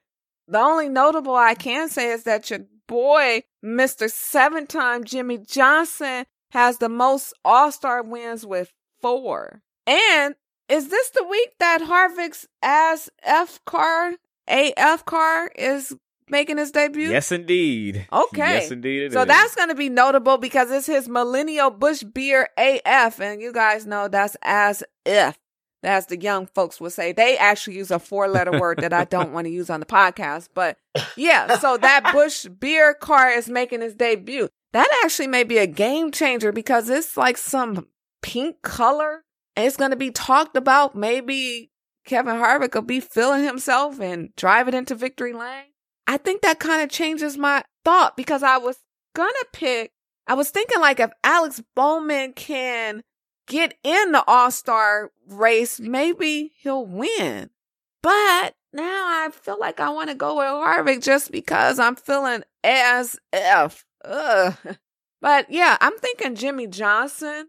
The 0.48 0.60
only 0.60 0.88
notable 0.88 1.36
I 1.36 1.56
can 1.56 1.90
say 1.90 2.12
is 2.12 2.24
that 2.24 2.50
your 2.50 2.60
boy, 2.88 3.44
Mr. 3.64 4.10
Seven 4.10 4.68
time 4.68 5.04
Jimmie 5.04 5.40
Johnson, 5.40 6.26
has 6.52 6.78
the 6.78 6.90
most 6.90 7.34
All 7.46 7.72
Star 7.72 8.02
wins 8.04 8.46
with 8.46 8.72
four. 9.02 9.62
And 9.86 10.36
is 10.70 10.90
this 10.90 11.10
the 11.12 11.24
week 11.24 11.50
that 11.60 11.82
Harvick's 11.82 12.48
as 12.62 13.10
F 13.24 13.60
car, 13.66 14.14
AF 14.48 15.06
car, 15.06 15.50
is 15.56 15.96
making 16.30 16.58
his 16.58 16.72
debut? 16.72 17.10
Yes, 17.10 17.32
indeed. 17.32 18.06
Okay. 18.12 18.56
Yes, 18.60 18.72
indeed. 18.72 19.04
it 19.04 19.14
So 19.14 19.22
is. 19.22 19.28
that's 19.28 19.56
going 19.56 19.70
to 19.70 19.76
be 19.76 19.90
notable 19.90 20.38
because 20.38 20.70
it's 20.72 20.88
his 20.88 21.08
Millennial 21.08 21.70
Busch 21.72 22.04
Beer 22.04 22.50
AF. 22.58 23.22
And 23.22 23.42
you 23.42 23.54
guys 23.54 23.86
know 23.86 24.10
that's 24.10 24.36
as 24.42 24.84
if, 25.06 25.38
as 25.84 26.08
the 26.08 26.20
young 26.20 26.48
folks 26.48 26.82
would 26.82 26.92
say. 26.92 27.14
They 27.14 27.38
actually 27.38 27.78
use 27.78 27.92
a 27.92 28.00
four 28.00 28.28
letter 28.28 28.52
word 28.60 28.80
that 28.80 28.92
I 28.92 29.06
don't 29.06 29.32
want 29.32 29.46
to 29.48 29.52
use 29.52 29.70
on 29.70 29.80
the 29.80 29.86
podcast. 29.86 30.50
But 30.54 30.78
yeah, 31.16 31.58
so 31.60 31.78
that 31.78 32.10
Busch 32.14 32.46
Beer 32.46 32.94
car 32.94 33.30
is 33.30 33.48
making 33.48 33.80
his 33.80 33.96
debut. 33.96 34.50
That 34.74 34.90
actually 35.04 35.28
may 35.28 35.44
be 35.44 35.58
a 35.58 35.68
game 35.68 36.12
changer 36.12 36.52
because 36.52 36.90
it's 36.90 37.18
like 37.18 37.38
some 37.38 37.88
pink 38.22 38.62
color 38.62 39.24
and 39.56 39.66
it's 39.66 39.78
going 39.78 39.92
to 39.92 39.98
be 39.98 40.12
talked 40.12 40.58
about. 40.58 40.96
Maybe 40.96 41.72
Kevin 42.06 42.36
Harvick 42.36 42.74
will 42.74 42.82
be 42.82 43.00
feeling 43.00 43.44
himself 43.44 44.00
and 44.00 44.36
drive 44.36 44.68
it 44.68 44.74
into 44.74 44.96
victory 44.96 45.34
lane. 45.34 45.72
I 46.06 46.18
think 46.18 46.42
that 46.42 46.60
kind 46.60 46.82
of 46.82 46.90
changes 46.90 47.38
my 47.38 47.64
thought 47.84 48.16
because 48.16 48.44
I 48.44 48.58
was 48.58 48.78
going 49.14 49.34
to 49.34 49.48
pick, 49.52 49.92
I 50.26 50.34
was 50.34 50.50
thinking 50.50 50.80
like 50.80 51.00
if 51.00 51.12
Alex 51.24 51.62
Bowman 51.76 52.34
can 52.34 53.04
get 53.48 53.78
in 53.84 54.12
the 54.12 54.24
All 54.26 54.52
Star 54.52 55.12
race, 55.28 55.80
maybe 55.80 56.54
he'll 56.62 56.86
win. 56.86 57.50
But 58.02 58.56
now 58.72 59.06
I 59.08 59.30
feel 59.34 59.60
like 59.60 59.80
I 59.80 59.90
want 59.90 60.10
to 60.10 60.16
go 60.16 60.38
with 60.38 60.46
Harvick 60.46 61.04
just 61.04 61.32
because 61.32 61.80
I'm 61.80 61.96
feeling 61.96 62.44
as 62.64 63.18
if. 63.34 63.84
Ugh. 64.06 64.56
But 65.22 65.48
yeah, 65.50 65.78
I'm 65.82 65.98
thinking 65.98 66.36
Jimmie 66.36 66.68
Johnson 66.68 67.48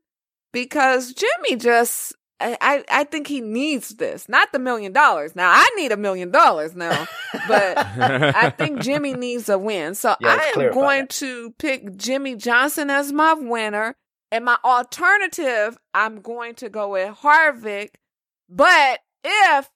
because 0.52 1.12
Jimmie 1.12 1.56
just 1.56 2.14
I, 2.40 2.84
I 2.88 3.04
think 3.04 3.26
he 3.26 3.40
needs 3.40 3.90
this, 3.96 4.28
not 4.28 4.52
the 4.52 4.58
million 4.60 4.92
dollars. 4.92 5.34
Now 5.34 5.50
I 5.50 5.68
need 5.76 5.90
a 5.90 5.96
million 5.96 6.30
dollars 6.30 6.74
now, 6.76 7.06
but 7.48 7.76
I 7.78 8.50
think 8.50 8.80
Jimmie 8.80 9.14
needs 9.14 9.48
a 9.48 9.58
win. 9.58 9.94
So 9.96 10.14
Yeah, 10.20 10.38
I 10.40 10.60
am 10.60 10.72
going 10.72 11.00
that. 11.02 11.10
to 11.10 11.50
pick 11.58 11.96
Jimmie 11.96 12.36
Johnson 12.36 12.90
as 12.90 13.12
my 13.12 13.34
winner. 13.34 13.96
And 14.30 14.44
my 14.44 14.58
alternative, 14.62 15.78
I'm 15.94 16.20
going 16.20 16.54
to 16.56 16.68
go 16.68 16.90
with 16.90 17.16
Harvick. 17.16 17.94
But 18.48 19.00
if 19.24 19.70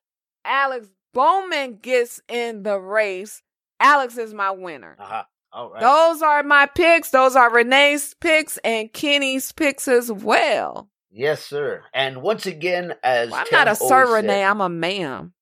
Alex 0.45 0.89
Bowman 1.15 1.77
gets 1.77 2.21
in 2.29 2.63
the 2.63 2.79
race, 2.79 3.43
Alex 3.81 4.19
is 4.19 4.35
my 4.35 4.51
winner. 4.51 4.97
Uh-huh. 5.01 5.25
All 5.53 5.71
right. 5.71 5.81
Those 5.81 6.23
are 6.23 6.43
my 6.43 6.67
picks. 6.67 7.11
Those 7.11 7.37
are 7.37 7.53
Renee's 7.53 8.15
picks 8.15 8.59
and 8.59 8.93
Kenny's 8.93 9.53
picks 9.53 9.87
as 9.89 10.11
well. 10.11 10.89
Yes, 11.11 11.45
sir. 11.45 11.83
And 11.93 12.23
once 12.23 12.47
again, 12.47 12.95
as 13.03 13.31
Well, 13.31 13.41
I'm 13.41 13.47
Tim 13.47 13.59
not 13.59 13.69
a 13.69 13.75
sir, 13.77 14.07
said- 14.07 14.13
Renee. 14.13 14.45
I'm 14.45 14.61
a 14.63 14.69
ma'am. 14.69 15.35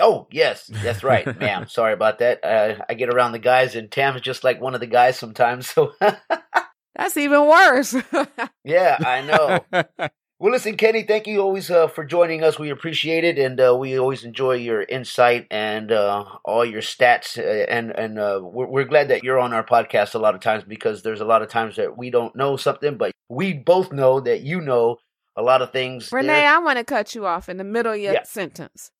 Oh, 0.00 0.26
yes, 0.32 0.66
that's 0.66 1.04
right, 1.04 1.38
ma'am. 1.40 1.68
Sorry 1.68 1.92
about 1.92 2.18
that. 2.18 2.44
Uh, 2.44 2.82
I 2.88 2.94
get 2.94 3.14
around 3.14 3.30
the 3.30 3.38
guys, 3.38 3.76
and 3.76 3.88
Tam's 3.88 4.22
just 4.22 4.42
like 4.42 4.60
one 4.60 4.74
of 4.74 4.80
the 4.80 4.88
guys 4.88 5.16
sometimes. 5.16 5.68
So, 5.70 5.92
That's 6.96 7.16
even 7.16 7.46
worse. 7.46 7.94
yeah, 8.64 8.96
I 8.98 9.20
know. 9.22 10.08
Well, 10.40 10.52
listen, 10.52 10.76
Kenny, 10.76 11.04
thank 11.04 11.26
you 11.28 11.40
always 11.40 11.70
uh, 11.70 11.86
for 11.86 12.04
joining 12.04 12.42
us. 12.42 12.58
We 12.58 12.70
appreciate 12.70 13.22
it, 13.24 13.38
and 13.38 13.58
uh, 13.60 13.76
we 13.78 13.98
always 13.98 14.24
enjoy 14.24 14.54
your 14.54 14.82
insight 14.82 15.46
and 15.50 15.92
uh, 15.92 16.24
all 16.44 16.64
your 16.64 16.80
stats. 16.82 17.38
Uh, 17.38 17.42
and 17.70 17.90
and 17.92 18.18
uh, 18.18 18.40
we're, 18.42 18.66
we're 18.66 18.84
glad 18.84 19.08
that 19.08 19.22
you're 19.22 19.38
on 19.38 19.52
our 19.54 19.64
podcast 19.64 20.14
a 20.14 20.18
lot 20.18 20.34
of 20.34 20.40
times 20.40 20.64
because 20.64 21.02
there's 21.02 21.20
a 21.20 21.24
lot 21.24 21.42
of 21.42 21.48
times 21.48 21.76
that 21.76 21.96
we 21.96 22.10
don't 22.10 22.34
know 22.34 22.56
something, 22.56 22.96
but 22.98 23.12
we 23.28 23.52
both 23.54 23.92
know 23.92 24.20
that 24.20 24.40
you 24.42 24.60
know 24.60 24.96
a 25.36 25.42
lot 25.42 25.62
of 25.62 25.70
things. 25.72 26.10
Renee, 26.12 26.26
there. 26.26 26.54
I 26.54 26.58
want 26.58 26.78
to 26.78 26.84
cut 26.84 27.14
you 27.14 27.26
off 27.26 27.48
in 27.48 27.56
the 27.56 27.64
middle 27.64 27.92
of 27.92 27.98
your 28.00 28.12
Yeah. 28.14 28.24
sentence. 28.24 28.90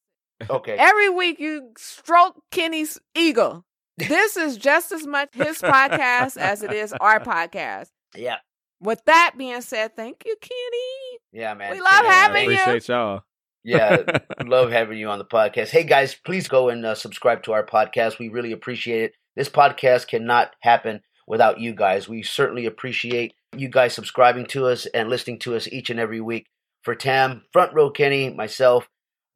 okay. 0.48 0.76
Every 0.78 1.10
week 1.10 1.40
you 1.40 1.72
stroke 1.76 2.36
Kenny's 2.52 2.98
ego. 3.14 3.64
This 3.98 4.36
is 4.36 4.56
just 4.56 4.92
as 4.92 5.06
much 5.06 5.28
his 5.34 5.58
podcast 5.58 6.36
as 6.36 6.62
it 6.62 6.72
is 6.72 6.92
our 7.00 7.20
podcast. 7.24 7.88
Yeah, 8.16 8.36
With 8.80 9.04
that 9.06 9.34
being 9.38 9.60
said, 9.60 9.94
thank 9.96 10.22
you, 10.26 10.34
Kenny. 10.40 11.03
Yeah, 11.34 11.52
man. 11.54 11.72
We 11.72 11.80
love 11.80 11.90
Kenny, 11.90 12.08
I 12.08 12.12
having 12.12 12.44
you. 12.50 12.56
appreciate 12.56 12.88
y'all. 12.88 13.22
Yeah, 13.64 14.02
love 14.44 14.70
having 14.70 14.98
you 14.98 15.08
on 15.08 15.18
the 15.18 15.24
podcast. 15.24 15.70
Hey 15.70 15.84
guys, 15.84 16.14
please 16.14 16.48
go 16.48 16.68
and 16.68 16.84
uh, 16.86 16.94
subscribe 16.94 17.42
to 17.44 17.52
our 17.52 17.66
podcast. 17.66 18.18
We 18.18 18.28
really 18.28 18.52
appreciate 18.52 19.02
it. 19.02 19.12
This 19.36 19.48
podcast 19.48 20.06
cannot 20.06 20.52
happen 20.60 21.00
without 21.26 21.58
you 21.58 21.74
guys. 21.74 22.08
We 22.08 22.22
certainly 22.22 22.66
appreciate 22.66 23.34
you 23.56 23.68
guys 23.68 23.94
subscribing 23.94 24.46
to 24.46 24.66
us 24.66 24.86
and 24.86 25.08
listening 25.08 25.38
to 25.40 25.56
us 25.56 25.66
each 25.68 25.90
and 25.90 25.98
every 25.98 26.20
week. 26.20 26.46
For 26.82 26.94
Tam, 26.94 27.44
Front 27.52 27.72
Row 27.74 27.90
Kenny, 27.90 28.28
myself, 28.30 28.88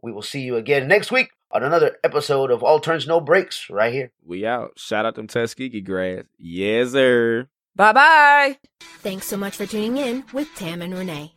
we 0.03 0.13
will 0.13 0.23
see 0.23 0.43
you 0.43 0.57
again 0.57 0.87
next 0.87 1.11
week 1.11 1.31
on 1.51 1.63
another 1.63 1.97
episode 2.05 2.51
of 2.51 2.63
All 2.63 2.79
Turns 2.79 3.07
No 3.07 3.21
Breaks 3.21 3.71
right 3.71 3.93
here. 3.93 4.13
We 4.25 4.45
out. 4.47 4.73
Shout 4.77 5.07
out 5.07 5.15
to 5.15 5.21
them 5.23 5.29
Tuskegee 5.29 5.81
grads. 5.81 6.29
Yes, 6.39 6.93
sir. 6.93 7.49
Bye 7.75 7.93
bye. 7.93 8.59
Thanks 8.81 9.27
so 9.27 9.39
much 9.39 9.57
for 9.57 9.65
tuning 9.65 9.97
in 9.97 10.25
with 10.33 10.55
Tam 10.55 10.83
and 10.83 10.93
Renee. 10.93 11.33